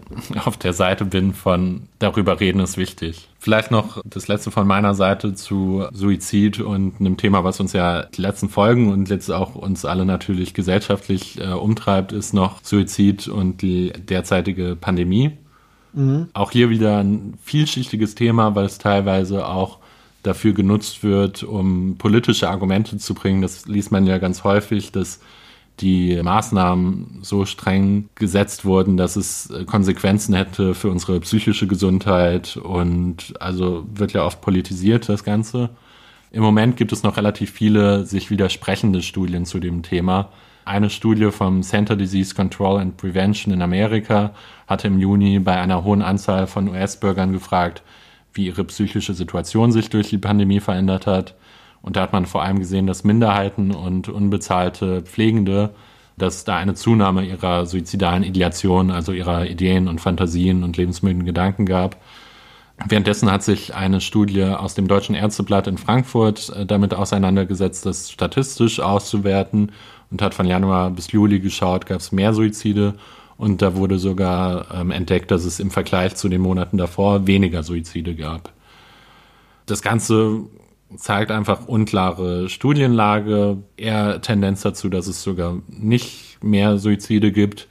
auf 0.46 0.58
der 0.58 0.74
Seite 0.74 1.06
bin 1.06 1.34
von 1.34 1.84
darüber 2.00 2.40
reden 2.40 2.60
ist 2.60 2.78
wichtig. 2.78 3.30
Vielleicht 3.40 3.72
noch 3.72 4.02
das 4.06 4.28
letzte 4.28 4.52
von 4.52 4.68
meiner 4.68 4.96
Seite 4.96 5.34
zu 5.34 5.86
Suizid 5.92 6.60
und 6.60 7.00
einem 7.00 7.18
Thema, 7.18 7.44
was 7.44 7.60
uns 7.60 7.74
ja 7.74 8.04
die 8.04 8.22
letzten 8.22 8.50
Folgen 8.50 8.92
und 8.92 9.10
jetzt 9.10 9.30
auch 9.32 9.56
uns 9.56 9.86
alle 9.86 10.06
natürlich 10.06 10.54
gesellschaftlich 10.54 11.40
äh, 11.40 11.52
umtreibt, 11.52 12.12
ist 12.12 12.34
noch 12.34 12.64
Suizid 12.64 13.28
und 13.28 13.62
die 13.62 13.94
derzeitige 13.94 14.76
Pandemie. 14.76 15.32
Auch 16.34 16.52
hier 16.52 16.70
wieder 16.70 16.98
ein 16.98 17.36
vielschichtiges 17.44 18.16
Thema, 18.16 18.54
weil 18.56 18.66
es 18.66 18.78
teilweise 18.78 19.48
auch 19.48 19.80
dafür 20.24 20.54
genutzt 20.54 21.04
wird, 21.04 21.44
um 21.44 21.98
politische 21.98 22.50
Argumente 22.50 22.98
zu 22.98 23.14
bringen. 23.14 23.42
Das 23.42 23.66
liest 23.66 23.92
man 23.92 24.06
ja 24.06 24.18
ganz 24.18 24.44
häufig, 24.44 24.92
dass 24.92 25.20
die 25.80 26.22
Maßnahmen 26.22 27.20
so 27.22 27.46
streng 27.46 28.10
gesetzt 28.16 28.66
wurden, 28.66 28.98
dass 28.98 29.16
es 29.16 29.50
äh, 29.50 29.66
Konsequenzen 29.66 30.34
hätte 30.34 30.74
für 30.74 30.90
unsere 30.90 31.20
psychische 31.20 31.68
Gesundheit 31.68 32.58
und 32.58 33.34
also 33.40 33.86
wird 33.94 34.14
ja 34.14 34.24
oft 34.26 34.42
politisiert 34.42 35.10
das 35.10 35.24
Ganze. 35.24 35.72
Im 36.32 36.44
Moment 36.44 36.78
gibt 36.78 36.92
es 36.92 37.04
noch 37.04 37.18
relativ 37.18 37.52
viele 37.52 38.06
sich 38.06 38.30
widersprechende 38.30 39.02
Studien 39.02 39.46
zu 39.46 39.60
dem 39.60 39.84
Thema. 39.84 40.30
Eine 40.66 40.90
Studie 40.90 41.32
vom 41.32 41.62
Center 41.62 41.96
Disease 41.96 42.34
Control 42.34 42.80
and 42.80 42.98
Prevention 42.98 43.54
in 43.54 43.62
Amerika 43.62 44.32
hatte 44.68 44.88
im 44.88 45.00
Juni 45.00 45.40
bei 45.40 45.56
einer 45.58 45.84
hohen 45.84 46.02
Anzahl 46.02 46.48
von 46.48 46.68
US-Bürgern 46.70 47.32
gefragt, 47.32 47.84
wie 48.34 48.48
ihre 48.48 48.64
psychische 48.64 49.14
Situation 49.14 49.72
sich 49.72 49.90
durch 49.90 50.10
die 50.10 50.18
Pandemie 50.18 50.60
verändert 50.60 51.06
hat. 51.06 51.36
Und 51.86 51.96
da 51.96 52.02
hat 52.02 52.14
man 52.14 52.26
vor 52.26 52.42
allem 52.42 52.58
gesehen, 52.58 52.88
dass 52.88 53.04
Minderheiten 53.04 53.70
und 53.70 54.10
unbezahlte 54.10 55.04
Pflegende, 55.04 55.76
dass 56.18 56.44
da 56.44 56.56
eine 56.58 56.74
Zunahme 56.74 57.24
ihrer 57.24 57.68
suizidalen 57.68 58.24
Ideation, 58.24 58.90
also 58.90 59.12
ihrer 59.12 59.46
Ideen 59.46 59.88
und 59.88 60.02
Fantasien 60.02 60.64
und 60.64 60.78
lebensmüden 60.78 61.26
Gedanken 61.26 61.68
gab. 61.68 61.98
Währenddessen 62.88 63.32
hat 63.32 63.44
sich 63.44 63.76
eine 63.76 64.02
Studie 64.02 64.46
aus 64.46 64.74
dem 64.74 64.88
Deutschen 64.88 65.14
Ärzteblatt 65.14 65.68
in 65.68 65.78
Frankfurt 65.78 66.50
äh, 66.50 66.66
damit 66.66 66.96
auseinandergesetzt, 66.96 67.86
das 67.86 68.10
statistisch 68.10 68.80
auszuwerten 68.80 69.72
und 70.10 70.24
hat 70.24 70.34
von 70.34 70.48
Januar 70.48 70.90
bis 70.90 71.12
Juli 71.12 71.40
geschaut, 71.40 71.86
gab 71.86 72.00
es 72.00 72.12
mehr 72.12 72.34
Suizide 72.34 72.96
und 73.38 73.62
da 73.62 73.76
wurde 73.76 74.00
sogar 74.00 74.74
ähm, 74.74 74.90
entdeckt, 74.90 75.30
dass 75.30 75.46
es 75.46 75.60
im 75.60 75.70
Vergleich 75.70 76.16
zu 76.16 76.30
den 76.30 76.42
Monaten 76.42 76.80
davor 76.80 77.28
weniger 77.28 77.62
Suizide 77.62 78.16
gab. 78.16 78.52
Das 79.68 79.84
Ganze 79.84 80.48
zeigt 80.98 81.32
einfach 81.32 81.68
unklare 81.68 82.50
Studienlage, 82.50 83.58
eher 83.78 84.22
Tendenz 84.22 84.62
dazu, 84.62 84.90
dass 84.90 85.08
es 85.08 85.24
sogar 85.24 85.58
nicht 85.68 86.44
mehr 86.44 86.78
Suizide 86.78 87.32
gibt. 87.32 87.68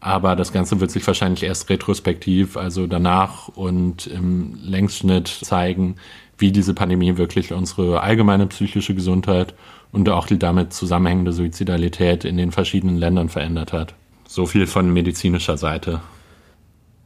Aber 0.00 0.36
das 0.36 0.52
Ganze 0.52 0.80
wird 0.80 0.90
sich 0.90 1.06
wahrscheinlich 1.06 1.44
erst 1.44 1.70
retrospektiv, 1.70 2.56
also 2.56 2.86
danach 2.86 3.48
und 3.48 4.06
im 4.06 4.58
Längsschnitt 4.62 5.28
zeigen, 5.28 5.96
wie 6.36 6.52
diese 6.52 6.74
Pandemie 6.74 7.16
wirklich 7.16 7.52
unsere 7.52 8.02
allgemeine 8.02 8.46
psychische 8.46 8.94
Gesundheit 8.94 9.54
und 9.92 10.08
auch 10.08 10.26
die 10.26 10.38
damit 10.38 10.72
zusammenhängende 10.72 11.32
Suizidalität 11.32 12.24
in 12.24 12.36
den 12.36 12.52
verschiedenen 12.52 12.96
Ländern 12.96 13.28
verändert 13.28 13.72
hat. 13.72 13.94
So 14.26 14.44
viel 14.44 14.66
von 14.66 14.92
medizinischer 14.92 15.56
Seite. 15.56 16.00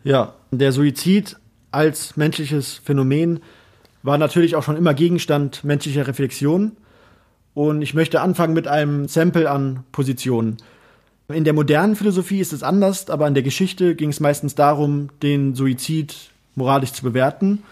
Ja, 0.02 0.34
der 0.50 0.72
Suizid 0.72 1.36
als 1.70 2.16
menschliches 2.16 2.80
Phänomen 2.82 3.40
war 4.03 4.18
natürlich 4.18 4.57
auch 4.57 4.62
schon 4.62 4.76
immer 4.76 4.94
Gegenstand 4.94 5.64
menschlicher 5.64 6.07
Reflexion. 6.07 6.72
Und 7.55 7.82
ich 7.82 7.94
möchte 7.94 8.20
anfangen 8.20 8.55
mit 8.55 8.68
einem 8.68 9.09
Sample 9.09 9.51
an 9.51 9.84
Positionen. 9.90 10.59
In 11.30 11.44
der 11.44 11.53
modernen 11.53 11.96
Philosophie 11.96 12.40
ist 12.40 12.53
es 12.53 12.62
anders, 12.62 13.11
aber 13.11 13.26
in 13.26 13.34
der 13.34 13.42
Geschichte 13.42 13.94
ging 13.94 14.11
es 14.11 14.20
meistens 14.20 14.55
darum, 14.55 15.11
den 15.22 15.55
Suizid 15.55 16.30
moralisch 16.55 16.92
zu 16.92 17.03
bewerten. 17.03 17.62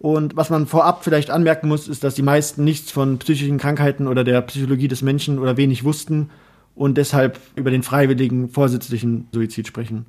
Und 0.00 0.34
was 0.34 0.48
man 0.48 0.66
vorab 0.66 1.04
vielleicht 1.04 1.30
anmerken 1.30 1.68
muss, 1.68 1.86
ist, 1.86 2.02
dass 2.02 2.14
die 2.14 2.22
meisten 2.22 2.64
nichts 2.64 2.90
von 2.90 3.18
psychischen 3.18 3.58
Krankheiten 3.58 4.08
oder 4.08 4.24
der 4.24 4.40
Psychologie 4.42 4.88
des 4.88 5.02
Menschen 5.02 5.38
oder 5.38 5.56
wenig 5.58 5.84
wussten 5.84 6.30
und 6.74 6.96
deshalb 6.96 7.38
über 7.54 7.70
den 7.70 7.82
freiwilligen, 7.82 8.48
vorsätzlichen 8.48 9.28
Suizid 9.32 9.66
sprechen. 9.66 10.06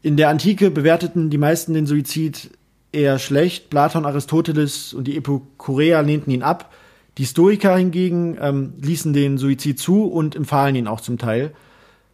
In 0.00 0.16
der 0.16 0.28
Antike 0.28 0.70
bewerteten 0.70 1.30
die 1.30 1.38
meisten 1.38 1.74
den 1.74 1.86
Suizid 1.86 2.50
eher 2.94 3.18
schlecht. 3.18 3.70
Platon, 3.70 4.06
Aristoteles 4.06 4.94
und 4.94 5.04
die 5.04 5.16
Epikureer 5.16 6.02
lehnten 6.02 6.30
ihn 6.30 6.42
ab. 6.42 6.72
Die 7.18 7.26
Stoiker 7.26 7.76
hingegen 7.76 8.36
ähm, 8.40 8.74
ließen 8.80 9.12
den 9.12 9.38
Suizid 9.38 9.78
zu 9.78 10.04
und 10.04 10.34
empfahlen 10.34 10.74
ihn 10.74 10.88
auch 10.88 11.00
zum 11.00 11.18
Teil. 11.18 11.52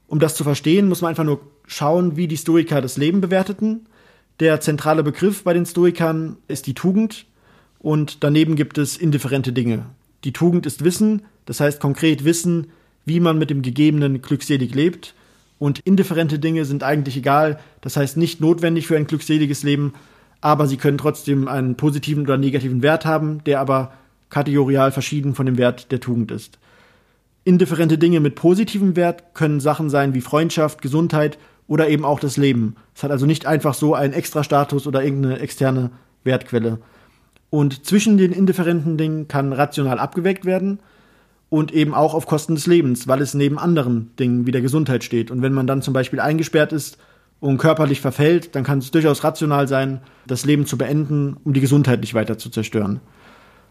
Um 0.09 0.19
das 0.19 0.35
zu 0.35 0.45
verstehen, 0.45 0.89
muss 0.89 1.01
man 1.01 1.11
einfach 1.11 1.25
nur 1.25 1.41
schauen, 1.67 2.17
wie 2.17 2.27
die 2.27 2.37
Stoiker 2.37 2.81
das 2.81 2.97
Leben 2.97 3.21
bewerteten. 3.21 3.87
Der 4.41 4.61
zentrale 4.61 5.03
Begriff 5.03 5.45
bei 5.45 5.53
den 5.53 5.67
Stoikern 5.67 6.37
ist 6.49 6.67
die 6.67 6.75
Tugend 6.75 7.27
und 7.79 8.25
daneben 8.25 8.57
gibt 8.57 8.79
es 8.79 8.97
indifferente 8.97 9.53
Dinge. 9.53 9.87
Die 10.25 10.33
Tugend 10.33 10.67
ist 10.67 10.85
Wissen, 10.85 11.23
das 11.47 11.61
heißt 11.61 11.81
konkret 11.81 12.25
Wissen, 12.25 12.69
wie 13.05 13.21
man 13.21 13.39
mit 13.39 13.51
dem 13.51 13.63
Gegebenen 13.63 14.21
glückselig 14.21 14.75
lebt. 14.75 15.15
Und 15.59 15.81
indifferente 15.81 16.39
Dinge 16.39 16.65
sind 16.65 16.83
eigentlich 16.83 17.17
egal, 17.17 17.61
das 17.81 17.97
heißt 17.97 18.17
nicht 18.17 18.41
notwendig 18.41 18.87
für 18.87 18.97
ein 18.97 19.07
glückseliges 19.07 19.63
Leben, 19.63 19.93
aber 20.41 20.67
sie 20.67 20.77
können 20.77 20.99
trotzdem 20.99 21.49
einen 21.49 21.77
positiven 21.77 22.25
oder 22.25 22.37
negativen 22.37 22.83
Wert 22.83 23.05
haben, 23.05 23.45
der 23.45 23.61
aber 23.61 23.93
kategorial 24.31 24.93
verschieden 24.93 25.35
von 25.35 25.47
dem 25.47 25.59
Wert 25.59 25.93
der 25.93 26.01
Tugend 26.01 26.31
ist. 26.31 26.59
Indifferente 27.45 27.99
Dinge 27.99 28.21
mit 28.21 28.35
positivem 28.35 28.97
Wert 28.97 29.35
können 29.35 29.61
Sachen 29.61 29.91
sein 29.91 30.15
wie 30.15 30.21
Freundschaft, 30.21 30.83
Gesundheit 30.83 31.39
oder 31.67 31.89
eben 31.89 32.05
auch 32.05 32.21
das 32.21 32.37
Leben. 32.37 32.77
Es 32.95 33.03
hat 33.03 33.11
also 33.11 33.27
nicht 33.27 33.47
einfach 33.47 33.75
so 33.75 33.95
einen 33.95 34.13
Extrastatus 34.13 34.87
oder 34.87 35.03
irgendeine 35.03 35.39
externe 35.41 35.91
Wertquelle. 36.25 36.79
Und 37.49 37.85
zwischen 37.87 38.19
den 38.19 38.33
indifferenten 38.33 38.97
Dingen 38.97 39.27
kann 39.27 39.53
rational 39.53 39.99
abgeweckt 39.99 40.45
werden 40.45 40.81
und 41.49 41.73
eben 41.73 41.95
auch 41.95 42.15
auf 42.15 42.27
Kosten 42.27 42.55
des 42.55 42.67
Lebens, 42.67 43.09
weil 43.09 43.21
es 43.21 43.35
neben 43.35 43.59
anderen 43.59 44.15
Dingen 44.19 44.47
wie 44.47 44.53
der 44.53 44.61
Gesundheit 44.61 45.03
steht. 45.03 45.31
Und 45.31 45.43
wenn 45.43 45.53
man 45.53 45.67
dann 45.67 45.83
zum 45.83 45.93
Beispiel 45.93 46.21
eingesperrt 46.21 46.73
ist 46.73 46.99
und 47.41 47.59
körperlich 47.59 48.01
verfällt, 48.01 48.55
dann 48.55 48.65
kann 48.65 48.79
es 48.79 48.91
durchaus 48.91 49.25
rational 49.25 49.67
sein, 49.67 50.01
das 50.27 50.45
Leben 50.45 50.67
zu 50.67 50.77
beenden, 50.77 51.37
um 51.45 51.53
die 51.53 51.61
Gesundheit 51.61 52.01
nicht 52.01 52.15
weiter 52.15 52.39
zu 52.39 52.51
zerstören. 52.51 53.01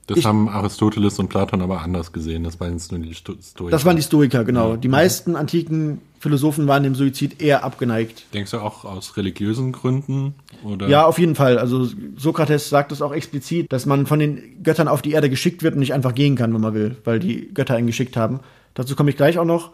Das 0.07 0.17
ich, 0.17 0.25
haben 0.25 0.49
Aristoteles 0.49 1.19
und 1.19 1.27
Platon 1.27 1.61
aber 1.61 1.81
anders 1.81 2.11
gesehen. 2.11 2.43
Das 2.43 2.59
waren 2.59 2.73
jetzt 2.73 2.91
nur 2.91 2.99
die 2.99 3.13
Stoiker. 3.13 3.69
Das 3.69 3.85
waren 3.85 3.95
die 3.95 4.01
Stoiker, 4.01 4.43
genau. 4.43 4.71
Ja. 4.71 4.77
Die 4.77 4.87
meisten 4.87 5.35
antiken 5.35 6.01
Philosophen 6.19 6.67
waren 6.67 6.81
dem 6.81 6.95
Suizid 6.95 7.43
eher 7.43 7.63
abgeneigt. 7.63 8.25
Denkst 8.33 8.49
du 8.49 8.57
auch 8.57 8.85
aus 8.85 9.17
religiösen 9.17 9.71
Gründen? 9.71 10.33
Oder? 10.63 10.89
Ja, 10.89 11.05
auf 11.05 11.19
jeden 11.19 11.35
Fall. 11.35 11.59
Also 11.59 11.87
Sokrates 12.17 12.69
sagt 12.69 12.91
es 12.91 13.03
auch 13.03 13.13
explizit, 13.13 13.71
dass 13.71 13.85
man 13.85 14.07
von 14.07 14.17
den 14.17 14.63
Göttern 14.63 14.87
auf 14.87 15.03
die 15.03 15.11
Erde 15.11 15.29
geschickt 15.29 15.61
wird 15.61 15.75
und 15.75 15.79
nicht 15.79 15.93
einfach 15.93 16.15
gehen 16.15 16.35
kann, 16.35 16.53
wenn 16.55 16.61
man 16.61 16.73
will, 16.73 16.97
weil 17.05 17.19
die 17.19 17.53
Götter 17.53 17.77
ihn 17.77 17.85
geschickt 17.85 18.17
haben. 18.17 18.39
Dazu 18.73 18.95
komme 18.95 19.11
ich 19.11 19.15
gleich 19.15 19.37
auch 19.37 19.45
noch. 19.45 19.71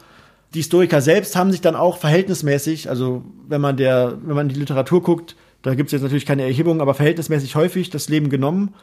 Die 0.55 0.63
Stoiker 0.63 1.01
selbst 1.01 1.35
haben 1.35 1.51
sich 1.51 1.61
dann 1.61 1.75
auch 1.75 1.97
verhältnismäßig, 1.97 2.89
also 2.89 3.23
wenn 3.47 3.61
man 3.61 3.77
der, 3.77 4.17
wenn 4.23 4.35
man 4.35 4.49
die 4.49 4.55
Literatur 4.55 5.03
guckt, 5.03 5.35
da 5.61 5.75
gibt 5.75 5.87
es 5.87 5.91
jetzt 5.91 6.01
natürlich 6.01 6.25
keine 6.25 6.43
Erhebung, 6.43 6.81
aber 6.81 6.93
verhältnismäßig 6.93 7.55
häufig 7.55 7.89
das 7.89 8.09
Leben 8.09 8.29
genommen 8.29 8.73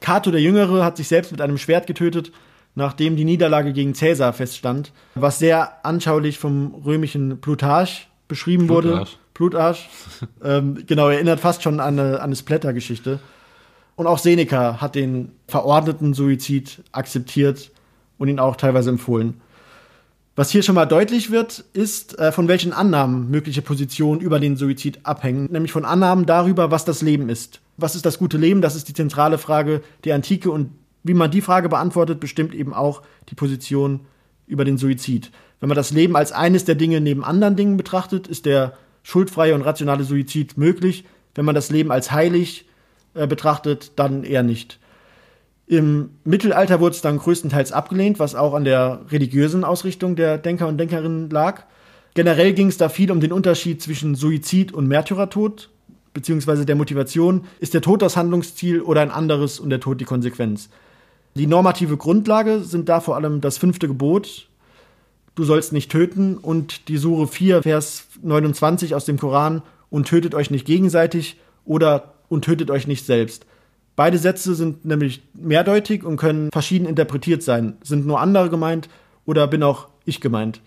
Cato 0.00 0.30
der 0.30 0.40
Jüngere 0.40 0.84
hat 0.84 0.96
sich 0.96 1.08
selbst 1.08 1.32
mit 1.32 1.40
einem 1.40 1.58
Schwert 1.58 1.86
getötet, 1.86 2.32
nachdem 2.74 3.16
die 3.16 3.24
Niederlage 3.24 3.72
gegen 3.72 3.94
Caesar 3.94 4.32
feststand, 4.32 4.92
was 5.14 5.38
sehr 5.38 5.84
anschaulich 5.84 6.38
vom 6.38 6.74
römischen 6.84 7.40
Plutarch 7.40 8.08
beschrieben 8.28 8.66
Plutarch. 8.66 8.98
wurde. 8.98 9.10
Plutarch. 9.34 9.88
ähm, 10.44 10.84
genau, 10.86 11.08
erinnert 11.08 11.40
fast 11.40 11.62
schon 11.62 11.80
an 11.80 11.98
eine, 11.98 12.16
an 12.16 12.24
eine 12.24 12.36
Splatter-Geschichte. 12.36 13.20
Und 13.94 14.06
auch 14.06 14.18
Seneca 14.18 14.80
hat 14.80 14.94
den 14.94 15.32
verordneten 15.48 16.12
Suizid 16.12 16.82
akzeptiert 16.92 17.70
und 18.18 18.28
ihn 18.28 18.38
auch 18.38 18.56
teilweise 18.56 18.90
empfohlen. 18.90 19.40
Was 20.38 20.50
hier 20.50 20.62
schon 20.62 20.74
mal 20.74 20.84
deutlich 20.84 21.30
wird, 21.30 21.64
ist, 21.72 22.18
äh, 22.18 22.30
von 22.30 22.46
welchen 22.46 22.74
Annahmen 22.74 23.30
mögliche 23.30 23.62
Positionen 23.62 24.20
über 24.20 24.38
den 24.38 24.56
Suizid 24.56 25.00
abhängen, 25.04 25.48
nämlich 25.50 25.72
von 25.72 25.86
Annahmen 25.86 26.26
darüber, 26.26 26.70
was 26.70 26.84
das 26.84 27.00
Leben 27.00 27.30
ist. 27.30 27.60
Was 27.78 27.94
ist 27.94 28.04
das 28.04 28.18
gute 28.18 28.36
Leben? 28.36 28.60
Das 28.60 28.76
ist 28.76 28.86
die 28.86 28.92
zentrale 28.92 29.38
Frage 29.38 29.80
der 30.04 30.14
Antike 30.14 30.50
und 30.50 30.72
wie 31.02 31.14
man 31.14 31.30
die 31.30 31.40
Frage 31.40 31.70
beantwortet, 31.70 32.20
bestimmt 32.20 32.54
eben 32.54 32.74
auch 32.74 33.00
die 33.30 33.34
Position 33.34 34.00
über 34.46 34.66
den 34.66 34.76
Suizid. 34.76 35.30
Wenn 35.60 35.70
man 35.70 35.76
das 35.76 35.90
Leben 35.90 36.16
als 36.16 36.32
eines 36.32 36.66
der 36.66 36.74
Dinge 36.74 37.00
neben 37.00 37.24
anderen 37.24 37.56
Dingen 37.56 37.78
betrachtet, 37.78 38.26
ist 38.26 38.44
der 38.44 38.76
schuldfreie 39.02 39.54
und 39.54 39.62
rationale 39.62 40.04
Suizid 40.04 40.58
möglich. 40.58 41.06
Wenn 41.34 41.46
man 41.46 41.54
das 41.54 41.70
Leben 41.70 41.90
als 41.90 42.12
heilig 42.12 42.66
äh, 43.14 43.26
betrachtet, 43.26 43.92
dann 43.96 44.22
eher 44.22 44.42
nicht. 44.42 44.80
Im 45.66 46.10
Mittelalter 46.24 46.80
wurde 46.80 46.94
es 46.94 47.02
dann 47.02 47.18
größtenteils 47.18 47.72
abgelehnt, 47.72 48.20
was 48.20 48.36
auch 48.36 48.54
an 48.54 48.64
der 48.64 49.00
religiösen 49.10 49.64
Ausrichtung 49.64 50.14
der 50.14 50.38
Denker 50.38 50.68
und 50.68 50.78
Denkerinnen 50.78 51.28
lag. 51.30 51.64
Generell 52.14 52.52
ging 52.52 52.68
es 52.68 52.78
da 52.78 52.88
viel 52.88 53.10
um 53.10 53.20
den 53.20 53.32
Unterschied 53.32 53.82
zwischen 53.82 54.14
Suizid 54.14 54.72
und 54.72 54.86
Märtyrertod, 54.86 55.70
beziehungsweise 56.14 56.64
der 56.64 56.76
Motivation. 56.76 57.44
Ist 57.58 57.74
der 57.74 57.82
Tod 57.82 58.00
das 58.00 58.16
Handlungsziel 58.16 58.80
oder 58.80 59.00
ein 59.00 59.10
anderes 59.10 59.58
und 59.58 59.70
der 59.70 59.80
Tod 59.80 60.00
die 60.00 60.04
Konsequenz? 60.04 60.70
Die 61.34 61.48
normative 61.48 61.96
Grundlage 61.96 62.60
sind 62.60 62.88
da 62.88 63.00
vor 63.00 63.16
allem 63.16 63.40
das 63.40 63.58
fünfte 63.58 63.88
Gebot, 63.88 64.48
du 65.34 65.44
sollst 65.44 65.72
nicht 65.72 65.90
töten, 65.90 66.38
und 66.38 66.88
die 66.88 66.96
Sure 66.96 67.26
4, 67.26 67.62
Vers 67.62 68.06
29 68.22 68.94
aus 68.94 69.04
dem 69.04 69.18
Koran, 69.18 69.62
und 69.90 70.08
tötet 70.08 70.34
euch 70.34 70.50
nicht 70.50 70.64
gegenseitig 70.64 71.38
oder 71.64 72.14
und 72.28 72.44
tötet 72.44 72.70
euch 72.70 72.86
nicht 72.86 73.04
selbst. 73.04 73.44
Beide 73.96 74.18
Sätze 74.18 74.54
sind 74.54 74.84
nämlich 74.84 75.22
mehrdeutig 75.32 76.04
und 76.04 76.18
können 76.18 76.50
verschieden 76.52 76.86
interpretiert 76.86 77.42
sein. 77.42 77.78
Sind 77.82 78.06
nur 78.06 78.20
andere 78.20 78.50
gemeint 78.50 78.88
oder 79.24 79.46
bin 79.46 79.62
auch 79.62 79.88
ich 80.04 80.20
gemeint? 80.20 80.60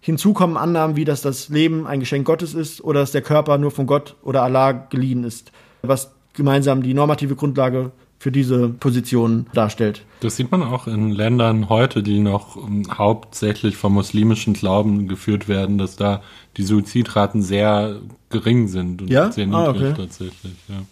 Hinzu 0.00 0.32
kommen 0.32 0.56
Annahmen 0.56 0.96
wie, 0.96 1.04
dass 1.04 1.20
das 1.20 1.48
Leben 1.48 1.86
ein 1.86 2.00
Geschenk 2.00 2.26
Gottes 2.26 2.54
ist 2.54 2.82
oder 2.82 3.00
dass 3.00 3.12
der 3.12 3.22
Körper 3.22 3.58
nur 3.58 3.70
von 3.72 3.86
Gott 3.86 4.14
oder 4.22 4.42
Allah 4.42 4.72
geliehen 4.72 5.24
ist, 5.24 5.52
was 5.82 6.12
gemeinsam 6.32 6.82
die 6.82 6.94
normative 6.94 7.34
Grundlage 7.34 7.90
für 8.18 8.30
diese 8.30 8.68
Position 8.68 9.46
darstellt. 9.52 10.04
Das 10.20 10.36
sieht 10.36 10.50
man 10.50 10.62
auch 10.62 10.86
in 10.86 11.10
Ländern 11.10 11.70
heute, 11.70 12.02
die 12.02 12.18
noch 12.18 12.54
um, 12.54 12.82
hauptsächlich 12.96 13.76
vom 13.76 13.94
muslimischen 13.94 14.52
Glauben 14.52 15.08
geführt 15.08 15.48
werden, 15.48 15.78
dass 15.78 15.96
da 15.96 16.22
die 16.56 16.62
Suizidraten 16.62 17.42
sehr 17.42 17.96
gering 18.28 18.68
sind 18.68 19.02
und 19.02 19.10
ja? 19.10 19.32
sehr 19.32 19.46
niedrig 19.46 19.66
ah, 19.66 19.70
okay. 19.70 19.94
tatsächlich. 19.96 20.52
Ja. 20.68 20.82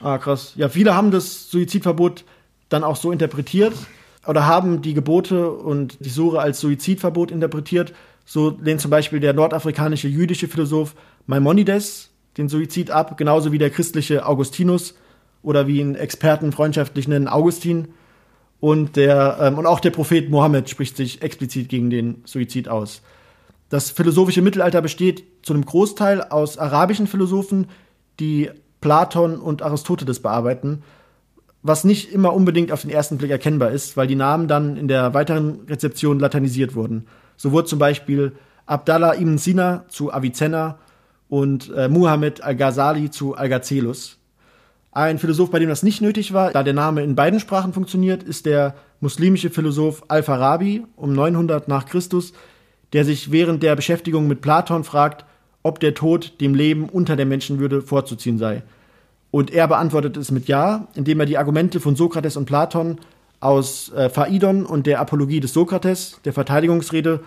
Ah, 0.00 0.18
krass. 0.18 0.52
Ja, 0.56 0.68
viele 0.68 0.94
haben 0.94 1.10
das 1.10 1.50
Suizidverbot 1.50 2.24
dann 2.68 2.84
auch 2.84 2.96
so 2.96 3.12
interpretiert 3.12 3.74
oder 4.26 4.46
haben 4.46 4.82
die 4.82 4.94
Gebote 4.94 5.50
und 5.50 6.04
die 6.04 6.08
Sure 6.08 6.40
als 6.40 6.60
Suizidverbot 6.60 7.30
interpretiert. 7.30 7.92
So 8.24 8.56
lehnt 8.60 8.80
zum 8.80 8.90
Beispiel 8.90 9.20
der 9.20 9.32
nordafrikanische 9.32 10.08
jüdische 10.08 10.48
Philosoph 10.48 10.94
Maimonides 11.26 12.10
den 12.36 12.48
Suizid 12.48 12.90
ab, 12.90 13.16
genauso 13.16 13.52
wie 13.52 13.58
der 13.58 13.70
christliche 13.70 14.26
Augustinus 14.26 14.94
oder 15.42 15.66
wie 15.66 15.80
ihn 15.80 15.94
Experten 15.94 16.52
freundschaftlich 16.52 17.08
nennen, 17.08 17.28
Augustin. 17.28 17.88
Und, 18.60 18.96
der, 18.96 19.38
ähm, 19.40 19.58
und 19.58 19.66
auch 19.66 19.80
der 19.80 19.90
Prophet 19.90 20.28
Mohammed 20.30 20.68
spricht 20.68 20.96
sich 20.96 21.22
explizit 21.22 21.68
gegen 21.68 21.90
den 21.90 22.22
Suizid 22.24 22.68
aus. 22.68 23.02
Das 23.68 23.90
philosophische 23.90 24.42
Mittelalter 24.42 24.80
besteht 24.80 25.24
zu 25.42 25.52
einem 25.52 25.64
Großteil 25.64 26.22
aus 26.22 26.56
arabischen 26.58 27.06
Philosophen, 27.06 27.68
die 28.18 28.50
Platon 28.80 29.38
und 29.38 29.62
Aristoteles 29.62 30.20
bearbeiten, 30.20 30.82
was 31.62 31.84
nicht 31.84 32.12
immer 32.12 32.32
unbedingt 32.32 32.70
auf 32.72 32.82
den 32.82 32.90
ersten 32.90 33.18
Blick 33.18 33.30
erkennbar 33.30 33.70
ist, 33.70 33.96
weil 33.96 34.06
die 34.06 34.14
Namen 34.14 34.48
dann 34.48 34.76
in 34.76 34.88
der 34.88 35.14
weiteren 35.14 35.60
Rezeption 35.68 36.20
lateinisiert 36.20 36.74
wurden. 36.74 37.06
So 37.36 37.52
wurde 37.52 37.66
zum 37.66 37.78
Beispiel 37.78 38.32
Abdallah 38.66 39.14
ibn 39.14 39.38
Sina 39.38 39.84
zu 39.88 40.12
Avicenna 40.12 40.78
und 41.28 41.72
äh, 41.74 41.88
Muhammad 41.88 42.42
al-Ghazali 42.42 43.10
zu 43.10 43.34
Al-Gazelus. 43.34 44.18
Ein 44.92 45.18
Philosoph, 45.18 45.50
bei 45.50 45.58
dem 45.58 45.68
das 45.68 45.82
nicht 45.82 46.00
nötig 46.00 46.32
war, 46.32 46.52
da 46.52 46.62
der 46.62 46.72
Name 46.72 47.02
in 47.02 47.16
beiden 47.16 47.38
Sprachen 47.38 47.72
funktioniert, 47.72 48.22
ist 48.22 48.46
der 48.46 48.74
muslimische 49.00 49.50
Philosoph 49.50 50.04
Al-Farabi 50.08 50.84
um 50.96 51.12
900 51.12 51.68
nach 51.68 51.84
Christus, 51.86 52.32
der 52.92 53.04
sich 53.04 53.30
während 53.30 53.62
der 53.62 53.76
Beschäftigung 53.76 54.26
mit 54.26 54.40
Platon 54.40 54.84
fragt, 54.84 55.26
ob 55.66 55.80
der 55.80 55.94
Tod 55.94 56.40
dem 56.40 56.54
Leben 56.54 56.88
unter 56.88 57.16
der 57.16 57.26
Menschenwürde 57.26 57.82
vorzuziehen 57.82 58.38
sei. 58.38 58.62
Und 59.32 59.50
er 59.50 59.66
beantwortet 59.66 60.16
es 60.16 60.30
mit 60.30 60.46
Ja, 60.46 60.86
indem 60.94 61.18
er 61.18 61.26
die 61.26 61.38
Argumente 61.38 61.80
von 61.80 61.96
Sokrates 61.96 62.36
und 62.36 62.46
Platon 62.46 63.00
aus 63.40 63.92
äh, 63.92 64.08
Phaidon 64.08 64.64
und 64.64 64.86
der 64.86 65.00
Apologie 65.00 65.40
des 65.40 65.52
Sokrates, 65.52 66.20
der 66.24 66.32
Verteidigungsrede 66.32 67.20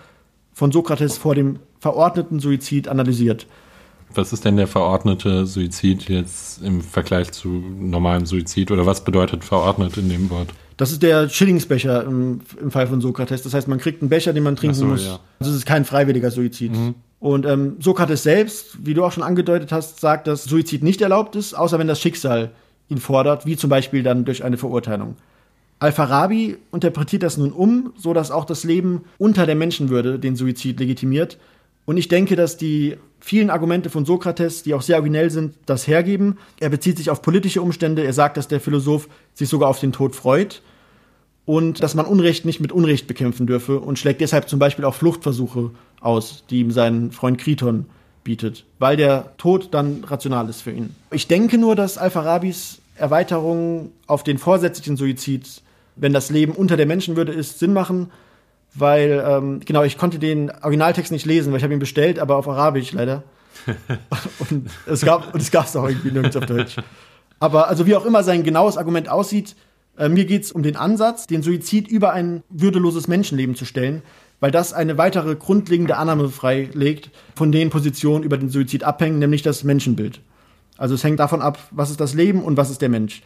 von 0.54 0.72
Sokrates 0.72 1.18
vor 1.18 1.34
dem 1.34 1.58
verordneten 1.78 2.40
Suizid 2.40 2.88
analysiert. 2.88 3.46
Was 4.14 4.32
ist 4.32 4.44
denn 4.44 4.56
der 4.56 4.66
verordnete 4.66 5.46
Suizid 5.46 6.08
jetzt 6.08 6.62
im 6.62 6.80
Vergleich 6.80 7.30
zu 7.30 7.48
normalem 7.48 8.26
Suizid 8.26 8.70
oder 8.70 8.86
was 8.86 9.04
bedeutet 9.04 9.44
verordnet 9.44 9.98
in 9.98 10.08
dem 10.08 10.30
Wort? 10.30 10.48
Das 10.78 10.92
ist 10.92 11.02
der 11.02 11.28
Schillingsbecher 11.28 12.04
im, 12.04 12.40
im 12.58 12.70
Fall 12.70 12.86
von 12.86 13.02
Sokrates. 13.02 13.42
Das 13.42 13.52
heißt, 13.52 13.68
man 13.68 13.78
kriegt 13.78 14.00
einen 14.00 14.08
Becher, 14.08 14.32
den 14.32 14.42
man 14.42 14.56
trinken 14.56 14.74
so, 14.74 14.86
muss. 14.86 15.04
ja. 15.04 15.20
Also 15.38 15.52
es 15.52 15.58
ist 15.58 15.66
kein 15.66 15.84
freiwilliger 15.84 16.30
Suizid. 16.30 16.72
Und 17.20 17.44
ähm, 17.44 17.76
Sokrates 17.80 18.22
selbst, 18.22 18.84
wie 18.84 18.94
du 18.94 19.04
auch 19.04 19.12
schon 19.12 19.22
angedeutet 19.22 19.72
hast, 19.72 20.00
sagt, 20.00 20.26
dass 20.26 20.44
Suizid 20.44 20.82
nicht 20.82 21.02
erlaubt 21.02 21.36
ist, 21.36 21.52
außer 21.52 21.78
wenn 21.78 21.86
das 21.86 22.00
Schicksal 22.00 22.50
ihn 22.88 22.98
fordert, 22.98 23.44
wie 23.44 23.56
zum 23.56 23.68
Beispiel 23.68 24.02
dann 24.02 24.24
durch 24.24 24.42
eine 24.42 24.56
Verurteilung. 24.56 25.16
Al-Farabi 25.80 26.56
interpretiert 26.72 27.22
das 27.22 27.36
nun 27.36 27.52
um, 27.52 27.92
so 27.96 28.14
dass 28.14 28.30
auch 28.30 28.46
das 28.46 28.64
Leben 28.64 29.04
unter 29.18 29.46
der 29.46 29.54
Menschenwürde 29.54 30.18
den 30.18 30.34
Suizid 30.34 30.80
legitimiert. 30.80 31.38
Und 31.84 31.98
ich 31.98 32.08
denke, 32.08 32.36
dass 32.36 32.56
die 32.56 32.96
vielen 33.20 33.50
Argumente 33.50 33.90
von 33.90 34.06
Sokrates, 34.06 34.62
die 34.62 34.74
auch 34.74 34.82
sehr 34.82 34.96
originell 34.96 35.30
sind, 35.30 35.54
das 35.66 35.86
hergeben. 35.86 36.38
Er 36.58 36.70
bezieht 36.70 36.96
sich 36.96 37.10
auf 37.10 37.22
politische 37.22 37.60
Umstände. 37.60 38.02
Er 38.02 38.12
sagt, 38.14 38.38
dass 38.38 38.48
der 38.48 38.60
Philosoph 38.60 39.08
sich 39.34 39.48
sogar 39.48 39.68
auf 39.68 39.80
den 39.80 39.92
Tod 39.92 40.16
freut 40.16 40.62
und 41.46 41.82
dass 41.82 41.94
man 41.94 42.06
Unrecht 42.06 42.44
nicht 42.44 42.60
mit 42.60 42.72
Unrecht 42.72 43.06
bekämpfen 43.06 43.46
dürfe 43.46 43.80
und 43.80 43.98
schlägt 43.98 44.20
deshalb 44.20 44.48
zum 44.48 44.58
Beispiel 44.58 44.84
auch 44.84 44.94
Fluchtversuche 44.94 45.70
aus, 46.00 46.44
die 46.50 46.60
ihm 46.60 46.70
sein 46.70 47.10
Freund 47.10 47.38
Kriton 47.38 47.86
bietet, 48.24 48.64
weil 48.78 48.96
der 48.96 49.36
Tod 49.38 49.68
dann 49.72 50.04
rational 50.04 50.48
ist 50.48 50.62
für 50.62 50.70
ihn. 50.70 50.94
Ich 51.10 51.26
denke 51.26 51.58
nur, 51.58 51.74
dass 51.74 51.98
Al-Farabis 51.98 52.80
Erweiterungen 52.96 53.92
auf 54.06 54.22
den 54.22 54.38
vorsätzlichen 54.38 54.96
Suizid, 54.96 55.62
wenn 55.96 56.12
das 56.12 56.30
Leben 56.30 56.52
unter 56.52 56.76
der 56.76 56.86
Menschenwürde 56.86 57.32
ist, 57.32 57.58
Sinn 57.58 57.72
machen, 57.72 58.10
weil, 58.74 59.24
ähm, 59.26 59.60
genau, 59.64 59.82
ich 59.82 59.98
konnte 59.98 60.18
den 60.18 60.50
Originaltext 60.50 61.10
nicht 61.10 61.26
lesen, 61.26 61.50
weil 61.50 61.58
ich 61.58 61.64
habe 61.64 61.72
ihn 61.72 61.80
bestellt, 61.80 62.18
aber 62.18 62.36
auf 62.36 62.46
Arabisch 62.46 62.92
leider. 62.92 63.24
und 64.50 64.70
es 64.86 65.04
gab 65.04 65.34
und 65.34 65.40
es 65.40 65.50
gab 65.50 65.66
es 65.66 65.76
auch 65.76 65.88
irgendwie 65.88 66.12
nirgends 66.12 66.36
auf 66.36 66.46
Deutsch. 66.46 66.76
Aber 67.40 67.68
also 67.68 67.86
wie 67.86 67.96
auch 67.96 68.04
immer 68.04 68.22
sein 68.22 68.44
genaues 68.44 68.76
Argument 68.76 69.08
aussieht, 69.08 69.56
äh, 70.00 70.08
mir 70.08 70.24
geht 70.24 70.44
es 70.44 70.52
um 70.52 70.62
den 70.62 70.76
Ansatz, 70.76 71.26
den 71.26 71.42
Suizid 71.42 71.88
über 71.88 72.12
ein 72.12 72.42
würdeloses 72.48 73.06
Menschenleben 73.06 73.54
zu 73.54 73.66
stellen, 73.66 74.02
weil 74.40 74.50
das 74.50 74.72
eine 74.72 74.96
weitere 74.96 75.36
grundlegende 75.36 75.98
Annahme 75.98 76.30
freilegt, 76.30 77.10
von 77.36 77.52
den 77.52 77.68
Positionen 77.68 78.24
über 78.24 78.38
den 78.38 78.48
Suizid 78.48 78.82
abhängen, 78.82 79.18
nämlich 79.18 79.42
das 79.42 79.62
Menschenbild. 79.62 80.22
Also 80.78 80.94
es 80.94 81.04
hängt 81.04 81.20
davon 81.20 81.42
ab, 81.42 81.58
was 81.70 81.90
ist 81.90 82.00
das 82.00 82.14
Leben 82.14 82.42
und 82.42 82.56
was 82.56 82.70
ist 82.70 82.80
der 82.80 82.88
Mensch. 82.88 83.22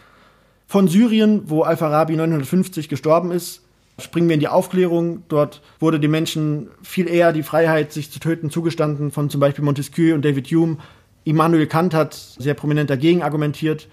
Von 0.67 0.89
Syrien, 0.89 1.43
wo 1.47 1.63
Al-Farabi 1.63 2.17
950 2.17 2.89
gestorben 2.89 3.31
ist, 3.31 3.63
springen 4.01 4.29
wir 4.29 4.35
in 4.35 4.41
die 4.41 4.49
Aufklärung. 4.49 5.23
Dort 5.29 5.63
wurde 5.79 6.01
den 6.01 6.11
Menschen 6.11 6.69
viel 6.83 7.09
eher 7.09 7.33
die 7.33 7.45
Freiheit, 7.45 7.93
sich 7.93 8.11
zu 8.11 8.19
töten, 8.19 8.51
zugestanden 8.51 9.13
von 9.13 9.31
zum 9.31 9.39
Beispiel 9.39 9.65
Montesquieu 9.65 10.15
und 10.15 10.25
David 10.25 10.49
Hume. 10.49 10.79
Immanuel 11.23 11.69
Kant 11.69 11.95
hat 11.95 12.15
sehr 12.15 12.55
prominent 12.55 12.91
dagegen 12.91 13.23
argumentiert. 13.23 13.87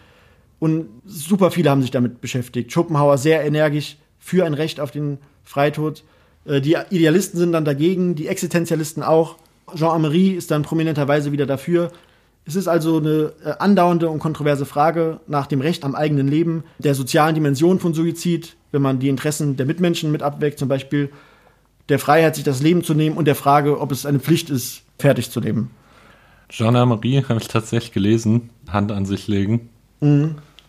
Und 0.62 0.90
super 1.08 1.50
viele 1.50 1.72
haben 1.72 1.82
sich 1.82 1.90
damit 1.90 2.22
beschäftigt. 2.22 2.72
Schopenhauer 2.72 3.18
sehr 3.18 3.44
energisch 3.44 3.98
für 4.20 4.46
ein 4.46 4.54
Recht 4.54 4.80
auf 4.80 4.92
den 4.92 5.18
Freitod. 5.44 6.04
Äh, 6.46 6.62
Die 6.62 6.78
Idealisten 6.92 7.40
sind 7.40 7.52
dann 7.52 7.66
dagegen, 7.66 8.14
die 8.14 8.28
Existenzialisten 8.28 9.02
auch. 9.02 9.38
Jean 9.76 9.90
Amery 9.90 10.30
ist 10.30 10.52
dann 10.52 10.62
prominenterweise 10.62 11.32
wieder 11.32 11.48
dafür. 11.48 11.92
Es 12.46 12.56
ist 12.56 12.68
also 12.68 13.00
eine 13.00 13.34
äh, 13.44 13.54
andauernde 13.58 14.08
und 14.12 14.20
kontroverse 14.20 14.68
Frage 14.68 15.20
nach 15.26 15.48
dem 15.48 15.62
Recht 15.62 15.84
am 15.84 15.96
eigenen 15.96 16.28
Leben, 16.28 16.64
der 16.78 16.94
sozialen 16.94 17.34
Dimension 17.34 17.80
von 17.80 17.96
Suizid, 17.96 18.56
wenn 18.72 18.84
man 18.84 19.00
die 19.00 19.10
Interessen 19.10 19.58
der 19.58 19.66
Mitmenschen 19.66 20.12
mit 20.12 20.22
abwägt, 20.22 20.60
zum 20.60 20.68
Beispiel 20.68 21.10
der 21.90 21.98
Freiheit, 21.98 22.36
sich 22.36 22.44
das 22.44 22.62
Leben 22.62 22.84
zu 22.84 22.94
nehmen 22.94 23.18
und 23.18 23.26
der 23.26 23.36
Frage, 23.36 23.82
ob 23.82 23.92
es 23.92 24.06
eine 24.06 24.20
Pflicht 24.20 24.52
ist, 24.52 24.84
fertig 25.00 25.32
zu 25.32 25.40
leben. 25.40 25.72
Jean 26.50 26.74
Marie 26.74 27.24
habe 27.24 27.40
ich 27.42 27.48
tatsächlich 27.48 27.94
gelesen, 27.94 28.52
Hand 28.70 28.92
an 28.92 29.08
sich 29.08 29.28
legen. 29.28 29.70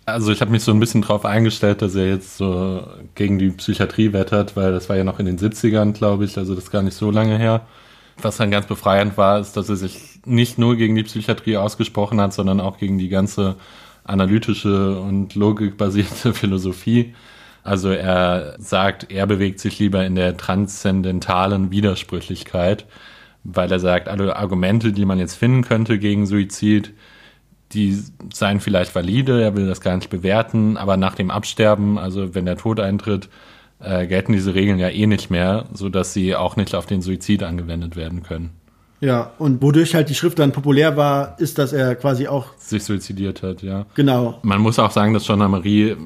Also 0.04 0.32
ich 0.32 0.40
habe 0.40 0.50
mich 0.50 0.64
so 0.64 0.72
ein 0.72 0.80
bisschen 0.80 1.02
drauf 1.02 1.24
eingestellt, 1.24 1.80
dass 1.80 1.94
er 1.94 2.08
jetzt 2.08 2.36
so 2.36 2.86
gegen 3.14 3.38
die 3.38 3.50
Psychiatrie 3.50 4.12
wettert, 4.12 4.56
weil 4.56 4.72
das 4.72 4.88
war 4.88 4.96
ja 4.96 5.04
noch 5.04 5.20
in 5.20 5.26
den 5.26 5.38
70ern, 5.38 5.92
glaube 5.92 6.24
ich, 6.24 6.36
also 6.36 6.54
das 6.54 6.64
ist 6.64 6.70
gar 6.70 6.82
nicht 6.82 6.96
so 6.96 7.10
lange 7.12 7.38
her. 7.38 7.66
Was 8.20 8.36
dann 8.36 8.50
ganz 8.50 8.66
befreiend 8.66 9.16
war, 9.16 9.38
ist, 9.38 9.56
dass 9.56 9.68
er 9.68 9.76
sich 9.76 10.20
nicht 10.26 10.58
nur 10.58 10.76
gegen 10.76 10.96
die 10.96 11.04
Psychiatrie 11.04 11.56
ausgesprochen 11.56 12.20
hat, 12.20 12.32
sondern 12.34 12.60
auch 12.60 12.78
gegen 12.78 12.98
die 12.98 13.08
ganze 13.08 13.56
analytische 14.04 15.00
und 15.00 15.34
logikbasierte 15.36 16.34
Philosophie. 16.34 17.14
Also 17.64 17.90
er 17.90 18.56
sagt, 18.58 19.12
er 19.12 19.26
bewegt 19.26 19.60
sich 19.60 19.78
lieber 19.78 20.04
in 20.04 20.16
der 20.16 20.36
transzendentalen 20.36 21.70
Widersprüchlichkeit, 21.70 22.86
weil 23.44 23.70
er 23.70 23.78
sagt, 23.80 24.08
alle 24.08 24.34
Argumente, 24.36 24.92
die 24.92 25.04
man 25.04 25.20
jetzt 25.20 25.36
finden 25.36 25.62
könnte 25.62 25.98
gegen 26.00 26.26
Suizid, 26.26 26.92
die 27.74 27.98
seien 28.32 28.60
vielleicht 28.60 28.94
valide, 28.94 29.42
er 29.42 29.56
will 29.56 29.66
das 29.66 29.80
gar 29.80 29.96
nicht 29.96 30.10
bewerten, 30.10 30.76
aber 30.76 30.96
nach 30.96 31.14
dem 31.14 31.30
Absterben, 31.30 31.98
also 31.98 32.34
wenn 32.34 32.44
der 32.44 32.56
Tod 32.56 32.80
eintritt, 32.80 33.28
äh, 33.80 34.06
gelten 34.06 34.32
diese 34.32 34.54
Regeln 34.54 34.78
ja 34.78 34.88
eh 34.88 35.06
nicht 35.06 35.30
mehr, 35.30 35.66
sodass 35.72 36.12
sie 36.12 36.36
auch 36.36 36.56
nicht 36.56 36.74
auf 36.74 36.86
den 36.86 37.02
Suizid 37.02 37.42
angewendet 37.42 37.96
werden 37.96 38.22
können. 38.22 38.50
Ja, 39.00 39.32
und 39.38 39.60
wodurch 39.62 39.96
halt 39.96 40.08
die 40.10 40.14
Schrift 40.14 40.38
dann 40.38 40.52
populär 40.52 40.96
war, 40.96 41.34
ist, 41.40 41.58
dass 41.58 41.72
er 41.72 41.96
quasi 41.96 42.28
auch, 42.28 42.46
Sich 42.56 42.84
suizidiert 42.84 43.42
hat, 43.42 43.62
ja. 43.62 43.86
genau, 43.94 44.38
Man 44.42 44.60
muss 44.60 44.78
auch 44.78 44.92
sagen, 44.92 45.12
dass 45.12 45.24
Jean 45.24 45.38
Marie 45.38 45.96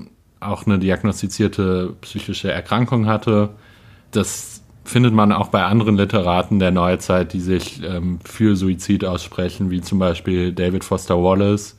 auch 0.41 0.67
eine 0.67 0.79
diagnostizierte 0.79 1.95
psychische 2.01 2.51
Erkrankung 2.51 3.07
hatte. 3.07 3.51
Das 4.13 4.56
findet 4.87 5.13
man 5.13 5.33
auch 5.33 5.49
bei 5.49 5.65
anderen 5.65 5.97
Literaten 5.97 6.59
der 6.59 6.71
Neuzeit, 6.71 7.33
die 7.33 7.41
sich 7.41 7.83
ähm, 7.83 8.19
für 8.25 8.57
Suizid 8.57 9.05
aussprechen, 9.05 9.71
wie 9.71 9.81
zum 9.81 9.99
Beispiel 9.99 10.53
David 10.53 10.85
Foster 10.85 11.23
Wallace, 11.23 11.77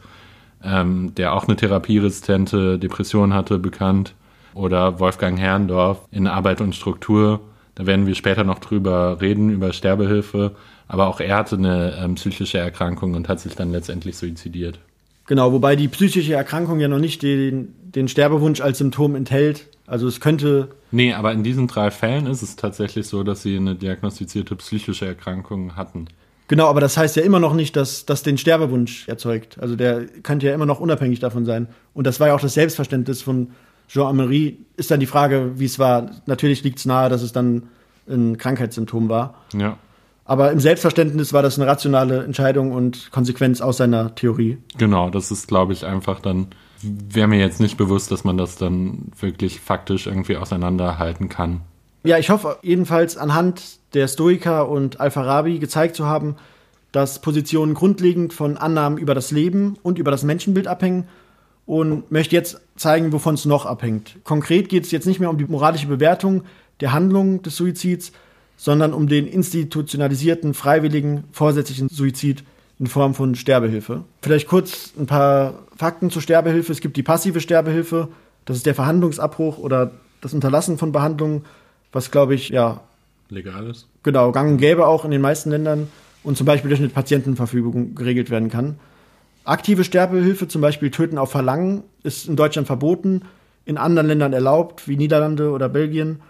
ähm, 0.64 1.14
der 1.16 1.34
auch 1.34 1.48
eine 1.48 1.56
therapieresistente 1.56 2.78
Depression 2.78 3.34
hatte, 3.34 3.60
bekannt, 3.60 4.14
oder 4.58 5.00
Wolfgang 5.00 5.40
Herrndorf 5.40 6.00
in 6.12 6.28
Arbeit 6.28 6.62
und 6.62 6.76
Struktur. 6.76 7.40
Da 7.76 7.86
werden 7.86 8.08
wir 8.08 8.16
später 8.16 8.44
noch 8.44 8.60
drüber 8.60 9.22
reden, 9.22 9.50
über 9.50 9.72
Sterbehilfe. 9.72 10.56
Aber 10.88 11.08
auch 11.08 11.20
er 11.20 11.38
hatte 11.38 11.58
eine 11.58 11.96
ähm, 12.02 12.16
psychische 12.16 12.58
Erkrankung 12.58 13.14
und 13.14 13.30
hat 13.30 13.40
sich 13.40 13.56
dann 13.56 13.72
letztendlich 13.72 14.18
suizidiert. 14.18 14.80
genau, 15.28 15.52
wobei 15.52 15.76
die 15.76 15.88
psychische 15.90 16.34
Erkrankung 16.34 16.80
ja 16.80 16.88
noch 16.88 17.00
nicht 17.00 17.22
den, 17.22 17.76
den 17.82 18.08
Sterbewunsch 18.08 18.62
als 18.62 18.80
Symptom 18.80 19.16
enthält. 19.16 19.68
Also 19.88 20.08
es 20.08 20.20
könnte, 20.20 20.70
Nee, 20.92 21.14
aber 21.14 21.32
in 21.34 21.44
diesen 21.44 21.68
drei 21.68 21.90
Fällen 21.92 22.28
ist 22.28 22.42
es 22.44 22.56
tatsächlich 22.56 23.08
so, 23.08 23.24
dass 23.24 23.42
sie 23.42 23.58
eine 23.58 23.74
diagnostizierte 23.76 24.56
psychische 24.58 25.06
Erkrankung 25.06 25.76
hatten. 25.76 26.06
genau, 26.48 26.68
aber 26.68 26.80
das 26.82 26.96
heißt 26.98 27.16
ja 27.16 27.24
immer 27.24 27.40
noch 27.40 27.54
nicht, 27.54 27.76
dass 27.76 28.06
das 28.06 28.22
den 28.22 28.38
Sterbewunsch 28.38 29.08
erzeugt. 29.08 29.58
Also 29.60 29.76
der 29.76 30.06
könnte 30.24 30.46
ja 30.48 30.54
immer 30.54 30.66
noch 30.66 30.80
unabhängig 30.80 31.20
davon 31.20 31.46
sein. 31.46 31.68
Und 31.94 32.06
das 32.06 32.20
war 32.20 32.28
ja 32.28 32.36
auch 32.36 32.40
das 32.42 32.54
Selbstverständnis 32.54 33.22
von 33.22 33.52
Jean-Amery. 33.88 34.60
Ist 34.76 34.92
dann 34.92 35.00
die 35.00 35.06
Frage, 35.08 35.54
wie 35.56 35.66
es 35.66 35.80
war. 35.80 36.12
Natürlich 36.26 36.64
liegt 36.64 36.80
es 36.80 36.86
nahe, 36.86 37.10
dass 37.10 37.22
es 37.22 37.32
dann 37.32 37.64
ein 38.10 38.38
Krankheitssymptom 38.38 39.10
war. 39.10 39.36
Ja, 39.54 39.78
Aber 40.26 40.52
im 40.52 40.60
Selbstverständnis 40.60 41.32
war 41.34 41.42
das 41.42 41.58
eine 41.58 41.68
rationale 41.68 42.24
Entscheidung 42.24 42.72
und 42.74 43.12
Konsequenz 43.12 43.60
aus 43.62 43.78
seiner 43.78 44.16
Theorie. 44.16 44.58
genau. 44.78 45.10
Das 45.10 45.32
ist, 45.32 45.48
glaube 45.48 45.72
ich, 45.74 45.86
einfach 45.86 46.20
dann, 46.22 46.48
wäre 46.82 47.28
mir 47.28 47.40
jetzt 47.40 47.60
nicht 47.60 47.78
bewusst, 47.78 48.12
dass 48.12 48.24
man 48.24 48.38
das 48.38 48.56
dann 48.56 49.12
wirklich 49.20 49.60
faktisch 49.60 50.08
irgendwie 50.08 50.38
auseinanderhalten 50.38 51.30
kann. 51.30 51.62
Ja, 52.04 52.18
ich 52.18 52.30
hoffe 52.30 52.58
jedenfalls 52.62 53.18
anhand 53.18 53.80
der 53.94 54.08
Stoiker 54.08 54.70
und 54.70 55.00
Al-Farabi 55.00 55.60
gezeigt 55.60 55.96
zu 55.96 56.06
haben, 56.06 56.36
dass 56.92 57.20
Positionen 57.20 57.74
grundlegend 57.74 58.34
von 58.34 58.58
Annahmen 58.58 58.98
über 58.98 59.14
das 59.14 59.32
Leben 59.32 59.78
und 59.84 60.00
über 60.00 60.12
das 60.12 60.24
Menschenbild 60.24 60.68
abhängen 60.68 61.06
und 61.66 62.12
möchte 62.12 62.36
jetzt 62.36 62.62
zeigen, 62.78 63.12
wovon 63.12 63.36
es 63.36 63.46
noch 63.46 63.66
abhängt. 63.66 64.18
Konkret 64.24 64.70
geht 64.70 64.86
es 64.86 64.92
jetzt 64.92 65.06
nicht 65.06 65.20
mehr 65.20 65.30
um 65.30 65.38
die 65.38 65.46
moralische 65.46 65.88
Bewertung 65.88 66.44
der 66.80 66.94
Handlung 66.94 67.42
des 67.42 67.58
Suizids, 67.58 68.14
sondern 68.56 68.94
um 68.94 69.08
den 69.08 69.28
institutionalisierten, 69.28 70.54
freiwilligen, 70.54 71.26
vorsätzlichen 71.32 71.90
Suizid 71.90 72.44
in 72.80 72.88
Form 72.88 73.14
von 73.14 73.36
Sterbehilfe. 73.36 74.04
Vielleicht 74.22 74.48
kurz 74.48 74.94
ein 74.98 75.08
paar 75.08 75.56
Fakten 75.76 76.12
zur 76.12 76.22
Sterbehilfe. 76.22 76.72
Es 76.72 76.82
gibt 76.82 76.98
die 76.98 77.04
passive 77.04 77.42
Sterbehilfe, 77.42 78.10
das 78.46 78.58
ist 78.58 78.66
der 78.66 78.76
Verhandlungsabbruch 78.76 79.58
oder 79.58 79.92
das 80.22 80.34
Unterlassen 80.34 80.78
von 80.78 80.92
Behandlungen, 80.92 81.44
was, 81.92 82.12
glaube 82.12 82.36
ich, 82.36 82.50
ja, 82.50 82.82
Legales? 83.30 83.88
genau, 84.04 84.32
gang 84.32 84.52
und 84.52 84.58
gäbe 84.58 84.88
auch 84.88 85.06
in 85.06 85.12
den 85.12 85.22
meisten 85.22 85.50
Ländern 85.50 85.88
und 86.24 86.38
zum 86.38 86.46
Beispiel 86.46 86.70
durch 86.70 86.80
eine 86.80 86.90
Patientenverfügung 86.90 87.96
geregelt 87.96 88.30
werden 88.30 88.50
kann. 88.50 88.80
Aktive 89.44 89.84
Sterbehilfe, 89.84 90.48
zum 90.48 90.62
Beispiel 90.62 90.92
Töten 90.92 91.18
auf 91.18 91.32
Verlangen, 91.32 91.84
ist 92.04 92.28
in 92.28 92.36
Deutschland 92.36 92.68
verboten, 92.68 93.24
in 93.66 93.78
anderen 93.78 94.08
Ländern 94.08 94.34
erlaubt, 94.34 94.88
wie 94.88 94.98
Niederlande 94.98 95.52
oder 95.52 95.70
Belgien. 95.70 96.22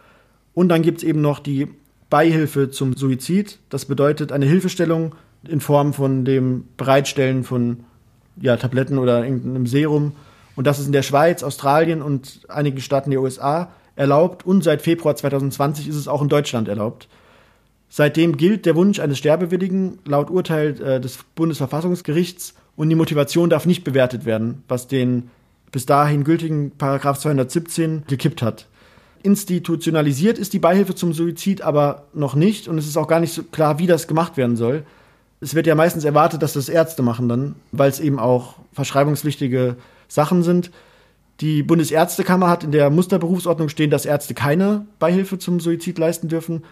Und 0.54 0.70
dann 0.70 0.82
gibt 0.82 1.00
es 1.00 1.04
eben 1.04 1.22
noch 1.22 1.40
die 1.40 1.68
Beihilfe 2.10 2.70
zum 2.70 2.96
Suizid. 2.96 3.60
Das 3.70 3.86
bedeutet 3.86 4.32
eine 4.32 4.46
Hilfestellung 4.46 5.16
in 5.50 5.62
Form 5.62 5.94
von 5.94 6.26
dem 6.26 6.66
Bereitstellen 6.78 7.44
von 7.44 7.82
ja, 8.40 8.58
Tabletten 8.58 8.98
oder 8.98 9.24
irgendeinem 9.24 9.68
Serum. 9.68 10.14
Und 10.56 10.68
das 10.68 10.80
ist 10.80 10.88
in 10.88 10.92
der 10.92 11.04
Schweiz, 11.04 11.44
Australien 11.44 12.02
und 12.02 12.42
einigen 12.48 12.82
Staaten 12.82 13.12
der 13.12 13.22
USA 13.22 13.72
erlaubt. 13.96 14.46
Und 14.46 14.64
seit 14.64 14.82
Februar 14.82 15.16
2020 15.16 15.88
ist 15.88 15.96
es 15.96 16.08
auch 16.08 16.22
in 16.22 16.30
Deutschland 16.30 16.68
erlaubt. 16.68 17.08
Seitdem 17.90 18.38
gilt 18.38 18.66
der 18.66 18.76
Wunsch 18.76 19.00
eines 19.00 19.18
Sterbewilligen 19.18 20.00
laut 20.06 20.30
Urteil 20.30 20.82
äh, 20.82 21.00
des 21.00 21.20
Bundesverfassungsgerichts 21.36 22.54
und 22.76 22.90
die 22.90 22.96
Motivation 22.96 23.50
darf 23.50 23.66
nicht 23.66 23.84
bewertet 23.84 24.26
werden, 24.26 24.64
was 24.68 24.88
den 24.88 25.30
bis 25.72 25.86
dahin 25.86 26.24
gültigen 26.24 26.72
Paragraph 26.72 27.20
217 27.20 28.04
gekippt 28.08 28.42
hat. 28.42 28.68
Institutionalisiert 29.24 30.38
ist 30.38 30.54
die 30.54 30.60
Beihilfe 30.60 30.96
zum 30.96 31.14
Suizid 31.14 31.62
aber 31.62 32.06
noch 32.14 32.36
nicht 32.36 32.68
und 32.68 32.78
es 32.78 32.88
ist 32.88 32.98
auch 32.98 33.08
gar 33.08 33.20
nicht 33.20 33.34
so 33.34 33.44
klar, 33.44 33.80
wie 33.80 33.88
das 33.88 34.08
gemacht 34.08 34.38
werden 34.38 34.56
soll. 34.56 34.84
Es 35.40 35.54
wird 35.54 35.68
ja 35.68 35.76
meistens 35.76 36.04
erwartet, 36.04 36.42
dass 36.42 36.54
das 36.54 36.70
Ärzte 36.70 37.04
machen 37.04 37.30
dann, 37.30 37.56
weil 37.72 37.90
es 37.90 38.00
eben 38.00 38.20
auch 38.20 38.56
verschreibungspflichtige 38.74 39.76
Sachen 40.08 40.44
sind. 40.44 40.72
Die 41.42 41.62
Bundesärztekammer 41.62 42.50
hat 42.50 42.64
in 42.64 42.72
der 42.72 42.90
Musterberufsordnung 42.90 43.70
stehen, 43.70 43.92
dass 43.92 44.06
Ärzte 44.06 44.34
keine 44.34 44.88
Beihilfe 44.98 45.38
zum 45.38 45.60
Suizid 45.60 46.00
leisten 46.00 46.28
dürfen. 46.28 46.64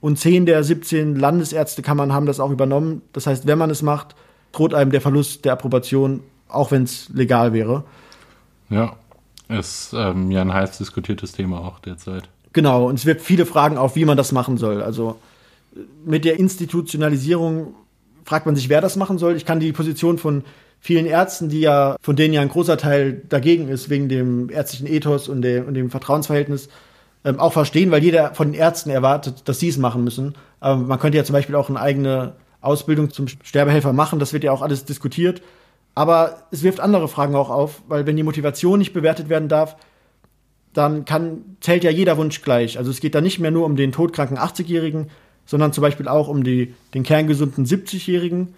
Und 0.00 0.18
zehn 0.18 0.46
der 0.46 0.62
17 0.62 1.16
Landesärztekammern 1.16 2.12
haben 2.12 2.26
das 2.26 2.38
auch 2.38 2.50
übernommen. 2.50 3.02
Das 3.12 3.26
heißt, 3.26 3.46
wenn 3.46 3.58
man 3.58 3.70
es 3.70 3.82
macht, 3.82 4.14
droht 4.52 4.74
einem 4.74 4.92
der 4.92 5.00
Verlust 5.00 5.44
der 5.44 5.54
Approbation, 5.54 6.20
auch 6.48 6.70
wenn 6.70 6.84
es 6.84 7.08
legal 7.12 7.52
wäre. 7.52 7.84
Ja, 8.70 8.96
ist 9.48 9.92
ähm, 9.94 10.30
ja 10.30 10.42
ein 10.42 10.52
heiß 10.52 10.78
diskutiertes 10.78 11.32
Thema 11.32 11.60
auch 11.60 11.80
derzeit. 11.80 12.28
Genau, 12.52 12.88
und 12.88 12.96
es 12.96 13.06
wirft 13.06 13.22
viele 13.22 13.46
Fragen 13.46 13.76
auf, 13.76 13.96
wie 13.96 14.04
man 14.04 14.16
das 14.16 14.30
machen 14.30 14.58
soll. 14.58 14.82
Also 14.82 15.18
mit 16.04 16.24
der 16.24 16.38
Institutionalisierung 16.38 17.74
fragt 18.24 18.46
man 18.46 18.56
sich, 18.56 18.68
wer 18.68 18.80
das 18.80 18.96
machen 18.96 19.18
soll. 19.18 19.36
Ich 19.36 19.44
kann 19.44 19.60
die 19.60 19.72
Position 19.72 20.18
von 20.18 20.44
vielen 20.80 21.06
Ärzten, 21.06 21.48
die 21.48 21.60
ja, 21.60 21.96
von 22.00 22.16
denen 22.16 22.34
ja 22.34 22.40
ein 22.40 22.48
großer 22.48 22.76
Teil 22.76 23.22
dagegen 23.28 23.68
ist, 23.68 23.88
wegen 23.88 24.08
dem 24.08 24.50
ärztlichen 24.50 24.86
Ethos 24.86 25.28
und, 25.28 25.42
der, 25.42 25.66
und 25.66 25.74
dem 25.74 25.90
Vertrauensverhältnis, 25.90 26.68
ähm, 27.24 27.40
auch 27.40 27.52
verstehen, 27.52 27.90
weil 27.90 28.02
jeder 28.02 28.34
von 28.34 28.52
den 28.52 28.60
Ärzten 28.60 28.90
erwartet, 28.90 29.48
dass 29.48 29.60
sie 29.60 29.68
es 29.68 29.78
machen 29.78 30.04
müssen. 30.04 30.34
Aber 30.60 30.76
man 30.76 30.98
könnte 30.98 31.16
ja 31.16 31.24
zum 31.24 31.32
Beispiel 31.32 31.54
auch 31.54 31.70
eine 31.70 31.80
eigene 31.80 32.34
Ausbildung 32.60 33.10
zum 33.10 33.28
Sterbehelfer 33.28 33.92
machen, 33.92 34.18
das 34.18 34.32
wird 34.32 34.44
ja 34.44 34.52
auch 34.52 34.62
alles 34.62 34.84
diskutiert. 34.84 35.42
Aber 35.94 36.42
es 36.50 36.62
wirft 36.62 36.80
andere 36.80 37.08
Fragen 37.08 37.34
auch 37.34 37.50
auf, 37.50 37.82
weil 37.88 38.04
wenn 38.06 38.16
die 38.16 38.22
Motivation 38.22 38.78
nicht 38.78 38.92
bewertet 38.92 39.28
werden 39.28 39.48
darf, 39.48 39.76
dann 40.72 41.04
kann, 41.04 41.56
zählt 41.60 41.84
ja 41.84 41.90
jeder 41.90 42.16
Wunsch 42.16 42.42
gleich. 42.42 42.78
Also 42.78 42.90
es 42.90 43.00
geht 43.00 43.14
da 43.14 43.20
nicht 43.20 43.38
mehr 43.38 43.52
nur 43.52 43.64
um 43.64 43.76
den 43.76 43.92
todkranken 43.92 44.36
80-Jährigen, 44.36 45.08
sondern 45.46 45.72
zum 45.72 45.82
Beispiel 45.82 46.08
auch 46.08 46.28
um 46.28 46.44
die, 46.44 46.74
den 46.94 47.02
kerngesunden 47.02 47.66
70-Jährigen 47.66 48.54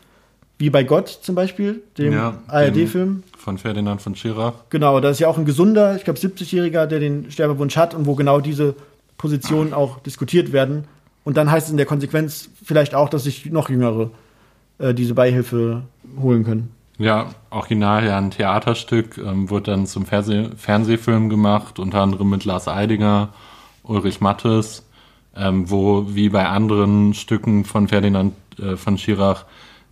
wie 0.58 0.70
bei 0.70 0.84
Gott 0.84 1.08
zum 1.08 1.34
Beispiel, 1.34 1.82
dem 1.98 2.12
Ja, 2.14 2.38
ARD-Film. 2.48 3.22
Von 3.36 3.58
Ferdinand 3.58 4.00
von 4.00 4.16
Schirach. 4.16 4.54
Genau, 4.70 5.00
da 5.00 5.10
ist 5.10 5.18
ja 5.18 5.28
auch 5.28 5.36
ein 5.36 5.44
gesunder, 5.44 5.96
ich 5.96 6.04
glaube 6.04 6.18
70-Jähriger, 6.18 6.86
der 6.86 6.98
den 6.98 7.30
Sterbewunsch 7.30 7.76
hat 7.76 7.94
und 7.94 8.06
wo 8.06 8.14
genau 8.14 8.40
diese 8.40 8.74
Positionen 9.18 9.74
auch 9.74 10.00
diskutiert 10.00 10.52
werden. 10.52 10.84
Und 11.24 11.36
dann 11.36 11.50
heißt 11.50 11.66
es 11.66 11.70
in 11.70 11.76
der 11.76 11.86
Konsequenz 11.86 12.48
vielleicht 12.64 12.94
auch, 12.94 13.08
dass 13.08 13.24
sich 13.24 13.46
noch 13.46 13.68
Jüngere 13.68 14.10
äh, 14.78 14.94
diese 14.94 15.14
Beihilfe 15.14 15.82
holen 16.18 16.44
können. 16.44 16.70
Ja, 16.98 17.30
original 17.50 18.06
ja 18.06 18.16
ein 18.16 18.30
Theaterstück, 18.30 19.18
ähm, 19.18 19.50
wurde 19.50 19.72
dann 19.72 19.86
zum 19.86 20.06
Fernseh 20.06 20.48
Fernsehfilm 20.56 21.28
gemacht, 21.28 21.78
unter 21.78 22.00
anderem 22.00 22.30
mit 22.30 22.46
Lars 22.46 22.68
Eidinger, 22.68 23.30
Ulrich 23.82 24.20
Mattes, 24.20 24.85
ähm, 25.36 25.70
wo 25.70 26.14
wie 26.14 26.28
bei 26.28 26.46
anderen 26.46 27.14
Stücken 27.14 27.64
von 27.64 27.88
Ferdinand 27.88 28.34
äh, 28.58 28.76
von 28.76 28.98
Schirach 28.98 29.44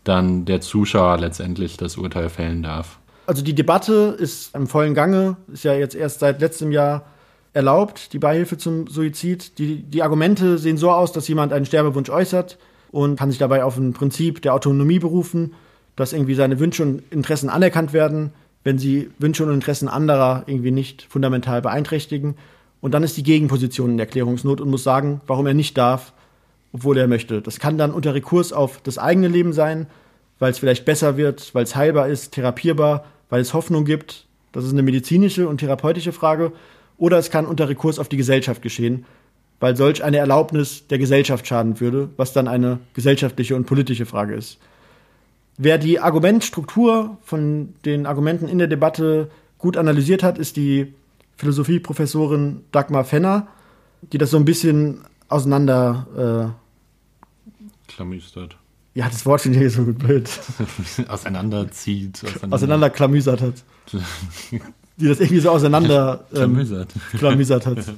dann 0.04 0.44
der 0.44 0.60
Zuschauer 0.60 1.18
letztendlich 1.18 1.76
das 1.76 1.96
Urteil 1.96 2.28
fällen 2.28 2.62
darf. 2.62 2.98
Also 3.26 3.42
die 3.42 3.54
Debatte 3.54 4.16
ist 4.18 4.54
im 4.54 4.66
vollen 4.66 4.94
Gange, 4.94 5.36
ist 5.52 5.64
ja 5.64 5.74
jetzt 5.74 5.94
erst 5.94 6.20
seit 6.20 6.40
letztem 6.40 6.72
Jahr 6.72 7.06
erlaubt, 7.54 8.12
die 8.12 8.18
Beihilfe 8.18 8.58
zum 8.58 8.86
Suizid. 8.86 9.58
Die, 9.58 9.82
die 9.82 10.02
Argumente 10.02 10.58
sehen 10.58 10.76
so 10.76 10.90
aus, 10.90 11.12
dass 11.12 11.28
jemand 11.28 11.52
einen 11.52 11.64
Sterbewunsch 11.64 12.10
äußert 12.10 12.58
und 12.90 13.18
kann 13.18 13.30
sich 13.30 13.38
dabei 13.38 13.64
auf 13.64 13.76
ein 13.76 13.92
Prinzip 13.92 14.42
der 14.42 14.54
Autonomie 14.54 14.98
berufen, 14.98 15.54
dass 15.96 16.12
irgendwie 16.12 16.34
seine 16.34 16.58
Wünsche 16.58 16.82
und 16.82 17.02
Interessen 17.10 17.48
anerkannt 17.48 17.92
werden, 17.92 18.32
wenn 18.64 18.78
sie 18.78 19.10
Wünsche 19.18 19.44
und 19.44 19.54
Interessen 19.54 19.88
anderer 19.88 20.42
irgendwie 20.46 20.72
nicht 20.72 21.06
fundamental 21.08 21.62
beeinträchtigen. 21.62 22.36
Und 22.84 22.92
dann 22.92 23.02
ist 23.02 23.16
die 23.16 23.22
Gegenposition 23.22 23.92
in 23.92 23.98
Erklärungsnot 23.98 24.60
und 24.60 24.68
muss 24.68 24.84
sagen, 24.84 25.22
warum 25.26 25.46
er 25.46 25.54
nicht 25.54 25.78
darf, 25.78 26.12
obwohl 26.74 26.98
er 26.98 27.06
möchte. 27.06 27.40
Das 27.40 27.58
kann 27.58 27.78
dann 27.78 27.92
unter 27.92 28.12
Rekurs 28.12 28.52
auf 28.52 28.78
das 28.82 28.98
eigene 28.98 29.28
Leben 29.28 29.54
sein, 29.54 29.86
weil 30.38 30.50
es 30.50 30.58
vielleicht 30.58 30.84
besser 30.84 31.16
wird, 31.16 31.54
weil 31.54 31.64
es 31.64 31.76
heilbar 31.76 32.08
ist, 32.08 32.32
therapierbar, 32.32 33.06
weil 33.30 33.40
es 33.40 33.54
Hoffnung 33.54 33.86
gibt. 33.86 34.26
Das 34.52 34.66
ist 34.66 34.72
eine 34.72 34.82
medizinische 34.82 35.48
und 35.48 35.60
therapeutische 35.60 36.12
Frage. 36.12 36.52
Oder 36.98 37.16
es 37.16 37.30
kann 37.30 37.46
unter 37.46 37.70
Rekurs 37.70 37.98
auf 37.98 38.10
die 38.10 38.18
Gesellschaft 38.18 38.60
geschehen, 38.60 39.06
weil 39.60 39.78
solch 39.78 40.04
eine 40.04 40.18
Erlaubnis 40.18 40.86
der 40.86 40.98
Gesellschaft 40.98 41.46
schaden 41.46 41.80
würde, 41.80 42.10
was 42.18 42.34
dann 42.34 42.48
eine 42.48 42.80
gesellschaftliche 42.92 43.56
und 43.56 43.64
politische 43.64 44.04
Frage 44.04 44.34
ist. 44.34 44.58
Wer 45.56 45.78
die 45.78 46.00
Argumentstruktur 46.00 47.16
von 47.22 47.72
den 47.86 48.04
Argumenten 48.04 48.46
in 48.46 48.58
der 48.58 48.68
Debatte 48.68 49.30
gut 49.56 49.78
analysiert 49.78 50.22
hat, 50.22 50.36
ist 50.36 50.58
die 50.58 50.92
Philosophieprofessorin 51.36 52.64
Dagmar 52.72 53.04
Fenner, 53.04 53.48
die 54.12 54.18
das 54.18 54.30
so 54.30 54.36
ein 54.36 54.44
bisschen 54.44 55.00
auseinander, 55.28 56.54
Klamüstert. 57.88 58.52
äh, 58.52 58.98
ja, 58.98 59.08
das 59.08 59.26
Wort 59.26 59.40
finde 59.40 59.64
ich 59.64 59.72
so 59.72 59.82
blöd, 59.84 60.28
Auseinanderzieht. 61.08 62.22
auseinanderklamüsert 62.50 63.40
hat. 63.40 63.54
Die 64.96 65.08
das 65.08 65.18
irgendwie 65.18 65.40
so 65.40 65.50
auseinander 65.50 66.24
ähm, 66.30 66.36
Klamüsert. 66.36 66.92
klamüsert 67.18 67.66
hat. 67.66 67.78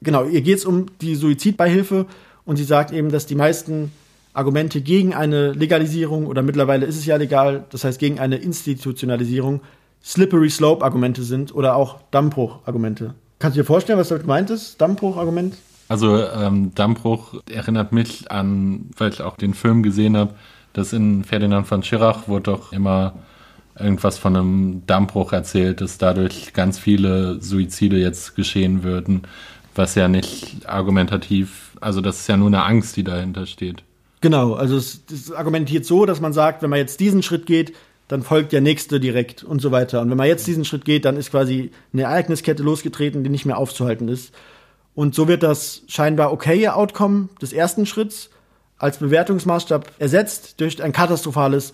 Genau, 0.00 0.24
ihr 0.26 0.42
geht 0.42 0.58
es 0.58 0.64
um 0.64 0.86
die 1.00 1.16
Suizidbeihilfe 1.16 2.06
und 2.44 2.54
sie 2.56 2.62
sagt 2.62 2.92
eben, 2.92 3.10
dass 3.10 3.26
die 3.26 3.34
meisten 3.34 3.90
Argumente 4.32 4.80
gegen 4.80 5.12
eine 5.12 5.50
Legalisierung 5.50 6.26
oder 6.26 6.42
mittlerweile 6.42 6.86
ist 6.86 6.96
es 6.96 7.04
ja 7.04 7.16
legal, 7.16 7.64
das 7.70 7.82
heißt 7.82 7.98
gegen 7.98 8.20
eine 8.20 8.36
Institutionalisierung, 8.36 9.60
Slippery 10.04 10.50
Slope 10.50 10.84
Argumente 10.84 11.22
sind 11.22 11.54
oder 11.54 11.76
auch 11.76 12.00
Dammbruch-Argumente. 12.10 13.14
Kannst 13.38 13.56
du 13.56 13.60
dir 13.60 13.66
vorstellen, 13.66 13.98
was 13.98 14.08
damit 14.08 14.22
gemeint 14.22 14.50
ist? 14.50 14.80
Dammbruch-Argument? 14.80 15.56
Also 15.88 16.18
ähm, 16.18 16.74
Dammbruch 16.74 17.34
erinnert 17.50 17.92
mich 17.92 18.30
an, 18.30 18.90
weil 18.96 19.10
ich 19.10 19.22
auch 19.22 19.36
den 19.36 19.54
Film 19.54 19.82
gesehen 19.82 20.16
habe, 20.16 20.34
dass 20.72 20.92
in 20.92 21.24
Ferdinand 21.24 21.66
von 21.66 21.82
Schirach 21.82 22.28
wurde 22.28 22.52
doch 22.52 22.72
immer 22.72 23.14
irgendwas 23.78 24.18
von 24.18 24.36
einem 24.36 24.82
Dammbruch 24.86 25.32
erzählt, 25.32 25.80
dass 25.80 25.98
dadurch 25.98 26.52
ganz 26.52 26.78
viele 26.78 27.40
Suizide 27.40 27.96
jetzt 27.96 28.34
geschehen 28.34 28.82
würden, 28.82 29.22
was 29.74 29.94
ja 29.94 30.08
nicht 30.08 30.68
argumentativ, 30.68 31.76
also 31.80 32.00
das 32.00 32.20
ist 32.20 32.28
ja 32.28 32.36
nur 32.36 32.48
eine 32.48 32.64
Angst, 32.64 32.96
die 32.96 33.04
dahinter 33.04 33.46
steht. 33.46 33.84
Genau, 34.20 34.54
also 34.54 34.76
es, 34.76 35.02
es 35.12 35.30
argumentiert 35.30 35.84
so, 35.84 36.04
dass 36.04 36.20
man 36.20 36.32
sagt, 36.32 36.62
wenn 36.62 36.70
man 36.70 36.80
jetzt 36.80 36.98
diesen 36.98 37.22
Schritt 37.22 37.46
geht, 37.46 37.72
dann 38.08 38.22
folgt 38.22 38.52
der 38.52 38.62
nächste 38.62 39.00
direkt 39.00 39.44
und 39.44 39.60
so 39.60 39.70
weiter. 39.70 40.00
Und 40.00 40.10
wenn 40.10 40.16
man 40.16 40.26
jetzt 40.26 40.46
diesen 40.46 40.64
Schritt 40.64 40.84
geht, 40.84 41.04
dann 41.04 41.16
ist 41.16 41.30
quasi 41.30 41.70
eine 41.92 42.02
Ereigniskette 42.02 42.62
losgetreten, 42.62 43.22
die 43.22 43.30
nicht 43.30 43.46
mehr 43.46 43.58
aufzuhalten 43.58 44.08
ist. 44.08 44.32
Und 44.94 45.14
so 45.14 45.28
wird 45.28 45.42
das 45.42 45.82
scheinbar 45.86 46.32
okaye 46.32 46.74
Outcome 46.74 47.28
des 47.40 47.52
ersten 47.52 47.86
Schritts 47.86 48.30
als 48.78 48.98
Bewertungsmaßstab 48.98 49.90
ersetzt 49.98 50.60
durch 50.60 50.82
ein 50.82 50.92
katastrophales, 50.92 51.72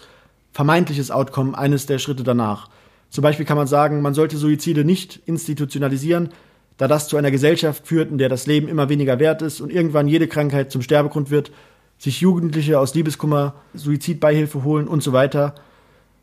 vermeintliches 0.52 1.10
Outcome 1.10 1.56
eines 1.56 1.86
der 1.86 1.98
Schritte 1.98 2.24
danach. 2.24 2.68
Zum 3.10 3.22
Beispiel 3.22 3.46
kann 3.46 3.56
man 3.56 3.66
sagen, 3.66 4.02
man 4.02 4.14
sollte 4.14 4.36
Suizide 4.36 4.84
nicht 4.84 5.20
institutionalisieren, 5.26 6.30
da 6.76 6.88
das 6.88 7.06
zu 7.06 7.16
einer 7.16 7.30
Gesellschaft 7.30 7.86
führt, 7.86 8.10
in 8.10 8.18
der 8.18 8.28
das 8.28 8.46
Leben 8.46 8.68
immer 8.68 8.88
weniger 8.88 9.20
wert 9.20 9.42
ist 9.42 9.60
und 9.60 9.70
irgendwann 9.70 10.08
jede 10.08 10.26
Krankheit 10.26 10.72
zum 10.72 10.82
Sterbegrund 10.82 11.30
wird, 11.30 11.52
sich 11.98 12.20
Jugendliche 12.20 12.80
aus 12.80 12.94
Liebeskummer 12.94 13.54
Suizidbeihilfe 13.74 14.64
holen 14.64 14.88
und 14.88 15.02
so 15.02 15.12
weiter. 15.12 15.54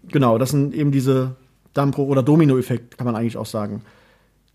Genau, 0.10 0.38
das 0.38 0.52
sind 0.52 0.74
eben 0.74 0.92
diese 0.92 1.36
Dammbruch- 1.74 2.08
oder 2.08 2.24
Dominoeffekt, 2.24 2.98
kann 2.98 3.06
man 3.06 3.16
eigentlich 3.16 3.38
auch 3.38 3.46
sagen. 3.46 3.82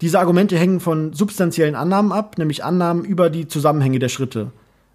Diese 0.01 0.19
Argumente 0.21 0.59
hängen 0.59 0.81
von 0.81 1.13
substanziellen 1.15 1.75
Annahmen 1.75 2.13
ab, 2.13 2.37
nämlich 2.37 2.65
Annahmen 2.65 3.05
über 3.05 3.31
die 3.31 3.49
Zusammenhänge 3.49 3.99
der 3.99 4.09
Schritte. 4.11 4.51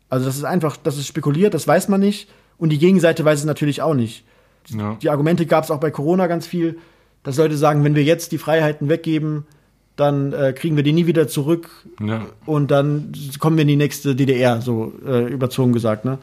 Also 0.10 0.26
das 0.26 0.36
ist 0.36 0.44
einfach, 0.44 0.78
das 0.78 0.98
ist 0.98 1.08
spekuliert, 1.08 1.54
das 1.54 1.68
weiß 1.68 1.88
man 1.88 2.00
nicht. 2.00 2.30
Und 2.58 2.70
die 2.70 2.78
Gegenseite 2.78 3.26
weiß 3.26 3.40
es 3.40 3.46
natürlich 3.46 3.82
auch 3.82 3.96
nicht. 3.96 4.24
Ja. 4.70 4.96
Die 5.02 5.10
Argumente 5.10 5.48
gab 5.48 5.64
es 5.64 5.72
auch 5.72 5.80
bei 5.80 5.90
Corona 5.90 6.28
ganz 6.28 6.46
viel, 6.46 6.78
dass 7.24 7.38
Leute 7.38 7.58
sagen, 7.58 7.84
wenn 7.84 7.96
wir 7.96 8.04
jetzt 8.04 8.32
die 8.32 8.38
Freiheiten 8.38 8.90
weggeben, 8.90 9.46
dann 9.96 10.34
äh, 10.34 10.54
kriegen 10.54 10.76
wir 10.76 10.84
die 10.84 10.94
nie 10.94 11.08
wieder 11.08 11.28
zurück 11.28 11.70
Ja. 12.00 12.26
und 12.46 12.70
dann 12.72 13.12
kommen 13.40 13.58
wir 13.58 13.64
in 13.64 13.68
die 13.68 13.76
nächste 13.76 14.16
DDR, 14.16 14.62
so 14.62 14.94
äh, 15.06 15.26
überzogen 15.32 15.74
gesagt, 15.74 16.06
ne? 16.06 16.20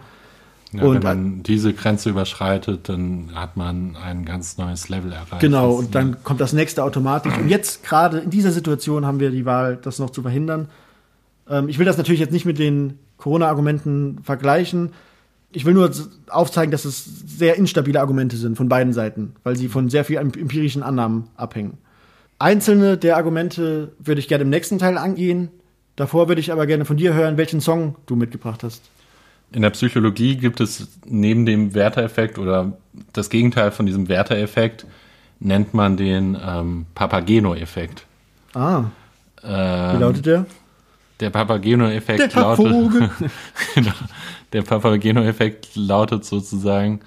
Ja, 0.73 0.83
Und- 0.83 0.97
wenn 0.97 1.03
man 1.03 1.43
diese 1.43 1.73
Grenze 1.73 2.11
überschreitet, 2.11 2.89
dann 2.89 3.31
hat 3.35 3.57
man 3.57 3.97
ein 3.97 4.25
ganz 4.25 4.59
neues 4.59 4.89
Level 4.89 5.13
erreicht. 5.13 5.41
Genau, 5.41 5.73
und 5.73 5.95
dann 5.95 6.23
kommt 6.23 6.41
das 6.41 6.53
nächste 6.53 6.85
automatisch. 6.85 7.37
Und 7.39 7.49
jetzt 7.49 7.83
gerade 7.85 8.19
in 8.19 8.31
dieser 8.31 8.53
Situation 8.53 9.07
haben 9.07 9.19
wir 9.21 9.31
die 9.31 9.47
Wahl, 9.47 9.77
das 9.81 9.99
noch 9.99 10.11
zu 10.11 10.23
verhindern. 10.23 10.69
Ähm, 11.49 11.69
ich 11.69 11.79
will 11.79 11.87
das 11.87 11.97
natürlich 11.97 12.21
jetzt 12.21 12.33
nicht 12.33 12.45
mit 12.45 12.59
den 12.59 12.99
Corona-Argumenten 13.17 14.19
vergleichen. 14.23 14.93
Ich 15.53 15.65
will 15.65 15.73
nur 15.73 15.91
aufzeigen, 16.29 16.71
dass 16.71 16.85
es 16.85 17.05
sehr 17.05 17.57
instabile 17.57 18.01
Argumente 18.01 18.37
sind 18.37 18.57
von 18.57 18.69
beiden 18.69 18.93
Seiten, 18.93 19.35
weil 19.45 19.57
sie 19.57 19.69
von 19.69 19.89
sehr 19.89 20.05
vielen 20.05 20.35
empirischen 20.35 20.83
Annahmen 20.83 21.29
abhängen. 21.37 21.79
Einzelne 22.39 22.99
der 22.99 23.17
Argumente 23.17 23.93
würde 23.99 24.21
ich 24.21 24.29
gerne 24.29 24.43
im 24.45 24.51
nächsten 24.51 24.79
Teil 24.79 24.99
angehen. 24.99 25.49
Davor 25.97 26.29
würde 26.29 26.41
ich 26.41 26.53
aber 26.53 26.67
gerne 26.67 26.85
von 26.85 26.99
dir 26.99 27.15
hören, 27.15 27.39
welchen 27.39 27.61
Song 27.63 27.97
du 28.07 28.15
mitgebracht 28.15 28.63
hast. 28.63 28.83
In 29.53 29.63
der 29.63 29.71
Psychologie 29.71 30.37
gibt 30.37 30.61
es 30.61 30.89
neben 31.07 31.47
dem 31.47 31.75
Werteeffekt 31.75 32.39
oder 32.39 32.73
das 33.13 33.31
Gegenteil 33.31 33.71
von 33.71 33.87
diesem 33.87 34.09
Werteeffekt 34.09 34.87
nennt 35.41 35.73
man 35.73 35.97
den 35.97 36.37
ähm, 36.45 36.87
Papageno-Effekt. 36.95 38.05
Ah, 38.55 38.85
Ähm, 39.45 39.97
wie 39.97 40.01
lautet 40.01 40.27
der? 40.27 40.47
Der 41.21 41.31
Papageno-Effekt 41.31 42.35
Der 42.35 42.43
lautet. 42.43 43.11
genau. 43.75 43.93
Der 44.53 44.63
Papageno-Effekt 44.63 45.77
lautet 45.77 46.25
sozusagen, 46.25 47.01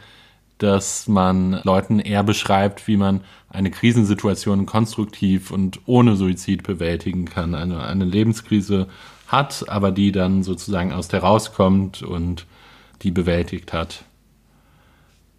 dass 0.57 1.07
man 1.07 1.59
Leuten 1.63 1.99
eher 1.99 2.23
beschreibt, 2.23 2.87
wie 2.87 2.97
man 2.97 3.21
eine 3.49 3.71
Krisensituation 3.71 4.65
konstruktiv 4.65 5.51
und 5.51 5.79
ohne 5.85 6.15
Suizid 6.15 6.63
bewältigen 6.63 7.25
kann. 7.25 7.55
Eine, 7.55 7.83
eine 7.83 8.05
Lebenskrise 8.05 8.87
hat, 9.31 9.65
aber 9.67 9.91
die 9.91 10.11
dann 10.11 10.43
sozusagen 10.43 10.93
aus 10.93 11.07
der 11.07 11.21
rauskommt 11.21 12.01
und 12.03 12.45
die 13.01 13.11
bewältigt 13.11 13.73
hat. 13.73 14.03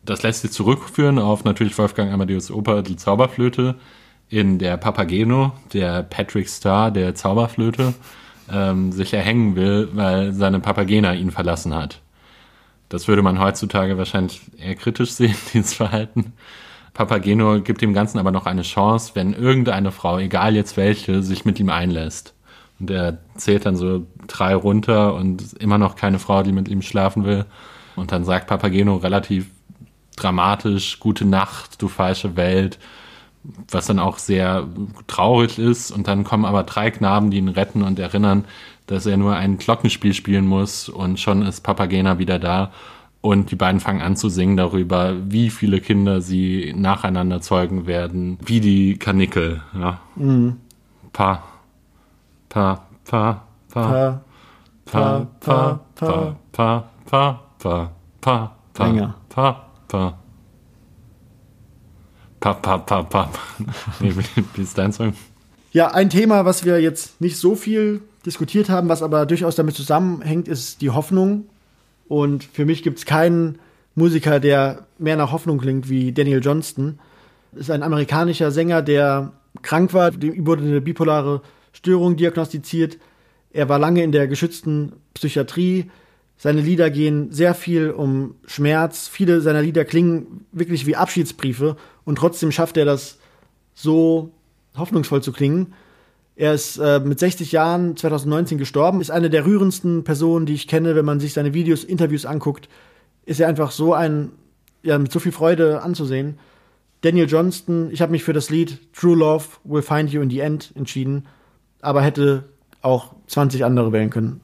Das 0.05 0.22
lässt 0.22 0.43
sich 0.43 0.51
zurückführen 0.51 1.18
auf 1.18 1.45
natürlich 1.45 1.78
Wolfgang 1.78 2.12
Amadeus 2.12 2.51
Oper 2.51 2.82
Die 2.82 2.97
Zauberflöte 2.97 3.76
in 4.28 4.59
der 4.59 4.76
Papageno, 4.76 5.53
der 5.72 6.03
Patrick 6.03 6.49
Star 6.49 6.90
der 6.90 7.14
Zauberflöte, 7.14 7.95
ähm, 8.51 8.90
sich 8.90 9.12
erhängen 9.14 9.57
will, 9.57 9.90
weil 9.93 10.32
seine 10.32 10.59
Papagena 10.59 11.14
ihn 11.14 11.30
verlassen 11.30 11.74
hat. 11.74 12.01
Das 12.88 13.09
würde 13.09 13.22
man 13.22 13.38
heutzutage 13.38 13.97
wahrscheinlich 13.99 14.40
eher 14.59 14.74
kritisch 14.74 15.12
sehen, 15.12 15.36
dieses 15.53 15.74
Verhalten. 15.74 16.32
Papageno 16.95 17.61
gibt 17.61 17.80
dem 17.80 17.95
Ganzen 17.95 18.18
aber 18.18 18.32
noch 18.32 18.47
eine 18.47 18.62
Chance, 18.62 19.12
wenn 19.14 19.32
irgendeine 19.32 19.93
Frau, 19.93 20.18
egal 20.18 20.55
jetzt 20.55 20.76
welche, 20.76 21.22
sich 21.22 21.45
mit 21.45 21.59
ihm 21.61 21.70
einlässt. 21.70 22.34
Und 22.83 22.91
er 22.91 23.18
zählt 23.37 23.64
dann 23.64 23.76
so 23.76 24.09
drei 24.26 24.57
runter 24.57 25.14
und 25.14 25.53
immer 25.61 25.78
noch 25.78 25.95
keine 25.95 26.18
Frau, 26.18 26.43
die 26.43 26.51
mit 26.51 26.66
ihm 26.66 26.83
schlafen 26.83 27.24
will. 27.24 27.45
Und 27.95 28.11
dann 28.11 28.24
sagt 28.24 28.49
Papageno 28.49 28.97
relativ 28.97 29.47
dramatisch, 30.16 30.99
gute 30.99 31.24
Nacht, 31.24 31.80
du 31.80 31.87
falsche 31.87 32.35
Welt, 32.35 32.80
was 33.70 33.87
dann 33.87 34.01
auch 34.01 34.18
sehr 34.18 34.66
traurig 35.07 35.61
ist. 35.61 35.93
Und 35.93 36.09
dann 36.09 36.24
kommen 36.24 36.45
aber 36.45 36.64
drei 36.64 36.91
Knaben, 36.91 37.30
die 37.30 37.39
ihn 37.39 37.49
retten 37.49 37.83
und 37.83 38.01
erinnern, 38.01 38.47
dass 38.89 39.07
er 39.07 39.16
nur 39.16 39.37
ein 39.37 39.59
Glockenspiel 39.59 40.12
spielen 40.12 40.49
muss 40.49 40.89
und 40.89 41.20
schon 41.20 41.43
ist 41.43 41.61
Papagena 41.61 42.18
wieder 42.18 42.41
da. 42.41 42.72
Und 43.20 43.53
die 43.53 43.57
beiden 43.57 43.78
fangen 43.78 44.03
an 44.03 44.16
zu 44.16 44.28
singen 44.28 44.57
darüber, 44.57 45.14
wie 45.28 45.51
viele 45.51 45.80
Kinder 45.80 46.20
sie 46.20 46.74
nacheinander 46.76 47.41
zeugen 47.41 47.87
werden, 47.87 48.39
wie 48.45 48.59
die 48.59 48.97
Karnickel. 48.99 49.62
Ja. 49.72 50.01
Pa, 51.12 51.45
pa, 52.53 52.86
pa, 53.05 53.42
pa, 53.72 54.20
Pa, 54.84 55.26
pa, 55.40 55.80
pa, 55.94 56.30
pa, 56.53 56.84
pa, 57.07 57.30
pa, 57.50 57.90
pa, 58.20 58.53
pa, 58.74 58.84
Länger. 58.84 59.14
pa, 59.30 59.46
pa. 59.88 60.18
Pa, 62.40 62.53
pa, 62.55 62.78
pa, 62.78 63.03
pa. 63.03 63.30
Nee, 64.00 64.12
wie- 64.16 64.44
wie 64.55 64.62
ist 64.62 64.76
dein 64.76 64.92
Song? 64.92 65.14
Ja, 65.72 65.88
ein 65.94 66.11
Thema, 66.11 66.44
was 66.44 66.64
wir 66.64 66.80
jetzt 66.80 67.20
nicht 67.20 67.36
so 67.38 67.55
viel 67.55 68.03
diskutiert 68.26 68.68
haben, 68.68 68.88
was 68.88 69.03
aber 69.03 69.24
durchaus 69.26 69.55
damit 69.57 69.76
zusammenhängt, 69.76 70.48
ist 70.48 70.80
die 70.82 70.90
Hoffnung. 70.90 71.44
Und 72.09 72.44
für 72.44 72.64
mich 72.66 72.82
gibt 72.82 72.98
es 72.98 73.07
keinen 73.07 73.59
Musiker, 73.94 74.40
der 74.40 74.86
mehr 74.98 75.16
nach 75.16 75.32
Hoffnung 75.32 75.59
klingt 75.59 75.88
wie 75.88 76.12
Daniel 76.12 76.42
Johnston. 76.44 76.98
Ist 77.55 77.70
ein 77.70 77.82
amerikanischer 77.82 78.50
Sänger, 78.50 78.82
der 78.82 79.32
krank 79.62 79.94
war, 79.94 80.11
dem 80.11 80.44
wurde 80.46 80.64
eine 80.64 80.80
bipolare 80.80 81.40
Störung 81.73 82.16
diagnostiziert. 82.16 82.99
Er 83.51 83.68
war 83.68 83.79
lange 83.79 84.03
in 84.03 84.12
der 84.12 84.29
geschützten 84.29 84.93
Psychiatrie. 85.14 85.91
Seine 86.37 86.61
Lieder 86.61 86.91
gehen 86.91 87.31
sehr 87.31 87.55
viel 87.55 87.91
um 87.91 88.35
Schmerz. 88.47 89.09
Viele 89.09 89.41
seiner 89.41 89.62
Lieder 89.62 89.85
klingen 89.85 90.47
wirklich 90.53 90.87
wie 90.87 90.97
Abschiedsbriefe 90.97 91.77
und 92.05 92.16
trotzdem 92.16 92.53
schafft 92.53 92.77
er 92.77 92.85
das 92.85 93.18
so 93.75 94.33
hoffnungsvoll 94.77 95.23
zu 95.23 95.33
klingen. 95.33 95.75
Er 96.35 96.55
ist 96.55 96.79
äh, 96.79 97.01
mit 97.01 97.18
60 97.18 97.53
Jahren 97.53 97.97
2019 97.97 98.59
gestorben, 98.59 99.01
ist 99.01 99.11
eine 99.11 99.29
der 99.29 99.45
rührendsten 99.45 100.03
Personen, 100.03 100.47
die 100.47 100.55
ich 100.55 100.66
kenne, 100.66 100.95
wenn 100.97 101.05
man 101.05 101.20
sich 101.20 101.35
seine 101.35 101.53
Videos, 101.53 101.85
Interviews 101.85 102.25
anguckt. 102.25 102.68
Ist 103.27 103.39
er 103.39 103.49
einfach 103.49 103.70
so 103.70 103.93
ein, 103.93 104.33
ja, 104.83 104.99
mit 104.99 105.12
so 105.12 105.20
viel 105.20 105.33
Freude 105.33 105.83
anzusehen. 105.83 106.39
Daniel 107.03 107.29
Johnston, 107.29 107.91
ich 107.91 108.01
habe 108.01 108.12
mich 108.12 108.25
für 108.25 108.33
das 108.33 108.49
Lied 108.49 108.79
True 108.93 109.16
Love 109.16 109.45
Will 109.64 109.83
Find 109.83 110.11
You 110.11 110.23
in 110.23 110.31
the 110.31 110.41
End 110.41 110.73
entschieden, 110.75 111.27
aber 111.83 112.01
hätte 112.01 112.45
auch 112.80 113.14
20 113.26 113.64
andere 113.64 113.93
wählen 113.93 114.09
können. 114.09 114.41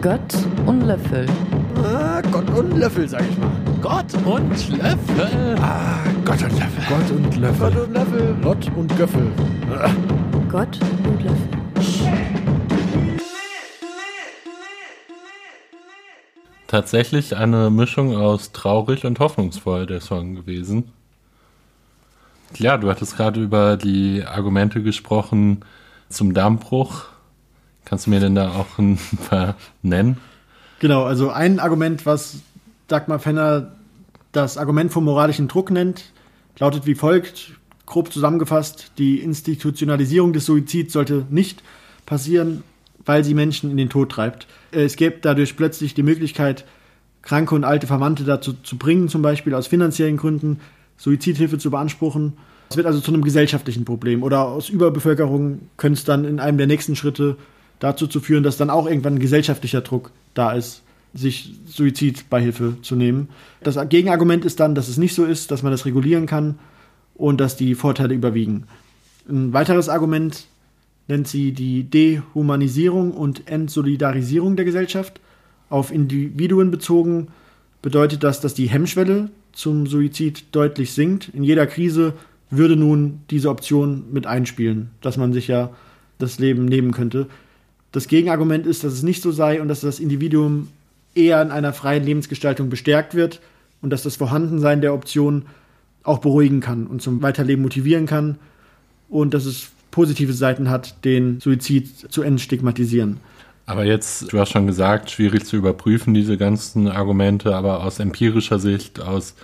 Gott 0.00 0.34
und 0.66 0.80
Löffel. 0.80 1.26
Ah, 1.84 2.20
Gott 2.32 2.50
und 2.50 2.76
Löffel, 2.76 3.08
sag 3.08 3.22
ich 3.22 3.38
mal. 3.38 3.50
Gott 3.80 4.12
und 4.24 4.68
Löffel. 4.70 5.56
Ah, 5.60 5.98
Gott 6.24 6.42
und 6.42 6.58
Löffel. 6.58 6.84
Gott 6.88 7.10
und 7.10 7.36
Löffel. 7.36 7.70
Gott 7.70 7.76
und 7.76 7.92
Löffel. 7.92 8.36
Lott 8.42 8.70
und 8.76 8.96
Göffel. 8.96 9.32
Gott 10.50 10.78
und 11.04 11.22
Löffel. 11.22 11.48
Tatsächlich 16.66 17.36
eine 17.36 17.70
Mischung 17.70 18.16
aus 18.16 18.52
traurig 18.52 19.04
und 19.04 19.20
hoffnungsvoll 19.20 19.86
der 19.86 20.00
Song 20.00 20.34
gewesen. 20.34 20.90
Ja, 22.58 22.76
du 22.76 22.88
hattest 22.88 23.16
gerade 23.16 23.40
über 23.40 23.76
die 23.76 24.24
Argumente 24.24 24.82
gesprochen 24.82 25.64
zum 26.08 26.34
Dammbruch. 26.34 27.04
Kannst 27.84 28.06
du 28.06 28.10
mir 28.10 28.20
denn 28.20 28.34
da 28.34 28.52
auch 28.52 28.78
ein 28.78 28.98
paar 29.28 29.56
nennen? 29.82 30.18
Genau, 30.78 31.04
also 31.04 31.30
ein 31.30 31.60
Argument, 31.60 32.06
was 32.06 32.40
Dagmar 32.88 33.18
Fenner 33.18 33.72
das 34.32 34.58
Argument 34.58 34.92
vom 34.92 35.04
moralischen 35.04 35.48
Druck 35.48 35.70
nennt, 35.70 36.12
lautet 36.58 36.86
wie 36.86 36.94
folgt, 36.94 37.52
grob 37.86 38.12
zusammengefasst, 38.12 38.92
die 38.98 39.18
Institutionalisierung 39.18 40.32
des 40.32 40.46
Suizids 40.46 40.92
sollte 40.92 41.26
nicht 41.30 41.62
passieren, 42.06 42.64
weil 43.04 43.24
sie 43.24 43.34
Menschen 43.34 43.70
in 43.70 43.76
den 43.76 43.90
Tod 43.90 44.10
treibt. 44.10 44.46
Es 44.70 44.96
gäbe 44.96 45.18
dadurch 45.20 45.56
plötzlich 45.56 45.94
die 45.94 46.02
Möglichkeit, 46.02 46.64
kranke 47.20 47.54
und 47.54 47.64
alte 47.64 47.86
Verwandte 47.86 48.24
dazu 48.24 48.54
zu 48.54 48.78
bringen, 48.78 49.08
zum 49.08 49.22
Beispiel 49.22 49.54
aus 49.54 49.66
finanziellen 49.66 50.16
Gründen, 50.16 50.60
Suizidhilfe 51.02 51.58
zu 51.58 51.72
beanspruchen. 51.72 52.34
Es 52.70 52.76
wird 52.76 52.86
also 52.86 53.00
zu 53.00 53.12
einem 53.12 53.22
gesellschaftlichen 53.22 53.84
Problem. 53.84 54.22
Oder 54.22 54.46
aus 54.46 54.68
Überbevölkerung 54.68 55.62
könnte 55.76 55.98
es 55.98 56.04
dann 56.04 56.24
in 56.24 56.38
einem 56.38 56.58
der 56.58 56.68
nächsten 56.68 56.94
Schritte 56.94 57.36
dazu 57.80 58.06
zu 58.06 58.20
führen, 58.20 58.44
dass 58.44 58.56
dann 58.56 58.70
auch 58.70 58.86
irgendwann 58.86 59.14
ein 59.14 59.18
gesellschaftlicher 59.18 59.80
Druck 59.80 60.12
da 60.34 60.52
ist, 60.52 60.82
sich 61.12 61.54
Suizidbeihilfe 61.66 62.76
zu 62.82 62.94
nehmen. 62.94 63.28
Das 63.64 63.76
Gegenargument 63.88 64.44
ist 64.44 64.60
dann, 64.60 64.76
dass 64.76 64.86
es 64.86 64.96
nicht 64.96 65.14
so 65.14 65.24
ist, 65.24 65.50
dass 65.50 65.64
man 65.64 65.72
das 65.72 65.86
regulieren 65.86 66.26
kann 66.26 66.60
und 67.16 67.40
dass 67.40 67.56
die 67.56 67.74
Vorteile 67.74 68.14
überwiegen. 68.14 68.68
Ein 69.28 69.52
weiteres 69.52 69.88
Argument 69.88 70.46
nennt 71.08 71.26
sie 71.26 71.50
die 71.50 71.82
Dehumanisierung 71.82 73.10
und 73.10 73.48
Entsolidarisierung 73.48 74.54
der 74.54 74.64
Gesellschaft. 74.64 75.20
Auf 75.68 75.90
Individuen 75.90 76.70
bezogen 76.70 77.28
bedeutet 77.82 78.22
das, 78.22 78.40
dass 78.40 78.54
die 78.54 78.68
Hemmschwelle 78.68 79.30
zum 79.52 79.86
Suizid 79.86 80.44
deutlich 80.52 80.92
sinkt. 80.92 81.30
In 81.34 81.44
jeder 81.44 81.66
Krise 81.66 82.14
würde 82.50 82.76
nun 82.76 83.20
diese 83.30 83.48
Option 83.48 84.04
mit 84.12 84.26
einspielen, 84.26 84.90
dass 85.00 85.16
man 85.16 85.32
sich 85.32 85.48
ja 85.48 85.70
das 86.18 86.38
Leben 86.38 86.66
nehmen 86.66 86.92
könnte. 86.92 87.26
Das 87.92 88.08
Gegenargument 88.08 88.66
ist, 88.66 88.84
dass 88.84 88.92
es 88.92 89.02
nicht 89.02 89.22
so 89.22 89.32
sei 89.32 89.60
und 89.60 89.68
dass 89.68 89.80
das 89.80 90.00
Individuum 90.00 90.68
eher 91.14 91.42
in 91.42 91.50
einer 91.50 91.72
freien 91.72 92.04
Lebensgestaltung 92.04 92.70
bestärkt 92.70 93.14
wird 93.14 93.40
und 93.82 93.90
dass 93.90 94.02
das 94.02 94.16
Vorhandensein 94.16 94.80
der 94.80 94.94
Option 94.94 95.44
auch 96.02 96.18
beruhigen 96.18 96.60
kann 96.60 96.86
und 96.86 97.02
zum 97.02 97.22
Weiterleben 97.22 97.62
motivieren 97.62 98.06
kann 98.06 98.38
und 99.08 99.34
dass 99.34 99.44
es 99.44 99.68
positive 99.90 100.32
Seiten 100.32 100.70
hat, 100.70 101.04
den 101.04 101.40
Suizid 101.40 101.88
zu 102.10 102.22
entstigmatisieren. 102.22 103.18
Aber 103.66 103.84
jetzt, 103.84 104.32
du 104.32 104.38
hast 104.38 104.50
schon 104.50 104.66
gesagt, 104.66 105.10
schwierig 105.10 105.46
zu 105.46 105.56
überprüfen, 105.56 106.14
diese 106.14 106.36
ganzen 106.36 106.88
Argumente, 106.88 107.54
aber 107.54 107.84
aus 107.84 108.00
empirischer 108.00 108.58
Sicht, 108.58 109.00
aus 109.00 109.34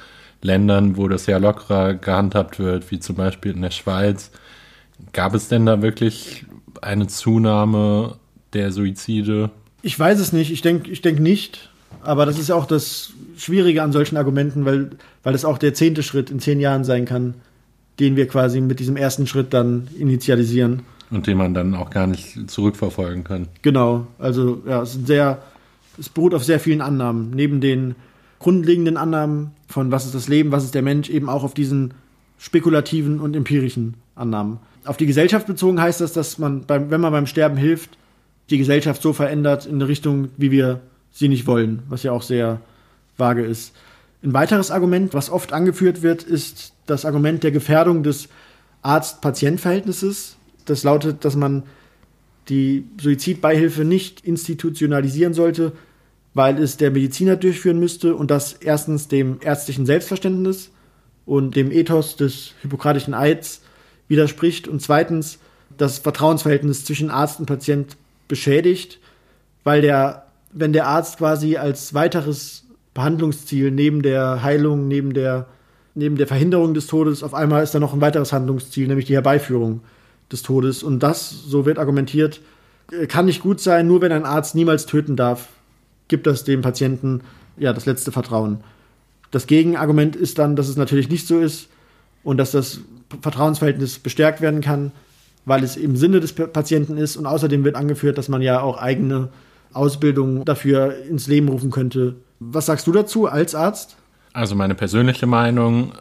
Ländern, 0.43 0.97
wo 0.97 1.09
das 1.09 1.27
ja 1.27 1.39
lockerer 1.39 1.95
gehandhabt 1.95 2.59
wird, 2.59 2.91
wie 2.91 2.99
zum 2.99 3.17
Beispiel 3.17 3.53
in 3.53 3.63
der 3.63 3.71
Schweiz, 3.71 4.31
gab 5.13 5.35
es 5.35 5.49
denn 5.49 5.67
da 5.67 5.83
wirklich 5.83 6.47
eine 6.83 7.07
Zunahme 7.07 8.17
der 8.53 8.73
Suizide? 8.73 9.51
Ich 9.83 9.99
weiß 9.99 10.19
es 10.19 10.33
nicht, 10.33 10.51
ich 10.51 10.63
denke 10.63 10.91
ich 10.91 11.03
denk 11.03 11.21
nicht. 11.21 11.71
Aber 12.03 12.27
das 12.27 12.39
ist 12.39 12.51
auch 12.51 12.67
das 12.67 13.13
Schwierige 13.37 13.83
an 13.83 13.93
solchen 13.93 14.17
Argumenten, 14.17 14.65
weil, 14.65 14.91
weil 15.23 15.33
das 15.33 15.45
auch 15.45 15.59
der 15.59 15.75
zehnte 15.75 16.03
Schritt 16.03 16.31
in 16.31 16.41
zehn 16.41 16.61
Jahren 16.61 16.85
sein 16.85 17.05
kann, 17.05 17.35
den 17.99 18.17
wir 18.17 18.29
quasi 18.29 18.61
mit 18.61 18.81
diesem 18.81 18.97
ersten 18.97 19.27
Schritt 19.27 19.53
dann 19.53 19.89
initialisieren. 19.99 20.83
Und 21.11 21.27
den 21.27 21.39
man 21.39 21.55
dann 21.55 21.75
auch 21.75 21.91
gar 21.91 22.07
nicht 22.07 22.51
zurückverfolgen 22.51 23.25
kann. 23.25 23.49
Genau, 23.63 24.07
also 24.19 24.63
ja, 24.67 24.83
es 24.83 24.95
ist 24.95 25.07
sehr, 25.07 25.43
es 25.99 26.09
beruht 26.09 26.35
auf 26.35 26.45
sehr 26.45 26.61
vielen 26.61 26.81
Annahmen. 26.83 27.31
Neben 27.31 27.61
den 27.61 27.95
grundlegenden 28.39 28.97
Annahmen 28.97 29.53
von 29.69 29.91
was 29.91 30.05
ist 30.05 30.15
das 30.15 30.29
Leben, 30.29 30.53
was 30.53 30.65
ist 30.65 30.75
der 30.75 30.83
Mensch, 30.83 31.09
eben 31.09 31.29
auch 31.29 31.45
auf 31.45 31.55
diesen 31.55 31.95
spekulativen 32.39 33.21
und 33.21 33.35
empirischen 33.35 33.95
Annahmen. 34.15 34.59
Auf 34.85 34.97
die 34.97 35.07
Gesellschaft 35.07 35.47
bezogen 35.47 35.81
heißt 35.81 36.01
das, 36.01 36.13
dass 36.13 36.39
man, 36.39 36.65
beim, 36.67 36.91
wenn 36.91 37.01
man 37.01 37.13
beim 37.13 37.27
Sterben 37.27 37.57
hilft, 37.57 37.99
die 38.51 38.59
Gesellschaft 38.59 39.03
so 39.03 39.13
verändert 39.13 39.67
in 39.67 39.75
eine 39.75 39.89
Richtung, 39.89 40.31
wie 40.37 40.51
wir 40.51 40.81
sie 41.11 41.29
nicht 41.29 41.47
wollen, 41.47 41.83
was 41.89 42.03
ja 42.03 42.13
auch 42.13 42.23
sehr 42.23 42.61
vage 43.17 43.43
ist. 43.43 43.75
Ein 44.23 44.33
weiteres 44.33 44.71
Argument, 44.71 45.15
was 45.15 45.31
oft 45.31 45.53
angeführt 45.53 46.03
wird, 46.03 46.23
ist 46.23 46.73
das 46.87 47.05
Argument 47.05 47.43
der 47.43 47.51
Gefährdung 47.51 48.03
des 48.03 48.29
Arzt-Patient-Verhältnisses. 48.83 50.38
Das 50.71 50.85
lautet, 50.85 51.25
dass 51.25 51.37
man 51.37 51.65
die 52.49 52.87
Suizidbeihilfe 53.01 53.85
nicht 53.85 54.21
institutionalisieren 54.21 55.35
sollte, 55.35 55.73
weil 56.35 56.59
es 56.63 56.77
der 56.77 56.91
Mediziner 56.91 57.37
durchführen 57.37 57.79
müsste 57.79 58.15
und 58.15 58.31
das 58.31 58.53
erstens 58.53 59.09
dem 59.09 59.39
ärztlichen 59.43 59.87
Selbstverständnis 59.87 60.71
und 61.27 61.57
dem 61.57 61.71
Ethos 61.71 62.17
des 62.17 62.55
hippokratischen 62.63 63.15
Eids 63.15 63.63
widerspricht 64.09 64.69
und 64.69 64.81
zweitens 64.81 65.39
das 65.77 65.99
Vertrauensverhältnis 65.99 66.85
zwischen 66.85 67.11
Arzt 67.11 67.41
und 67.41 67.47
Patient 67.47 67.97
beschädigt, 68.29 68.99
weil 69.65 69.83
der, 69.83 70.27
wenn 70.53 70.73
der 70.73 70.87
Arzt 70.87 71.19
quasi 71.19 71.57
als 71.57 71.93
weiteres 71.93 72.65
Behandlungsziel 72.95 73.71
neben 73.71 74.03
der 74.03 74.43
Heilung, 74.43 74.89
neben 74.89 75.13
der, 75.13 75.47
neben 75.95 76.17
der 76.17 76.27
Verhinderung 76.27 76.75
des 76.75 76.87
Todes, 76.87 77.23
auf 77.23 77.35
einmal 77.35 77.63
ist 77.63 77.75
da 77.75 77.79
noch 77.79 77.93
ein 77.93 78.01
weiteres 78.01 78.33
Handlungsziel, 78.33 78.89
nämlich 78.89 79.07
die 79.07 79.15
Herbeiführung 79.15 79.83
des 80.31 80.43
Todes. 80.43 80.83
Und 80.83 81.03
das, 81.03 81.31
so 81.31 81.67
wird 81.67 81.79
argumentiert, 81.79 82.41
kann 83.09 83.27
nicht 83.27 83.43
gut 83.43 83.61
sein, 83.61 83.87
nur 83.87 84.01
wenn 84.01 84.13
ein 84.13 84.25
Arzt 84.25 84.55
niemals 84.55 84.87
töten 84.87 85.17
darf, 85.17 85.49
gibt 86.09 86.27
das 86.27 86.45
dem 86.45 86.63
Patienten 86.63 87.21
ja 87.59 87.73
das 87.73 87.87
letzte 87.87 88.13
Vertrauen. 88.13 88.61
Das 89.31 89.47
Gegenargument 89.47 90.17
ist 90.17 90.39
dann, 90.39 90.57
dass 90.57 90.69
es 90.69 90.77
natürlich 90.77 91.11
nicht 91.11 91.27
so 91.27 91.39
ist 91.39 91.69
und 92.25 92.39
dass 92.39 92.53
das 92.53 92.81
Vertrauensverhältnis 93.21 93.99
bestärkt 93.99 94.41
werden 94.41 94.61
kann, 94.61 94.93
weil 95.45 95.63
es 95.65 95.77
im 95.77 95.97
Sinne 95.97 96.21
des 96.21 96.33
Patienten 96.33 96.97
ist. 96.97 97.17
Und 97.17 97.27
außerdem 97.27 97.65
wird 97.65 97.77
angeführt, 97.77 98.19
dass 98.19 98.29
man 98.29 98.43
ja 98.43 98.61
auch 98.61 98.79
eigene 98.79 99.29
Ausbildung 99.73 100.45
dafür 100.45 100.97
ins 101.05 101.27
Leben 101.27 101.49
rufen 101.49 101.71
könnte. 101.71 102.17
Was 102.41 102.67
sagst 102.67 102.87
du 102.87 102.93
dazu 102.93 103.27
als 103.27 103.55
Arzt? 103.55 103.97
Also 104.33 104.55
meine 104.55 104.75
persönliche 104.75 105.27
Meinung 105.27 105.93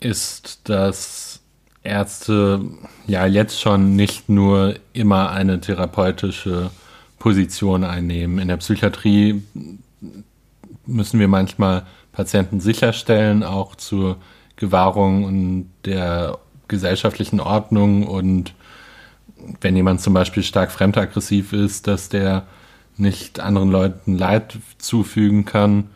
ist, 0.00 0.68
dass 0.68 1.29
Ärzte 1.82 2.60
ja 3.06 3.26
jetzt 3.26 3.60
schon 3.60 3.96
nicht 3.96 4.28
nur 4.28 4.74
immer 4.92 5.30
eine 5.30 5.60
therapeutische 5.60 6.70
Position 7.18 7.84
einnehmen. 7.84 8.38
In 8.38 8.48
der 8.48 8.58
Psychiatrie 8.58 9.42
müssen 10.86 11.20
wir 11.20 11.28
manchmal 11.28 11.86
Patienten 12.12 12.60
sicherstellen, 12.60 13.42
auch 13.42 13.76
zur 13.76 14.16
Gewahrung 14.56 15.70
der 15.84 16.38
gesellschaftlichen 16.68 17.40
Ordnung 17.40 18.06
und 18.06 18.54
wenn 19.60 19.74
jemand 19.74 20.00
zum 20.00 20.12
Beispiel 20.12 20.42
stark 20.42 20.70
fremdaggressiv 20.70 21.52
ist, 21.52 21.86
dass 21.86 22.08
der 22.08 22.46
nicht 22.96 23.40
anderen 23.40 23.70
Leuten 23.70 24.16
Leid 24.16 24.58
zufügen 24.78 25.46
kann. 25.46 25.88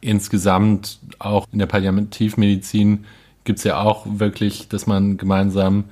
Insgesamt 0.00 1.00
auch 1.18 1.46
in 1.52 1.58
der 1.58 1.66
Palliativmedizin 1.66 3.04
gibt 3.44 3.58
es 3.58 3.64
ja 3.64 3.80
auch 3.80 4.06
wirklich, 4.06 4.68
dass 4.68 4.86
man 4.86 5.16
gemeinsam 5.16 5.84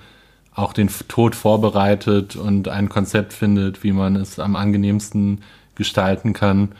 auch 0.55 0.73
den 0.73 0.91
Tod 1.09 1.35
vorbereitet 1.35 2.37
und 2.37 2.69
ein 2.69 2.89
Konzept 2.89 3.33
findet, 3.33 3.85
wie 3.85 3.93
man 3.93 4.17
es 4.17 4.39
am 4.39 4.57
angenehmsten 4.57 5.43
gestalten 5.77 6.33
kann, 6.33 6.73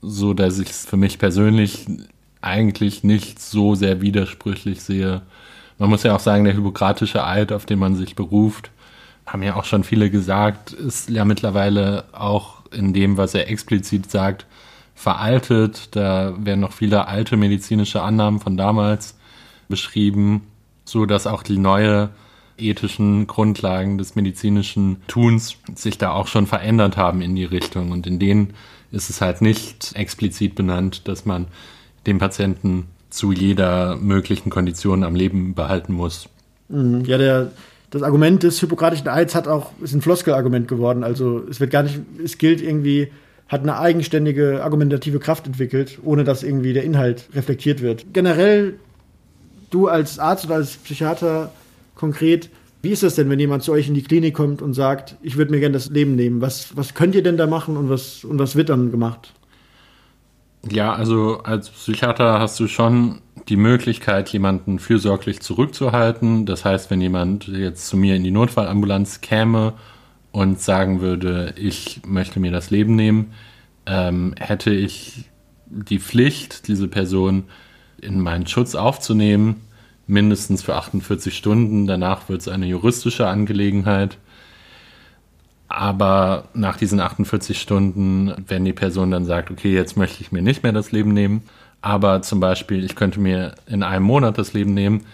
so 0.00 0.32
dass 0.32 0.58
ich 0.58 0.70
es 0.70 0.86
für 0.86 0.96
mich 0.96 1.18
persönlich 1.18 1.86
eigentlich 2.40 3.04
nicht 3.04 3.38
so 3.40 3.74
sehr 3.74 4.00
widersprüchlich 4.00 4.82
sehe. 4.82 5.20
Man 5.78 5.90
muss 5.90 6.02
ja 6.02 6.14
auch 6.14 6.20
sagen, 6.20 6.44
der 6.44 6.56
hypokratische 6.56 7.24
Eid, 7.26 7.52
auf 7.52 7.66
den 7.66 7.78
man 7.78 7.94
sich 7.94 8.16
beruft, 8.16 8.70
haben 9.26 9.42
ja 9.42 9.56
auch 9.56 9.64
schon 9.64 9.84
viele 9.84 10.10
gesagt, 10.10 10.72
ist 10.72 11.10
ja 11.10 11.24
mittlerweile 11.24 12.04
auch 12.12 12.62
in 12.72 12.94
dem, 12.94 13.16
was 13.18 13.34
er 13.34 13.48
explizit 13.50 14.10
sagt, 14.10 14.46
veraltet. 14.94 15.94
Da 15.94 16.34
werden 16.38 16.60
noch 16.60 16.72
viele 16.72 17.06
alte 17.06 17.36
medizinische 17.36 18.02
Annahmen 18.02 18.40
von 18.40 18.56
damals 18.56 19.16
beschrieben, 19.70 20.42
so 20.84 21.06
dass 21.06 21.26
auch 21.26 21.42
die 21.42 21.56
neue 21.56 22.10
ethischen 22.58 23.26
Grundlagen 23.26 23.96
des 23.96 24.14
medizinischen 24.16 24.98
Tuns 25.06 25.56
sich 25.74 25.96
da 25.96 26.12
auch 26.12 26.26
schon 26.26 26.46
verändert 26.46 26.98
haben 26.98 27.22
in 27.22 27.34
die 27.34 27.44
Richtung. 27.44 27.90
Und 27.90 28.06
in 28.06 28.18
denen 28.18 28.52
ist 28.92 29.08
es 29.08 29.22
halt 29.22 29.40
nicht 29.40 29.92
explizit 29.94 30.54
benannt, 30.54 31.08
dass 31.08 31.24
man 31.24 31.46
den 32.06 32.18
Patienten 32.18 32.88
zu 33.08 33.32
jeder 33.32 33.96
möglichen 33.96 34.50
Kondition 34.50 35.04
am 35.04 35.14
Leben 35.14 35.54
behalten 35.54 35.94
muss. 35.94 36.28
Mhm. 36.68 37.04
Ja, 37.06 37.16
der 37.16 37.52
das 37.90 38.02
Argument 38.02 38.42
des 38.44 38.60
hippokratischen 38.60 39.08
Eids 39.08 39.34
hat 39.34 39.48
auch, 39.48 39.72
ist 39.82 39.94
ein 39.94 40.00
Floskelargument 40.00 40.68
geworden. 40.68 41.02
Also 41.02 41.42
es 41.50 41.58
wird 41.58 41.72
gar 41.72 41.82
nicht, 41.82 42.00
es 42.24 42.38
gilt 42.38 42.62
irgendwie, 42.62 43.08
hat 43.48 43.62
eine 43.62 43.78
eigenständige 43.78 44.62
argumentative 44.62 45.18
Kraft 45.18 45.46
entwickelt, 45.46 45.98
ohne 46.04 46.22
dass 46.22 46.44
irgendwie 46.44 46.72
der 46.72 46.84
Inhalt 46.84 47.28
reflektiert 47.34 47.82
wird. 47.82 48.06
Generell, 48.12 48.74
du 49.70 49.88
als 49.88 50.18
Arzt 50.18 50.46
oder 50.46 50.56
als 50.56 50.76
Psychiater 50.76 51.52
konkret, 51.94 52.50
wie 52.82 52.90
ist 52.90 53.02
das 53.02 53.14
denn, 53.14 53.28
wenn 53.28 53.38
jemand 53.38 53.62
zu 53.62 53.72
euch 53.72 53.88
in 53.88 53.94
die 53.94 54.02
Klinik 54.02 54.34
kommt 54.34 54.62
und 54.62 54.72
sagt, 54.72 55.16
ich 55.22 55.36
würde 55.36 55.50
mir 55.50 55.60
gerne 55.60 55.74
das 55.74 55.90
Leben 55.90 56.16
nehmen? 56.16 56.40
Was, 56.40 56.76
was 56.76 56.94
könnt 56.94 57.14
ihr 57.14 57.22
denn 57.22 57.36
da 57.36 57.46
machen 57.46 57.76
und 57.76 57.90
was, 57.90 58.24
und 58.24 58.38
was 58.38 58.56
wird 58.56 58.70
dann 58.70 58.90
gemacht? 58.90 59.34
Ja, 60.68 60.92
also 60.92 61.40
als 61.42 61.70
Psychiater 61.70 62.38
hast 62.38 62.58
du 62.58 62.68
schon 62.68 63.20
die 63.48 63.56
Möglichkeit, 63.56 64.28
jemanden 64.30 64.78
fürsorglich 64.78 65.40
zurückzuhalten. 65.40 66.46
Das 66.46 66.64
heißt, 66.64 66.90
wenn 66.90 67.00
jemand 67.00 67.48
jetzt 67.48 67.86
zu 67.86 67.96
mir 67.96 68.16
in 68.16 68.24
die 68.24 68.30
Notfallambulanz 68.30 69.20
käme 69.20 69.74
und 70.32 70.60
sagen 70.60 71.00
würde, 71.00 71.54
ich 71.56 72.00
möchte 72.06 72.40
mir 72.40 72.52
das 72.52 72.70
Leben 72.70 72.96
nehmen, 72.96 73.32
ähm, 73.86 74.34
hätte 74.38 74.70
ich 74.70 75.24
die 75.66 75.98
Pflicht, 75.98 76.68
diese 76.68 76.88
Person 76.88 77.44
in 78.02 78.20
meinen 78.20 78.46
Schutz 78.46 78.74
aufzunehmen, 78.74 79.60
mindestens 80.06 80.62
für 80.62 80.74
48 80.74 81.36
Stunden. 81.36 81.86
Danach 81.86 82.28
wird 82.28 82.40
es 82.40 82.48
eine 82.48 82.66
juristische 82.66 83.26
Angelegenheit. 83.26 84.18
Aber 85.68 86.48
nach 86.52 86.76
diesen 86.76 86.98
48 86.98 87.60
Stunden, 87.60 88.34
wenn 88.48 88.64
die 88.64 88.72
Person 88.72 89.12
dann 89.12 89.24
sagt, 89.24 89.52
okay, 89.52 89.72
jetzt 89.72 89.96
möchte 89.96 90.20
ich 90.20 90.32
mir 90.32 90.42
nicht 90.42 90.64
mehr 90.64 90.72
das 90.72 90.90
Leben 90.90 91.12
nehmen, 91.14 91.42
aber 91.80 92.22
zum 92.22 92.40
Beispiel, 92.40 92.84
ich 92.84 92.96
könnte 92.96 93.20
mir 93.20 93.54
in 93.66 93.82
einem 93.82 94.04
Monat 94.04 94.36
das 94.36 94.52
Leben 94.52 94.74
nehmen, 94.74 95.06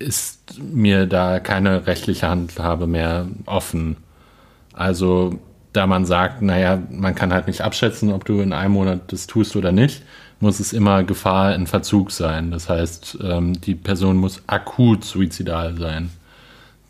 ist 0.00 0.58
mir 0.58 1.06
da 1.06 1.40
keine 1.40 1.86
rechtliche 1.86 2.28
Handhabe 2.28 2.86
mehr 2.86 3.28
offen. 3.46 3.96
Also, 4.72 5.38
da 5.72 5.86
man 5.86 6.04
sagt, 6.04 6.42
naja, 6.42 6.82
man 6.90 7.14
kann 7.14 7.32
halt 7.32 7.46
nicht 7.46 7.60
abschätzen, 7.60 8.12
ob 8.12 8.24
du 8.24 8.40
in 8.40 8.52
einem 8.52 8.74
Monat 8.74 9.12
das 9.12 9.26
tust 9.26 9.54
oder 9.56 9.72
nicht, 9.72 10.02
muss 10.40 10.58
es 10.58 10.72
immer 10.72 11.04
Gefahr 11.04 11.54
in 11.54 11.66
Verzug 11.66 12.10
sein. 12.10 12.50
Das 12.50 12.68
heißt, 12.68 13.18
ähm, 13.22 13.60
die 13.60 13.74
Person 13.74 14.16
muss 14.16 14.42
akut 14.46 15.04
suizidal 15.04 15.76
sein 15.78 16.10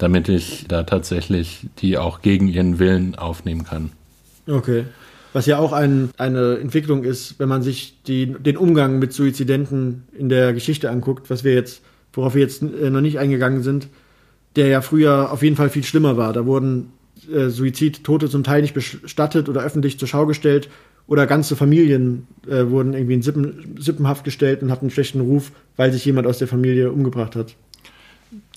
damit 0.01 0.29
ich 0.29 0.65
da 0.67 0.83
tatsächlich 0.83 1.67
die 1.79 1.99
auch 1.99 2.23
gegen 2.23 2.49
ihren 2.49 2.79
Willen 2.79 3.15
aufnehmen 3.15 3.65
kann. 3.65 3.91
Okay. 4.47 4.85
Was 5.33 5.47
ja 5.47 5.59
auch 5.59 5.73
ein, 5.73 6.11
eine 6.17 6.59
Entwicklung 6.59 7.05
ist, 7.05 7.39
wenn 7.39 7.49
man 7.49 7.63
sich 7.63 7.95
die, 8.07 8.27
den 8.27 8.57
Umgang 8.57 8.99
mit 8.99 9.13
Suizidenten 9.13 10.05
in 10.17 10.29
der 10.29 10.53
Geschichte 10.53 10.91
anguckt, 10.91 11.31
was 11.31 11.45
wir 11.45 11.55
jetzt, 11.55 11.83
worauf 12.13 12.35
wir 12.35 12.43
jetzt 12.43 12.63
äh, 12.63 12.91
noch 12.91 13.01
nicht 13.01 13.19
eingegangen 13.19 13.63
sind, 13.63 13.89
der 14.57 14.67
ja 14.67 14.81
früher 14.81 15.31
auf 15.31 15.43
jeden 15.43 15.55
Fall 15.55 15.69
viel 15.69 15.85
schlimmer 15.85 16.17
war. 16.17 16.33
Da 16.33 16.47
wurden 16.47 16.93
äh, 17.33 17.49
Suizidtote 17.49 18.29
zum 18.29 18.43
Teil 18.43 18.63
nicht 18.63 18.75
bestattet 18.75 19.49
oder 19.49 19.61
öffentlich 19.61 19.99
zur 19.99 20.09
Schau 20.09 20.27
gestellt 20.27 20.69
oder 21.11 21.27
ganze 21.27 21.55
Familien 21.57 22.27
äh, 22.49 22.71
wurden 22.71 22.95
irgendwie 22.95 23.15
in 23.15 23.23
Sippen, 23.23 23.77
Sippenhaft 23.79 24.25
gestellt 24.25 24.63
und 24.63 24.71
hatten 24.71 24.87
einen 24.87 24.91
schlechten 24.91 25.21
Ruf, 25.21 25.53
weil 25.77 25.93
sich 25.93 26.07
jemand 26.07 26.27
aus 26.27 26.39
der 26.39 26.49
Familie 26.49 26.91
umgebracht 26.91 27.37
hat 27.37 27.55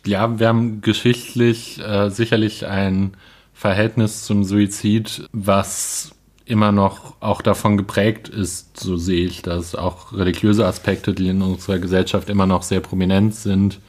ja, 0.06 0.39
wir 0.39 0.47
haben 0.47 0.82
geschichtlich 0.82 1.80
äh, 1.80 2.10
sicherlich 2.10 2.68
ein 2.68 3.14
Verhältnis 3.54 4.24
zum 4.24 4.43
Suizid, 4.43 5.28
was 5.32 6.12
immer 6.45 6.72
noch 6.72 7.16
auch 7.22 7.41
davon 7.41 7.78
geprägt 7.78 8.28
ist, 8.28 8.78
so 8.78 8.97
sehe 8.97 9.26
ich 9.26 9.41
das, 9.41 9.76
auch 9.76 10.12
religiöse 10.14 10.66
Aspekte, 10.66 11.14
die 11.14 11.30
in 11.30 11.41
unserer 11.41 11.80
Gesellschaft 11.80 12.30
immer 12.30 12.45
noch 12.45 12.64
sehr 12.64 12.82
prominent 12.82 13.34
sind, 13.34 13.80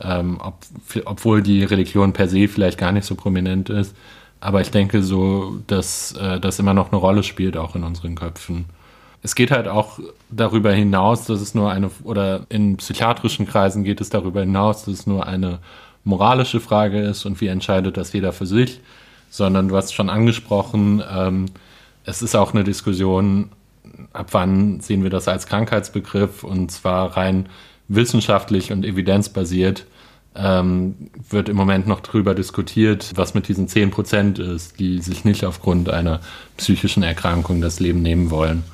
ähm, 0.00 0.38
ob, 0.40 0.58
obwohl 1.04 1.42
die 1.42 1.64
Religion 1.64 2.12
per 2.12 2.28
se 2.28 2.46
vielleicht 2.46 2.78
gar 2.78 2.92
nicht 2.92 3.06
so 3.06 3.16
prominent 3.16 3.70
ist. 3.70 3.96
Aber 4.40 4.60
ich 4.60 4.70
denke 4.70 5.02
so, 5.02 5.58
dass 5.66 6.12
äh, 6.12 6.38
das 6.40 6.58
immer 6.58 6.74
noch 6.74 6.92
eine 6.92 7.00
Rolle 7.00 7.22
spielt, 7.22 7.56
auch 7.56 7.74
in 7.74 7.84
unseren 7.84 8.14
Köpfen. 8.14 8.66
Es 9.22 9.34
geht 9.34 9.50
halt 9.50 9.66
auch 9.66 9.98
darüber 10.30 10.72
hinaus, 10.72 11.24
dass 11.24 11.40
es 11.40 11.54
nur 11.54 11.70
eine, 11.70 11.90
oder 12.04 12.46
in 12.48 12.76
psychiatrischen 12.76 13.46
Kreisen 13.46 13.82
geht 13.82 14.00
es 14.00 14.10
darüber 14.10 14.40
hinaus, 14.40 14.84
dass 14.84 14.94
es 14.94 15.06
nur 15.06 15.26
eine 15.26 15.58
moralische 16.04 16.60
Frage 16.60 17.00
ist 17.00 17.24
und 17.24 17.40
wie 17.40 17.48
entscheidet 17.48 17.96
das 17.96 18.12
jeder 18.12 18.32
für 18.32 18.46
sich, 18.46 18.80
sondern 19.30 19.68
du 19.68 19.76
hast 19.76 19.94
schon 19.94 20.10
angesprochen, 20.10 21.02
ähm, 21.12 21.46
es 22.04 22.22
ist 22.22 22.36
auch 22.36 22.54
eine 22.54 22.62
Diskussion, 22.62 23.50
ab 24.12 24.28
wann 24.30 24.80
sehen 24.80 25.02
wir 25.02 25.10
das 25.10 25.28
als 25.28 25.46
Krankheitsbegriff? 25.46 26.44
Und 26.44 26.70
zwar 26.70 27.16
rein 27.16 27.48
wissenschaftlich 27.88 28.72
und 28.72 28.84
evidenzbasiert 28.84 29.86
ähm, 30.36 31.10
wird 31.28 31.48
im 31.48 31.56
Moment 31.56 31.86
noch 31.86 32.00
darüber 32.00 32.34
diskutiert, 32.34 33.12
was 33.16 33.34
mit 33.34 33.48
diesen 33.48 33.68
10 33.68 33.90
Prozent 33.90 34.38
ist, 34.38 34.78
die 34.78 35.00
sich 35.00 35.24
nicht 35.24 35.44
aufgrund 35.44 35.88
einer 35.88 36.20
psychischen 36.56 37.02
Erkrankung 37.02 37.60
das 37.60 37.80
Leben 37.80 38.02
nehmen 38.02 38.30
wollen 38.30 38.64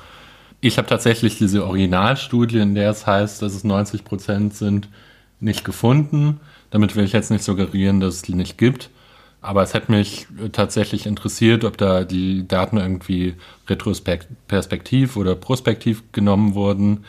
Ich 0.61 0.77
habe 0.77 0.87
tatsächlich 0.87 1.37
diese 1.37 1.65
Originalstudie, 1.65 2.59
in 2.59 2.75
der 2.75 2.91
es 2.91 3.07
heißt, 3.07 3.41
dass 3.41 3.53
es 3.53 3.63
90 3.63 4.03
Prozent 4.03 4.53
sind, 4.53 4.89
nicht 5.39 5.65
gefunden. 5.65 6.39
Damit 6.71 6.95
will 6.95 7.05
ich 7.05 7.13
jetzt 7.13 7.31
nicht 7.31 7.43
suggerieren, 7.43 7.99
dass 7.99 8.15
es 8.15 8.21
die 8.21 8.33
nicht 8.33 8.57
gibt. 8.57 8.89
Aber 9.41 9.61
es 9.61 9.73
hätte 9.73 9.91
mich 9.91 10.27
tatsächlich 10.53 11.05
interessiert, 11.05 11.65
ob 11.65 11.77
da 11.77 12.05
die 12.05 12.47
Daten 12.47 12.77
irgendwie 12.77 13.35
retrospektiv 13.67 15.17
oder 15.17 15.35
prospektiv 15.35 16.01
genommen 16.13 16.55
wurden. 16.55 17.03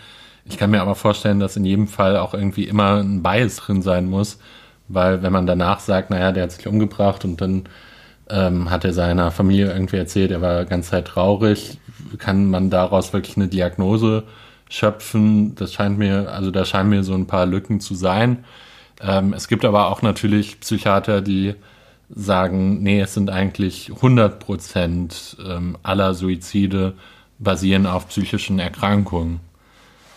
Ich 0.47 0.59
kann 0.59 0.71
mir 0.71 0.83
aber 0.83 0.95
vorstellen, 0.95 1.41
dass 1.41 1.57
in 1.57 1.65
jedem 1.65 1.89
Fall 1.89 2.17
auch 2.17 2.35
irgendwie 2.35 2.65
immer 2.65 2.97
ein 2.97 3.23
Bias 3.23 3.57
drin 3.57 3.83
sein 3.83 4.07
muss, 4.07 4.39
weil 4.89 5.23
wenn 5.23 5.33
man 5.33 5.47
danach 5.47 5.81
sagt, 5.81 6.11
naja, 6.11 6.33
der 6.33 6.45
hat 6.45 6.53
sich 6.53 6.67
umgebracht 6.67 7.25
und 7.25 7.41
dann 7.41 7.65
ähm, 8.29 8.71
hat 8.71 8.85
er 8.85 8.93
seiner 8.93 9.31
Familie 9.31 9.73
irgendwie 9.73 9.97
erzählt, 9.97 10.31
er 10.31 10.43
war 10.43 10.65
ganz 10.65 10.89
Zeit 10.89 11.07
traurig, 11.07 11.79
kann 12.19 12.51
man 12.51 12.71
daraus 12.71 13.13
wirklich 13.13 13.37
eine 13.37 13.49
Diagnose 13.49 14.25
schöpfen. 14.69 15.55
Das 15.55 15.73
scheint 15.73 15.99
mir, 15.99 16.33
also 16.33 16.51
da 16.51 16.65
scheinen 16.65 16.91
mir 16.91 17.05
so 17.05 17.15
ein 17.15 17.27
paar 17.27 17.47
Lücken 17.47 17.81
zu 17.81 17.95
sein. 17.95 18.45
Ähm, 19.01 19.33
es 19.33 19.49
gibt 19.49 19.65
aber 19.65 19.89
auch 19.89 20.03
natürlich 20.03 20.61
Psychiater, 20.61 21.21
die 21.21 21.55
sagen, 22.11 22.83
nee, 22.83 23.01
es 23.01 23.15
sind 23.15 23.31
eigentlich 23.31 23.91
100 23.95 24.39
Prozent 24.39 25.37
ähm, 25.45 25.77
aller 25.83 26.15
Suizide 26.15 26.95
basieren 27.39 27.87
auf 27.87 28.09
psychischen 28.09 28.59
Erkrankungen. 28.59 29.41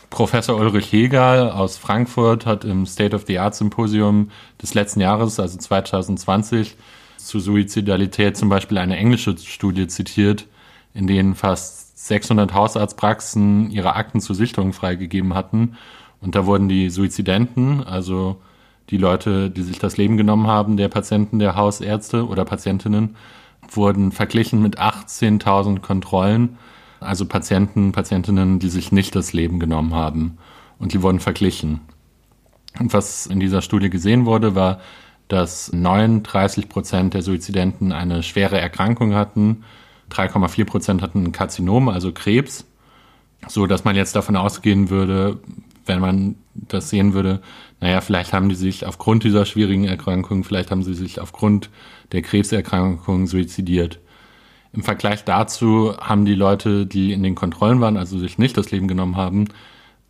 Professor 0.10 0.58
Ulrich 0.58 0.92
Hegel 0.92 1.52
aus 1.52 1.78
Frankfurt 1.78 2.46
hat 2.46 2.64
im 2.64 2.86
State 2.86 3.16
of 3.16 3.26
the 3.28 3.40
Art 3.40 3.56
Symposium 3.56 4.32
des 4.62 4.74
letzten 4.74 5.02
Jahres, 5.02 5.40
also 5.40 5.58
2020, 5.58 6.76
zu 7.18 7.40
Suizidalität 7.40 8.38
zum 8.38 8.50
Beispiel 8.50 8.78
eine 8.78 8.96
englische 8.96 9.38
Studie 9.38 9.88
zitiert, 9.88 10.48
in 10.94 11.08
denen 11.08 11.36
fast 11.36 12.08
600 12.08 12.54
Hausarztpraxen 12.54 13.70
ihre 13.70 13.96
Akten 13.96 14.22
zur 14.22 14.36
Sichtung 14.36 14.72
freigegeben 14.72 15.34
hatten. 15.34 15.78
Und 16.22 16.36
da 16.36 16.46
wurden 16.46 16.70
die 16.70 16.90
Suizidenten, 16.90 17.84
also 17.84 18.38
die 18.90 18.98
Leute, 18.98 19.50
die 19.50 19.64
sich 19.64 19.80
das 19.80 19.98
Leben 19.98 20.16
genommen 20.16 20.48
haben, 20.48 20.78
der 20.78 20.88
Patienten 20.88 21.40
der 21.40 21.56
Hausärzte 21.56 22.26
oder 22.26 22.46
Patientinnen, 22.46 23.18
wurden 23.70 24.12
verglichen 24.12 24.62
mit 24.62 24.80
18.000 24.80 25.82
Kontrollen, 25.82 26.58
also 27.00 27.26
Patienten, 27.26 27.92
Patientinnen, 27.92 28.60
die 28.60 28.70
sich 28.70 28.92
nicht 28.92 29.16
das 29.16 29.34
Leben 29.34 29.60
genommen 29.60 29.94
haben. 29.94 30.38
Und 30.80 30.94
die 30.94 31.02
wurden 31.02 31.20
verglichen. 31.20 31.82
Und 32.80 32.94
was 32.94 33.26
in 33.26 33.40
dieser 33.40 33.62
Studie 33.62 33.90
gesehen 33.90 34.26
wurde, 34.26 34.56
war, 34.56 34.80
dass 35.28 35.72
39 35.74 36.70
Prozent 36.70 37.14
der 37.14 37.22
Suizidenten 37.22 37.92
eine 37.92 38.24
schwere 38.24 38.60
Erkrankung 38.60 39.14
hatten, 39.14 39.64
3,4 40.12 40.66
Prozent 40.66 41.02
hatten 41.02 41.26
ein 41.26 41.32
Karzinom, 41.32 41.90
also 41.90 42.12
Krebs, 42.14 42.66
so 43.48 43.68
dass 43.68 43.84
man 43.84 43.96
jetzt 43.96 44.16
davon 44.16 44.36
ausgehen 44.36 44.90
würde, 44.90 45.40
wenn 45.86 46.00
man 46.00 46.36
das 46.54 46.90
sehen 46.90 47.14
würde, 47.14 47.42
naja, 47.80 48.02
vielleicht 48.02 48.34
haben 48.34 48.50
die 48.50 48.56
sich 48.56 48.86
aufgrund 48.86 49.24
dieser 49.24 49.46
schwierigen 49.46 49.86
Erkrankung, 49.86 50.44
vielleicht 50.44 50.72
haben 50.72 50.84
sie 50.84 50.96
sich 50.96 51.20
aufgrund 51.20 51.70
der 52.12 52.22
Krebserkrankung 52.22 53.28
suizidiert. 53.28 54.00
Im 54.74 54.84
Vergleich 54.84 55.24
dazu 55.24 55.96
haben 55.98 56.26
die 56.26 56.36
Leute, 56.36 56.86
die 56.86 57.14
in 57.14 57.24
den 57.24 57.36
Kontrollen 57.36 57.82
waren, 57.82 57.98
also 57.98 58.20
sich 58.20 58.38
nicht 58.38 58.58
das 58.58 58.72
Leben 58.72 58.88
genommen 58.88 59.16
haben, 59.16 59.46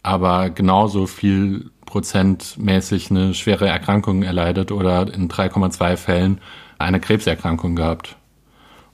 aber 0.04 0.50
genauso 0.50 1.08
viel 1.08 1.72
prozentmäßig 1.86 3.12
eine 3.12 3.34
schwere 3.34 3.68
Erkrankung 3.68 4.24
erleidet 4.24 4.72
oder 4.72 5.12
in 5.14 5.30
3,2 5.30 5.98
Fällen 5.98 6.42
eine 6.78 7.00
Krebserkrankung 7.00 7.76
gehabt. 7.76 8.18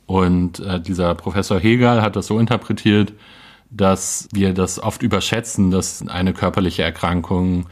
Und 0.05 0.59
äh, 0.59 0.79
dieser 0.79 1.15
Professor 1.15 1.59
Hegel 1.59 2.01
hat 2.01 2.15
das 2.15 2.27
so 2.27 2.39
interpretiert, 2.39 3.13
dass 3.69 4.27
wir 4.31 4.53
das 4.53 4.81
oft 4.81 5.01
überschätzen, 5.01 5.71
dass 5.71 6.07
eine 6.07 6.33
körperliche 6.33 6.83
Erkrankung 6.83 7.65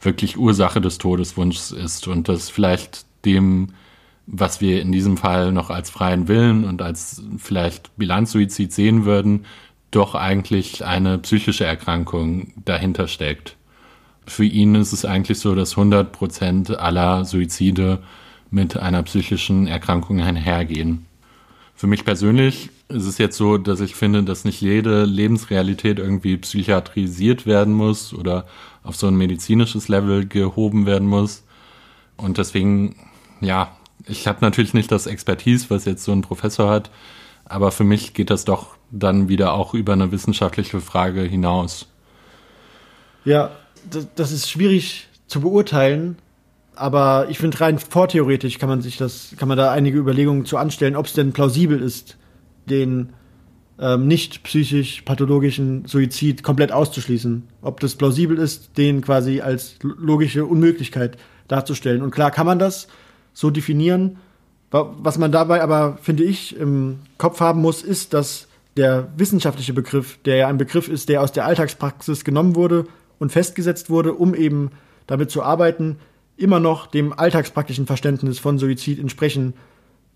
wirklich 0.00 0.38
Ursache 0.38 0.80
des 0.80 0.98
Todeswunsches 0.98 1.72
ist 1.72 2.06
und 2.06 2.28
dass 2.28 2.50
vielleicht 2.50 3.06
dem, 3.24 3.74
was 4.30 4.60
wir 4.60 4.82
in 4.82 4.92
diesem 4.92 5.16
Fall 5.16 5.52
noch 5.52 5.70
als 5.70 5.88
freien 5.88 6.28
Willen 6.28 6.64
und 6.64 6.82
als 6.82 7.22
vielleicht 7.38 7.96
Bilanzsuizid 7.96 8.72
sehen 8.72 9.06
würden, 9.06 9.46
doch 9.90 10.14
eigentlich 10.14 10.84
eine 10.84 11.16
psychische 11.18 11.64
Erkrankung 11.64 12.52
dahinter 12.64 13.08
steckt. 13.08 13.56
Für 14.26 14.44
ihn 14.44 14.74
ist 14.74 14.92
es 14.92 15.06
eigentlich 15.06 15.38
so, 15.38 15.54
dass 15.54 15.70
100 15.70 16.12
Prozent 16.12 16.78
aller 16.78 17.24
Suizide 17.24 18.00
mit 18.50 18.76
einer 18.76 19.02
psychischen 19.02 19.66
Erkrankung 19.66 20.20
einhergehen. 20.20 21.06
Für 21.74 21.86
mich 21.86 22.04
persönlich 22.04 22.68
ist 22.88 23.06
es 23.06 23.16
jetzt 23.16 23.36
so, 23.38 23.56
dass 23.56 23.80
ich 23.80 23.94
finde, 23.94 24.24
dass 24.24 24.44
nicht 24.44 24.60
jede 24.60 25.04
Lebensrealität 25.04 25.98
irgendwie 25.98 26.36
psychiatrisiert 26.36 27.46
werden 27.46 27.72
muss 27.72 28.12
oder 28.12 28.46
auf 28.82 28.96
so 28.96 29.06
ein 29.06 29.16
medizinisches 29.16 29.88
Level 29.88 30.26
gehoben 30.26 30.84
werden 30.84 31.08
muss. 31.08 31.44
Und 32.16 32.36
deswegen, 32.36 32.96
ja, 33.40 33.77
ich 34.08 34.26
habe 34.26 34.38
natürlich 34.40 34.74
nicht 34.74 34.90
das 34.90 35.06
Expertise, 35.06 35.66
was 35.68 35.84
jetzt 35.84 36.04
so 36.04 36.12
ein 36.12 36.22
Professor 36.22 36.70
hat, 36.70 36.90
aber 37.44 37.70
für 37.70 37.84
mich 37.84 38.14
geht 38.14 38.30
das 38.30 38.44
doch 38.44 38.76
dann 38.90 39.28
wieder 39.28 39.52
auch 39.52 39.74
über 39.74 39.92
eine 39.92 40.12
wissenschaftliche 40.12 40.80
Frage 40.80 41.22
hinaus. 41.22 41.86
Ja, 43.24 43.50
das 44.16 44.32
ist 44.32 44.50
schwierig 44.50 45.08
zu 45.26 45.40
beurteilen, 45.40 46.16
aber 46.74 47.26
ich 47.28 47.38
finde 47.38 47.60
rein 47.60 47.78
vortheoretisch 47.78 48.58
kann 48.58 48.68
man 48.68 48.82
sich 48.82 48.96
das, 48.96 49.34
kann 49.36 49.48
man 49.48 49.58
da 49.58 49.72
einige 49.72 49.98
Überlegungen 49.98 50.46
zu 50.46 50.56
anstellen, 50.56 50.96
ob 50.96 51.06
es 51.06 51.12
denn 51.12 51.32
plausibel 51.32 51.80
ist, 51.80 52.16
den 52.66 53.10
ähm, 53.80 54.06
nicht 54.06 54.42
psychisch 54.42 55.02
pathologischen 55.02 55.86
Suizid 55.86 56.42
komplett 56.42 56.72
auszuschließen. 56.72 57.44
Ob 57.62 57.80
das 57.80 57.94
plausibel 57.94 58.38
ist, 58.38 58.76
den 58.76 59.02
quasi 59.02 59.40
als 59.40 59.76
logische 59.82 60.44
Unmöglichkeit 60.44 61.16
darzustellen. 61.48 62.02
Und 62.02 62.10
klar 62.10 62.30
kann 62.30 62.46
man 62.46 62.58
das 62.58 62.88
so 63.38 63.50
definieren. 63.50 64.16
Was 64.72 65.16
man 65.16 65.30
dabei 65.30 65.62
aber, 65.62 65.96
finde 66.02 66.24
ich, 66.24 66.56
im 66.56 66.98
Kopf 67.18 67.38
haben 67.38 67.60
muss, 67.60 67.82
ist, 67.82 68.12
dass 68.12 68.48
der 68.76 69.12
wissenschaftliche 69.16 69.72
Begriff, 69.72 70.18
der 70.24 70.36
ja 70.36 70.48
ein 70.48 70.58
Begriff 70.58 70.88
ist, 70.88 71.08
der 71.08 71.22
aus 71.22 71.30
der 71.30 71.44
Alltagspraxis 71.44 72.24
genommen 72.24 72.56
wurde 72.56 72.86
und 73.20 73.30
festgesetzt 73.30 73.90
wurde, 73.90 74.12
um 74.14 74.34
eben 74.34 74.72
damit 75.06 75.30
zu 75.30 75.44
arbeiten, 75.44 75.98
immer 76.36 76.58
noch 76.58 76.88
dem 76.88 77.12
alltagspraktischen 77.12 77.86
Verständnis 77.86 78.40
von 78.40 78.58
Suizid 78.58 78.98
entsprechen 78.98 79.54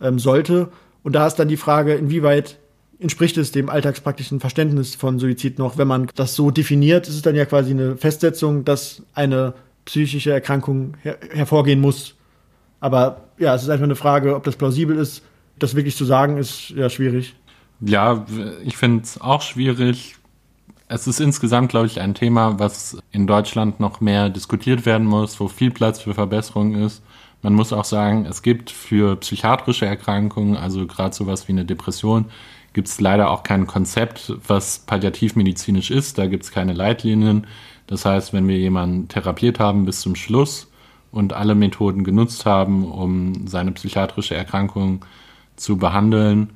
ähm, 0.01 0.19
sollte. 0.19 0.69
Und 1.05 1.13
da 1.13 1.29
ist 1.29 1.37
dann 1.37 1.49
die 1.49 1.57
Frage, 1.57 1.95
inwieweit 1.95 2.59
entspricht 2.99 3.37
es 3.37 3.53
dem 3.53 3.69
alltagspraktischen 3.69 4.41
Verständnis 4.41 4.97
von 4.97 5.21
Suizid 5.21 5.61
noch, 5.61 5.79
wenn 5.79 5.89
man 5.89 6.09
das 6.17 6.35
so 6.35 6.51
definiert, 6.51 7.07
ist 7.07 7.15
es 7.15 7.23
dann 7.23 7.37
ja 7.37 7.45
quasi 7.45 7.71
eine 7.71 7.97
Festsetzung, 7.97 8.65
dass 8.65 9.03
eine 9.15 9.55
psychische 9.85 10.33
Erkrankung 10.33 10.97
her 11.03 11.19
hervorgehen 11.31 11.81
muss. 11.81 12.17
Aber 12.83 13.29
ja, 13.39 13.55
es 13.55 13.63
ist 13.63 13.69
einfach 13.69 13.85
eine 13.85 13.95
Frage, 13.95 14.35
ob 14.35 14.43
das 14.43 14.57
plausibel 14.57 14.97
ist. 14.99 15.23
Das 15.57 15.77
wirklich 15.77 15.97
zu 15.97 16.05
sagen, 16.05 16.37
ist 16.37 16.71
ja 16.71 16.91
schwierig. 16.91 17.37
Ja, 17.81 18.27
ich 18.65 18.77
finde 18.77 19.05
es 19.05 19.21
auch 19.21 19.41
schwierig. 19.41 20.17
Es 20.89 21.07
ist 21.07 21.21
insgesamt, 21.21 21.69
glaube 21.69 21.87
ich, 21.87 22.01
ein 22.01 22.15
Thema, 22.15 22.59
was 22.59 22.99
in 23.13 23.29
Deutschland 23.29 23.79
noch 23.79 24.01
mehr 24.01 24.31
diskutiert 24.31 24.85
werden 24.85 25.07
muss, 25.07 25.39
wo 25.39 25.47
viel 25.47 25.71
Platz 25.71 26.01
für 26.01 26.13
Verbesserung 26.13 26.75
ist. 26.75 27.05
Man 27.41 27.55
muss 27.55 27.73
auch 27.73 27.85
sagen, 27.85 28.27
es 28.29 28.43
gibt 28.43 28.69
für 28.71 29.15
psychiatrische 29.15 29.87
Erkrankungen, 29.87 30.57
also 30.57 30.85
gerade 30.89 31.15
sowas 31.15 31.47
wie 31.47 31.53
eine 31.53 31.65
Depression, 31.65 32.27
gibt 32.73 32.89
es 32.89 33.01
leider 33.01 33.31
auch 33.31 33.45
kein 33.45 33.69
Konzept, 33.69 34.33
was 34.49 34.81
palliativmedizinisch 34.81 35.93
ist. 35.93 36.19
Da 36.19 36.27
gibt 36.27 36.43
es 36.43 36.51
keine 36.51 36.73
Leitlinien. 36.73 37.47
Das 37.87 38.05
heißt, 38.05 38.33
wenn 38.33 38.49
wir 38.49 38.59
jemanden 38.59 39.07
therapiert 39.07 39.61
haben 39.61 39.85
bis 39.85 40.01
zum 40.01 40.17
Schluss 40.17 40.72
und 41.13 41.35
alle 41.35 41.55
Methoden 41.55 42.03
genutzt 42.03 42.47
haben, 42.47 42.85
um 42.85 43.47
seine 43.47 43.71
psychiatrische 43.73 44.35
Erkrankung 44.35 45.05
zu 45.57 45.77
behandeln, 45.77 46.51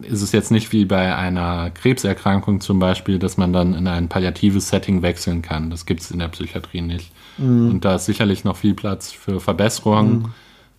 ist 0.00 0.22
es 0.22 0.30
jetzt 0.30 0.52
nicht 0.52 0.72
wie 0.72 0.84
bei 0.84 1.14
einer 1.14 1.70
Krebserkrankung 1.70 2.60
zum 2.60 2.78
Beispiel, 2.78 3.18
dass 3.18 3.36
man 3.36 3.52
dann 3.52 3.74
in 3.74 3.88
ein 3.88 4.08
palliatives 4.08 4.68
Setting 4.68 5.02
wechseln 5.02 5.42
kann. 5.42 5.70
Das 5.70 5.86
gibt 5.86 6.00
es 6.00 6.12
in 6.12 6.20
der 6.20 6.28
Psychiatrie 6.28 6.82
nicht. 6.82 7.10
Mhm. 7.36 7.70
Und 7.70 7.84
da 7.84 7.96
ist 7.96 8.06
sicherlich 8.06 8.44
noch 8.44 8.56
viel 8.56 8.74
Platz 8.74 9.10
für 9.10 9.40
Verbesserungen, 9.40 10.12
mhm. 10.12 10.32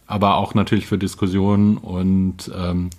aber 0.07 0.37
auch 0.37 0.53
natürlich 0.53 0.87
für 0.87 0.97
Diskussionen. 0.97 1.77
Und 1.77 2.49
ähm, 2.57 2.91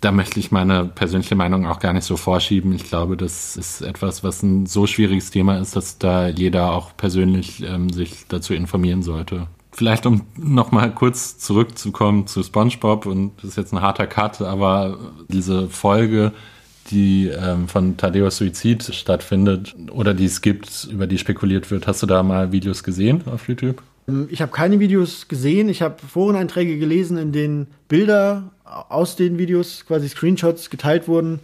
da 0.00 0.12
möchte 0.12 0.38
ich 0.38 0.52
meine 0.52 0.84
persönliche 0.84 1.34
Meinung 1.34 1.66
auch 1.66 1.80
gar 1.80 1.92
nicht 1.92 2.04
so 2.04 2.16
vorschieben. 2.16 2.72
Ich 2.74 2.84
glaube, 2.84 3.16
das 3.16 3.56
ist 3.56 3.80
etwas, 3.80 4.22
was 4.22 4.42
ein 4.42 4.66
so 4.66 4.86
schwieriges 4.86 5.30
Thema 5.30 5.58
ist, 5.58 5.76
dass 5.76 5.98
da 5.98 6.28
jeder 6.28 6.72
auch 6.72 6.96
persönlich 6.96 7.62
ähm, 7.62 7.90
sich 7.90 8.26
dazu 8.28 8.54
informieren 8.54 9.02
sollte. 9.02 9.46
Vielleicht 9.72 10.06
um 10.06 10.22
nochmal 10.36 10.92
kurz 10.92 11.38
zurückzukommen 11.38 12.26
zu 12.26 12.42
SpongeBob 12.42 13.06
und 13.06 13.32
das 13.36 13.50
ist 13.50 13.56
jetzt 13.56 13.72
ein 13.72 13.80
harter 13.80 14.06
Cut, 14.06 14.40
aber 14.40 14.98
diese 15.28 15.68
Folge, 15.68 16.32
die 16.90 17.28
ähm, 17.28 17.68
von 17.68 17.96
Thaddeus 17.96 18.38
Suizid 18.38 18.82
stattfindet 18.94 19.76
oder 19.90 20.14
die 20.14 20.24
es 20.24 20.40
gibt, 20.40 20.88
über 20.90 21.06
die 21.06 21.18
spekuliert 21.18 21.70
wird, 21.70 21.86
hast 21.86 22.02
du 22.02 22.06
da 22.06 22.22
mal 22.22 22.50
Videos 22.50 22.82
gesehen 22.82 23.22
auf 23.26 23.48
YouTube? 23.48 23.82
Ähm, 24.08 24.28
ich 24.30 24.42
habe 24.42 24.50
keine 24.50 24.80
Videos 24.80 25.28
gesehen. 25.28 25.68
Ich 25.68 25.82
habe 25.82 25.96
Foreneinträge 26.06 26.78
gelesen, 26.78 27.18
in 27.18 27.32
denen 27.32 27.66
Bilder 27.88 28.50
aus 28.88 29.16
den 29.16 29.38
Videos, 29.38 29.84
quasi 29.86 30.08
Screenshots, 30.08 30.70
geteilt 30.70 31.08
wurden. 31.08 31.40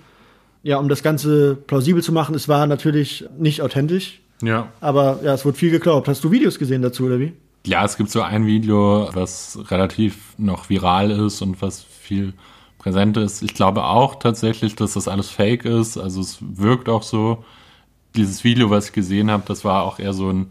ja, 0.62 0.78
um 0.78 0.88
das 0.88 1.02
Ganze 1.02 1.56
plausibel 1.56 2.02
zu 2.02 2.10
machen, 2.12 2.34
es 2.34 2.48
war 2.48 2.66
natürlich 2.66 3.26
nicht 3.38 3.60
authentisch, 3.60 4.20
Ja. 4.42 4.68
aber 4.80 5.20
ja, 5.22 5.34
es 5.34 5.44
wurde 5.44 5.58
viel 5.58 5.70
geglaubt. 5.70 6.08
Hast 6.08 6.24
du 6.24 6.30
Videos 6.30 6.58
gesehen 6.58 6.80
dazu, 6.80 7.04
oder 7.04 7.20
wie? 7.20 7.34
Ja, 7.66 7.84
es 7.84 7.96
gibt 7.98 8.10
so 8.10 8.22
ein 8.22 8.46
Video, 8.46 9.08
was 9.12 9.58
relativ 9.70 10.34
noch 10.38 10.70
viral 10.70 11.10
ist 11.10 11.42
und 11.42 11.60
was 11.60 11.82
viel 11.82 12.32
präsent 12.78 13.16
ist. 13.18 13.42
Ich 13.42 13.52
glaube 13.54 13.84
auch 13.84 14.14
tatsächlich, 14.16 14.74
dass 14.74 14.94
das 14.94 15.06
alles 15.08 15.28
fake 15.30 15.64
ist. 15.66 15.96
Also 15.98 16.20
es 16.22 16.38
wirkt 16.40 16.88
auch 16.88 17.02
so. 17.02 17.44
Dieses 18.16 18.42
Video, 18.44 18.70
was 18.70 18.86
ich 18.86 18.92
gesehen 18.92 19.30
habe, 19.30 19.42
das 19.46 19.64
war 19.64 19.82
auch 19.82 19.98
eher 19.98 20.12
so 20.14 20.30
ein 20.30 20.50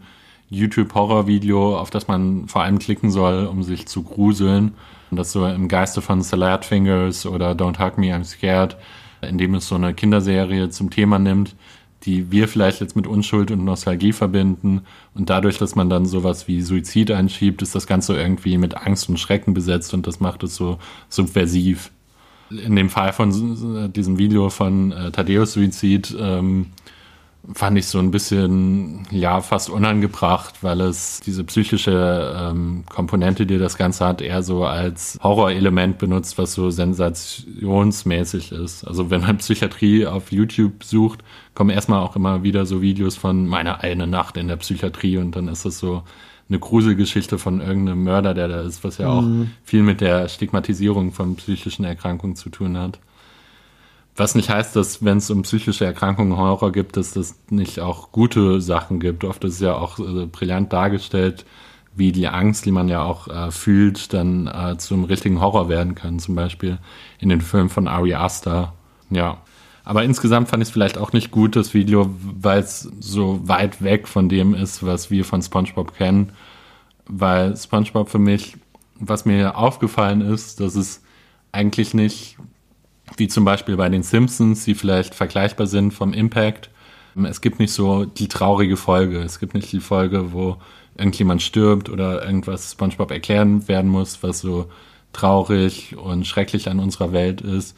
YouTube-Horror-Video, 0.50 1.78
auf 1.78 1.90
das 1.90 2.08
man 2.08 2.48
vor 2.48 2.62
allem 2.62 2.78
klicken 2.78 3.10
soll, 3.10 3.46
um 3.46 3.62
sich 3.62 3.86
zu 3.86 4.02
gruseln. 4.02 4.74
Das 5.10 5.32
so 5.32 5.46
im 5.46 5.68
Geiste 5.68 6.02
von 6.02 6.22
Salad 6.22 6.64
Fingers 6.64 7.26
oder 7.26 7.52
Don't 7.52 7.78
Hug 7.78 7.98
Me, 7.98 8.14
I'm 8.14 8.24
Scared, 8.24 8.76
indem 9.22 9.54
es 9.54 9.68
so 9.68 9.74
eine 9.74 9.94
Kinderserie 9.94 10.70
zum 10.70 10.90
Thema 10.90 11.18
nimmt, 11.18 11.54
die 12.04 12.30
wir 12.30 12.48
vielleicht 12.48 12.80
jetzt 12.80 12.96
mit 12.96 13.06
Unschuld 13.06 13.50
und 13.50 13.64
Nostalgie 13.64 14.12
verbinden. 14.12 14.82
Und 15.14 15.30
dadurch, 15.30 15.58
dass 15.58 15.74
man 15.74 15.88
dann 15.88 16.06
sowas 16.06 16.48
wie 16.48 16.60
Suizid 16.60 17.10
einschiebt, 17.10 17.62
ist 17.62 17.74
das 17.74 17.86
Ganze 17.86 18.16
irgendwie 18.16 18.58
mit 18.58 18.76
Angst 18.76 19.08
und 19.08 19.18
Schrecken 19.18 19.54
besetzt 19.54 19.94
und 19.94 20.06
das 20.06 20.20
macht 20.20 20.42
es 20.42 20.56
so 20.56 20.78
subversiv. 21.08 21.90
In 22.50 22.76
dem 22.76 22.90
Fall 22.90 23.12
von 23.12 23.90
diesem 23.92 24.18
Video 24.18 24.50
von 24.50 24.92
äh, 24.92 25.10
Thaddeus 25.10 25.54
Suizid 25.54 26.14
ähm, 26.18 26.66
fand 27.52 27.76
ich 27.76 27.86
so 27.86 27.98
ein 27.98 28.10
bisschen, 28.10 29.06
ja, 29.10 29.40
fast 29.40 29.68
unangebracht, 29.68 30.62
weil 30.62 30.80
es 30.80 31.20
diese 31.20 31.44
psychische 31.44 32.34
ähm, 32.36 32.84
Komponente, 32.88 33.44
die 33.46 33.58
das 33.58 33.76
Ganze 33.76 34.06
hat, 34.06 34.22
eher 34.22 34.42
so 34.42 34.64
als 34.64 35.18
Horrorelement 35.22 35.98
benutzt, 35.98 36.38
was 36.38 36.54
so 36.54 36.70
sensationsmäßig 36.70 38.52
ist. 38.52 38.84
Also 38.84 39.10
wenn 39.10 39.20
man 39.20 39.38
Psychiatrie 39.38 40.06
auf 40.06 40.32
YouTube 40.32 40.84
sucht, 40.84 41.20
kommen 41.54 41.70
erstmal 41.70 42.02
auch 42.02 42.16
immer 42.16 42.42
wieder 42.42 42.64
so 42.64 42.80
Videos 42.80 43.16
von 43.16 43.46
meiner 43.46 43.80
eine 43.80 44.06
Nacht 44.06 44.36
in 44.36 44.48
der 44.48 44.56
Psychiatrie 44.56 45.18
und 45.18 45.36
dann 45.36 45.48
ist 45.48 45.64
das 45.64 45.78
so 45.78 46.02
eine 46.48 46.58
Gruselgeschichte 46.58 47.38
von 47.38 47.60
irgendeinem 47.60 48.04
Mörder, 48.04 48.34
der 48.34 48.48
da 48.48 48.60
ist, 48.62 48.84
was 48.84 48.98
ja 48.98 49.08
auch 49.08 49.24
viel 49.64 49.82
mit 49.82 50.00
der 50.00 50.28
Stigmatisierung 50.28 51.12
von 51.12 51.36
psychischen 51.36 51.84
Erkrankungen 51.84 52.36
zu 52.36 52.50
tun 52.50 52.76
hat. 52.76 52.98
Was 54.16 54.36
nicht 54.36 54.48
heißt, 54.48 54.76
dass 54.76 55.04
wenn 55.04 55.18
es 55.18 55.30
um 55.30 55.42
psychische 55.42 55.84
Erkrankungen 55.84 56.36
Horror 56.36 56.70
gibt, 56.70 56.96
dass 56.96 57.12
das 57.12 57.34
nicht 57.50 57.80
auch 57.80 58.12
gute 58.12 58.60
Sachen 58.60 59.00
gibt. 59.00 59.24
Oft 59.24 59.42
ist 59.44 59.54
es 59.54 59.60
ja 59.60 59.74
auch 59.74 59.98
äh, 59.98 60.26
brillant 60.26 60.72
dargestellt, 60.72 61.44
wie 61.96 62.12
die 62.12 62.28
Angst, 62.28 62.64
die 62.64 62.70
man 62.70 62.88
ja 62.88 63.02
auch 63.02 63.26
äh, 63.26 63.50
fühlt, 63.50 64.12
dann 64.12 64.46
äh, 64.46 64.76
zum 64.78 65.04
richtigen 65.04 65.40
Horror 65.40 65.68
werden 65.68 65.96
kann. 65.96 66.20
Zum 66.20 66.36
Beispiel 66.36 66.78
in 67.18 67.28
den 67.28 67.40
Filmen 67.40 67.70
von 67.70 67.88
Ari 67.88 68.14
Aster. 68.14 68.74
Ja. 69.10 69.38
Aber 69.84 70.04
insgesamt 70.04 70.48
fand 70.48 70.62
ich 70.62 70.68
es 70.68 70.72
vielleicht 70.72 70.96
auch 70.96 71.12
nicht 71.12 71.30
gut, 71.30 71.56
das 71.56 71.74
Video, 71.74 72.08
weil 72.40 72.60
es 72.60 72.88
so 73.00 73.46
weit 73.46 73.82
weg 73.82 74.08
von 74.08 74.28
dem 74.28 74.54
ist, 74.54 74.84
was 74.84 75.10
wir 75.10 75.24
von 75.24 75.42
SpongeBob 75.42 75.94
kennen. 75.94 76.32
Weil 77.06 77.56
SpongeBob 77.56 78.08
für 78.08 78.20
mich, 78.20 78.56
was 78.98 79.24
mir 79.24 79.58
aufgefallen 79.58 80.20
ist, 80.20 80.60
dass 80.60 80.76
es 80.76 81.02
eigentlich 81.52 81.94
nicht 81.94 82.38
wie 83.16 83.28
zum 83.28 83.44
Beispiel 83.44 83.76
bei 83.76 83.88
den 83.88 84.02
Simpsons, 84.02 84.64
die 84.64 84.74
vielleicht 84.74 85.14
vergleichbar 85.14 85.66
sind 85.66 85.92
vom 85.92 86.12
Impact. 86.12 86.70
Es 87.24 87.40
gibt 87.40 87.58
nicht 87.58 87.72
so 87.72 88.04
die 88.04 88.28
traurige 88.28 88.76
Folge. 88.76 89.18
Es 89.18 89.38
gibt 89.38 89.54
nicht 89.54 89.70
die 89.70 89.80
Folge, 89.80 90.32
wo 90.32 90.56
irgendjemand 90.96 91.42
stirbt 91.42 91.88
oder 91.88 92.24
irgendwas 92.24 92.72
SpongeBob 92.72 93.10
erklären 93.10 93.66
werden 93.68 93.90
muss, 93.90 94.22
was 94.22 94.40
so 94.40 94.70
traurig 95.12 95.96
und 95.96 96.26
schrecklich 96.26 96.68
an 96.68 96.80
unserer 96.80 97.12
Welt 97.12 97.40
ist, 97.40 97.76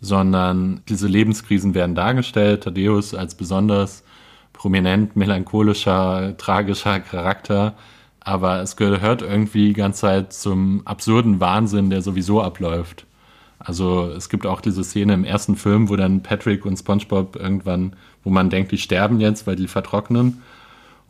sondern 0.00 0.82
diese 0.88 1.08
Lebenskrisen 1.08 1.74
werden 1.74 1.94
dargestellt. 1.94 2.64
Thaddeus 2.64 3.14
als 3.14 3.34
besonders 3.34 4.04
prominent, 4.52 5.16
melancholischer, 5.16 6.36
tragischer 6.36 7.00
Charakter. 7.00 7.74
Aber 8.20 8.60
es 8.60 8.76
gehört 8.76 9.22
irgendwie 9.22 9.68
die 9.68 9.74
ganze 9.74 10.02
Zeit 10.02 10.32
zum 10.32 10.86
absurden 10.86 11.40
Wahnsinn, 11.40 11.90
der 11.90 12.02
sowieso 12.02 12.42
abläuft. 12.42 13.06
Also 13.58 14.10
es 14.16 14.28
gibt 14.28 14.46
auch 14.46 14.60
diese 14.60 14.84
Szene 14.84 15.14
im 15.14 15.24
ersten 15.24 15.56
Film, 15.56 15.88
wo 15.88 15.96
dann 15.96 16.22
Patrick 16.22 16.66
und 16.66 16.76
SpongeBob 16.76 17.36
irgendwann, 17.36 17.94
wo 18.22 18.30
man 18.30 18.50
denkt, 18.50 18.72
die 18.72 18.78
sterben 18.78 19.20
jetzt, 19.20 19.46
weil 19.46 19.56
die 19.56 19.68
vertrocknen. 19.68 20.42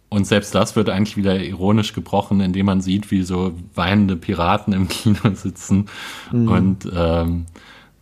Und 0.08 0.26
selbst 0.26 0.54
das 0.54 0.76
wird 0.76 0.90
eigentlich 0.90 1.16
wieder 1.16 1.42
ironisch 1.42 1.92
gebrochen, 1.92 2.40
indem 2.40 2.66
man 2.66 2.80
sieht, 2.80 3.10
wie 3.10 3.22
so 3.22 3.52
weinende 3.74 4.14
Piraten 4.16 4.72
im 4.72 4.88
Kino 4.88 5.34
sitzen 5.34 5.86
und 6.30 6.88
ähm, 6.94 7.46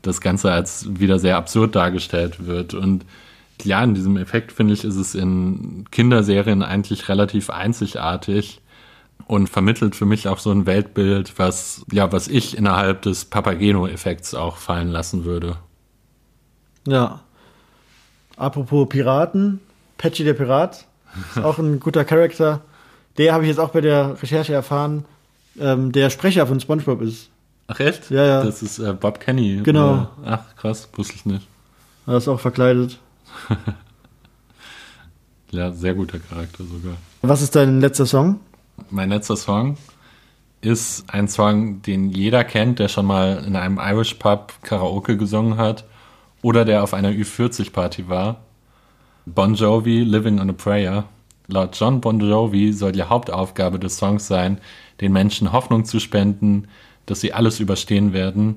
das 0.03 0.21
Ganze 0.21 0.53
als 0.53 0.87
wieder 0.99 1.19
sehr 1.19 1.37
absurd 1.37 1.75
dargestellt 1.75 2.45
wird. 2.45 2.75
Und 2.75 3.07
ja, 3.63 3.83
in 3.83 3.95
diesem 3.95 4.17
Effekt 4.17 4.53
finde 4.53 4.75
ich, 4.75 4.85
ist 4.85 4.97
es 4.97 5.15
in 5.15 5.85
Kinderserien 5.91 6.63
eigentlich 6.63 7.09
relativ 7.09 7.49
einzigartig 7.51 8.61
und 9.33 9.49
vermittelt 9.49 9.97
für 9.97 10.05
mich 10.05 10.29
auch 10.29 10.39
so 10.39 10.51
ein 10.51 10.67
Weltbild, 10.67 11.39
was, 11.39 11.87
ja, 11.91 12.13
was 12.13 12.29
ich 12.29 12.55
innerhalb 12.55 13.01
des 13.01 13.25
Papageno-Effekts 13.25 14.35
auch 14.35 14.59
fallen 14.59 14.89
lassen 14.89 15.25
würde. 15.25 15.57
Ja. 16.87 17.21
Apropos 18.37 18.91
Piraten, 18.91 19.61
Patchy 19.97 20.25
der 20.25 20.35
Pirat, 20.35 20.87
ist 21.31 21.43
auch 21.43 21.59
ein 21.59 21.81
guter 21.81 22.05
Charakter. 22.05 22.61
Der 23.17 23.33
habe 23.33 23.45
ich 23.45 23.49
jetzt 23.49 23.59
auch 23.59 23.71
bei 23.71 23.81
der 23.81 24.23
Recherche 24.23 24.53
erfahren, 24.53 25.07
ähm, 25.59 25.93
der 25.93 26.11
Sprecher 26.11 26.47
von 26.47 26.61
SpongeBob 26.61 27.01
ist. 27.01 27.31
Ach 27.69 27.81
echt? 27.81 28.11
Ja, 28.11 28.27
ja. 28.27 28.43
Das 28.43 28.63
ist 28.63 28.81
äh, 28.81 28.93
Bob 28.93 29.19
Kenny. 29.19 29.63
Genau. 29.63 29.93
Oder? 29.93 30.11
Ach 30.27 30.57
krass, 30.57 30.91
wusste 30.95 31.15
ich 31.15 31.25
nicht. 31.25 31.49
Er 32.07 32.19
ist 32.19 32.29
auch 32.29 32.41
verkleidet. 32.41 32.99
Ja, 35.55 35.71
sehr 35.71 35.95
guter 35.95 36.19
Charakter 36.19 36.65
sogar. 36.65 36.97
Was 37.21 37.43
ist 37.43 37.55
dein 37.55 37.83
letzter 37.83 38.07
Song? 38.07 38.41
Mein 38.91 39.11
letzter 39.11 39.37
Song 39.37 39.77
ist 40.61 41.05
ein 41.09 41.29
Song, 41.29 41.83
den 41.83 42.11
jeder 42.11 42.45
kennt, 42.45 42.79
der 42.79 42.89
schon 42.89 43.07
mal 43.07 43.45
in 43.45 43.57
einem 43.57 43.79
Irish 43.79 44.15
Pub 44.15 44.55
Karaoke 44.63 45.17
gesungen 45.17 45.57
hat 45.57 45.85
oder 46.41 46.65
der 46.65 46.83
auf 46.83 46.95
einer 46.95 47.11
Ü40-Party 47.11 48.09
war. 48.09 48.43
Bon 49.27 49.55
Jovi, 49.55 50.03
Living 50.03 50.41
on 50.41 50.51
a 50.51 50.53
Prayer. 50.53 51.05
Laut 51.49 51.77
John 51.79 52.01
Bon 52.01 52.19
Jovi 52.19 52.73
soll 52.73 52.93
die 52.93 53.03
Hauptaufgabe 53.03 53.79
des 53.79 53.97
Songs 53.97 54.27
sein, 54.27 54.59
den 55.01 55.13
Menschen 55.13 55.53
Hoffnung 55.53 55.85
zu 55.85 56.01
spenden, 56.01 56.69
dass 57.07 57.21
sie 57.21 57.33
alles 57.33 57.61
überstehen 57.61 58.13
werden. 58.13 58.57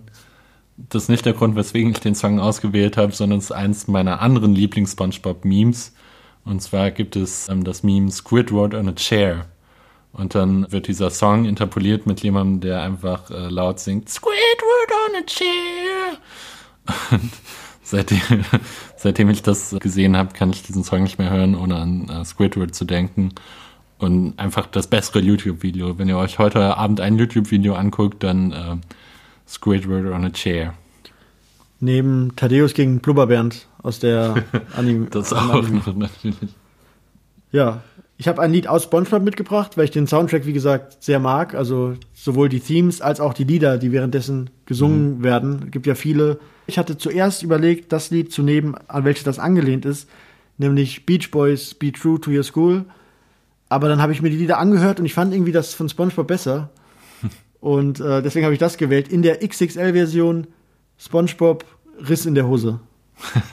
Das 0.78 1.04
ist 1.04 1.10
nicht 1.10 1.26
der 1.26 1.34
Grund, 1.34 1.56
weswegen 1.56 1.92
ich 1.92 2.00
den 2.00 2.16
Song 2.16 2.40
ausgewählt 2.40 2.98
habe, 2.98 3.14
sondern 3.14 3.40
es 3.40 3.46
ist 3.46 3.52
eins 3.52 3.88
meiner 3.88 4.22
anderen 4.22 4.54
Lieblings-SpongeBob-Memes. 4.54 5.94
Und 6.44 6.62
zwar 6.62 6.92
gibt 6.92 7.16
es 7.16 7.50
ähm, 7.50 7.64
das 7.64 7.82
Meme 7.82 8.12
Squidward 8.12 8.76
on 8.76 8.90
a 8.90 8.94
Chair. 8.94 9.48
Und 10.18 10.34
dann 10.34 10.72
wird 10.72 10.88
dieser 10.88 11.10
Song 11.10 11.46
interpoliert 11.46 12.06
mit 12.08 12.22
jemandem, 12.22 12.62
der 12.62 12.82
einfach 12.82 13.30
äh, 13.30 13.50
laut 13.50 13.80
singt 13.80 14.10
Squidward 14.10 14.92
on 15.10 15.22
a 15.22 15.26
Chair. 15.26 16.18
Und 17.12 17.32
seitdem, 17.84 18.22
seitdem 18.96 19.30
ich 19.30 19.44
das 19.44 19.76
gesehen 19.80 20.16
habe, 20.16 20.34
kann 20.34 20.52
ich 20.52 20.64
diesen 20.64 20.84
Song 20.84 21.04
nicht 21.04 21.20
mehr 21.20 21.32
hören, 21.32 21.56
ohne 21.56 21.76
an 21.76 22.10
äh, 22.10 22.24
Squidward 22.24 22.74
zu 22.74 22.86
denken. 22.86 23.34
Und 23.98 24.40
einfach 24.40 24.68
das 24.68 24.88
bessere 24.88 25.20
YouTube-Video. 25.20 25.98
Wenn 25.98 26.08
ihr 26.08 26.18
euch 26.18 26.40
heute 26.40 26.78
Abend 26.78 27.02
ein 27.02 27.18
YouTube-Video 27.18 27.76
anguckt, 27.76 28.24
dann 28.24 28.52
äh, 28.52 28.78
Squidward 29.48 30.14
on 30.14 30.26
a 30.26 30.30
Chair. 30.30 30.74
Neben 31.82 32.36
Thaddeus 32.36 32.74
gegen 32.74 33.00
Blubberbernd 33.00 33.68
aus 33.84 34.00
der 34.00 34.44
Anime. 34.76 35.08
Das 35.08 35.34
auch 35.34 35.50
Anime. 35.50 35.82
noch 35.86 35.94
natürlich. 35.94 36.56
Ja, 37.52 37.84
ich 38.18 38.28
habe 38.28 38.42
ein 38.42 38.54
Lied 38.54 38.68
aus 38.68 38.84
SpongeBob 38.84 39.24
mitgebracht, 39.24 39.78
weil 39.78 39.86
ich 39.86 39.92
den 39.92 40.08
Soundtrack, 40.08 40.46
wie 40.46 40.54
gesagt, 40.54 41.04
sehr 41.04 41.20
mag. 41.20 41.54
Also 41.54 41.96
sowohl 42.14 42.48
die 42.48 42.62
Themes 42.62 43.02
als 43.02 43.20
auch 43.20 43.34
die 43.34 43.44
Lieder, 43.44 43.78
die 43.78 43.92
währenddessen 43.92 44.50
gesungen 44.66 45.22
werden. 45.22 45.64
Es 45.66 45.72
gibt 45.72 45.86
ja 45.86 45.96
viele. 45.96 46.40
Ich 46.66 46.78
hatte 46.78 46.98
zuerst 46.98 47.44
überlegt, 47.44 47.92
das 47.92 48.12
Lied 48.12 48.32
zu 48.32 48.42
nehmen, 48.42 48.76
an 48.88 49.04
welches 49.04 49.26
das 49.26 49.38
angelehnt 49.38 49.86
ist, 49.86 50.10
nämlich 50.58 51.06
Beach 51.06 51.30
Boys 51.30 51.74
Be 51.74 51.92
True 51.92 52.20
to 52.20 52.32
Your 52.32 52.44
School. 52.44 52.86
Aber 53.68 53.90
dann 53.90 54.02
habe 54.02 54.14
ich 54.14 54.22
mir 54.22 54.30
die 54.30 54.38
Lieder 54.38 54.60
angehört 54.60 55.00
und 55.00 55.06
ich 55.06 55.14
fand 55.14 55.34
irgendwie 55.34 55.52
das 55.52 55.74
von 55.74 55.90
SpongeBob 55.90 56.28
besser. 56.28 56.70
Und 57.60 58.00
äh, 58.00 58.22
deswegen 58.22 58.46
habe 58.46 58.54
ich 58.54 58.60
das 58.60 58.78
gewählt. 58.78 59.08
In 59.08 59.24
der 59.24 59.40
XXL-Version 59.40 60.46
SpongeBob 61.00 61.66
Riss 62.08 62.28
in 62.28 62.36
der 62.36 62.48
Hose. 62.48 62.80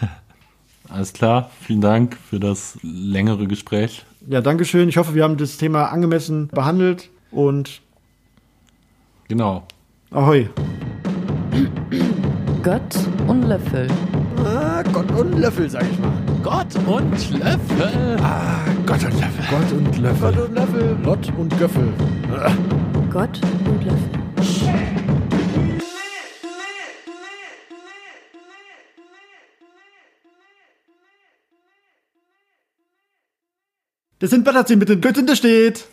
Alles 0.91 1.15
klar, 1.15 1.51
vielen 1.63 1.81
Dank 1.81 2.19
für 2.29 2.39
das 2.39 2.79
längere 2.83 3.47
Gespräch. 3.47 4.05
Ja, 4.29 4.41
Dankeschön. 4.41 4.89
Ich 4.89 4.97
hoffe, 4.97 5.15
wir 5.15 5.25
haben 5.25 5.37
das 5.37 5.57
Thema 5.57 5.87
angemessen 5.87 6.49
behandelt 6.49 7.11
und 7.31 7.81
Genau. 9.29 9.65
ahoi. 10.11 10.49
Gott 12.63 12.97
und 13.27 13.43
Löffel. 13.45 13.89
Ah, 14.45 14.83
Gott 14.93 15.11
und 15.13 15.39
Löffel, 15.39 15.69
sag 15.69 15.85
ich 15.91 15.99
mal. 15.99 16.13
Gott 16.43 16.75
und 16.87 17.31
Löffel. 17.39 18.17
Ah, 18.23 18.61
Gott 18.87 19.05
und 19.05 19.21
Löffel. 19.21 19.45
Gott 19.51 19.73
und 19.73 19.99
Löffel. 19.99 20.33
Gott 20.33 20.49
und 20.49 20.55
Löffel. 20.55 20.97
Lott 21.05 21.33
und 21.39 21.59
Göffel. 21.59 21.89
Gott 23.11 23.41
und 23.67 23.85
Löffel. 23.85 24.22
Das 34.23 34.31
sind 34.31 34.45
Butterziehen 34.45 34.79
mit 34.79 34.89
dem 34.89 35.01
Blödsinn, 35.01 35.27
der 35.27 35.35
steht. 35.35 35.85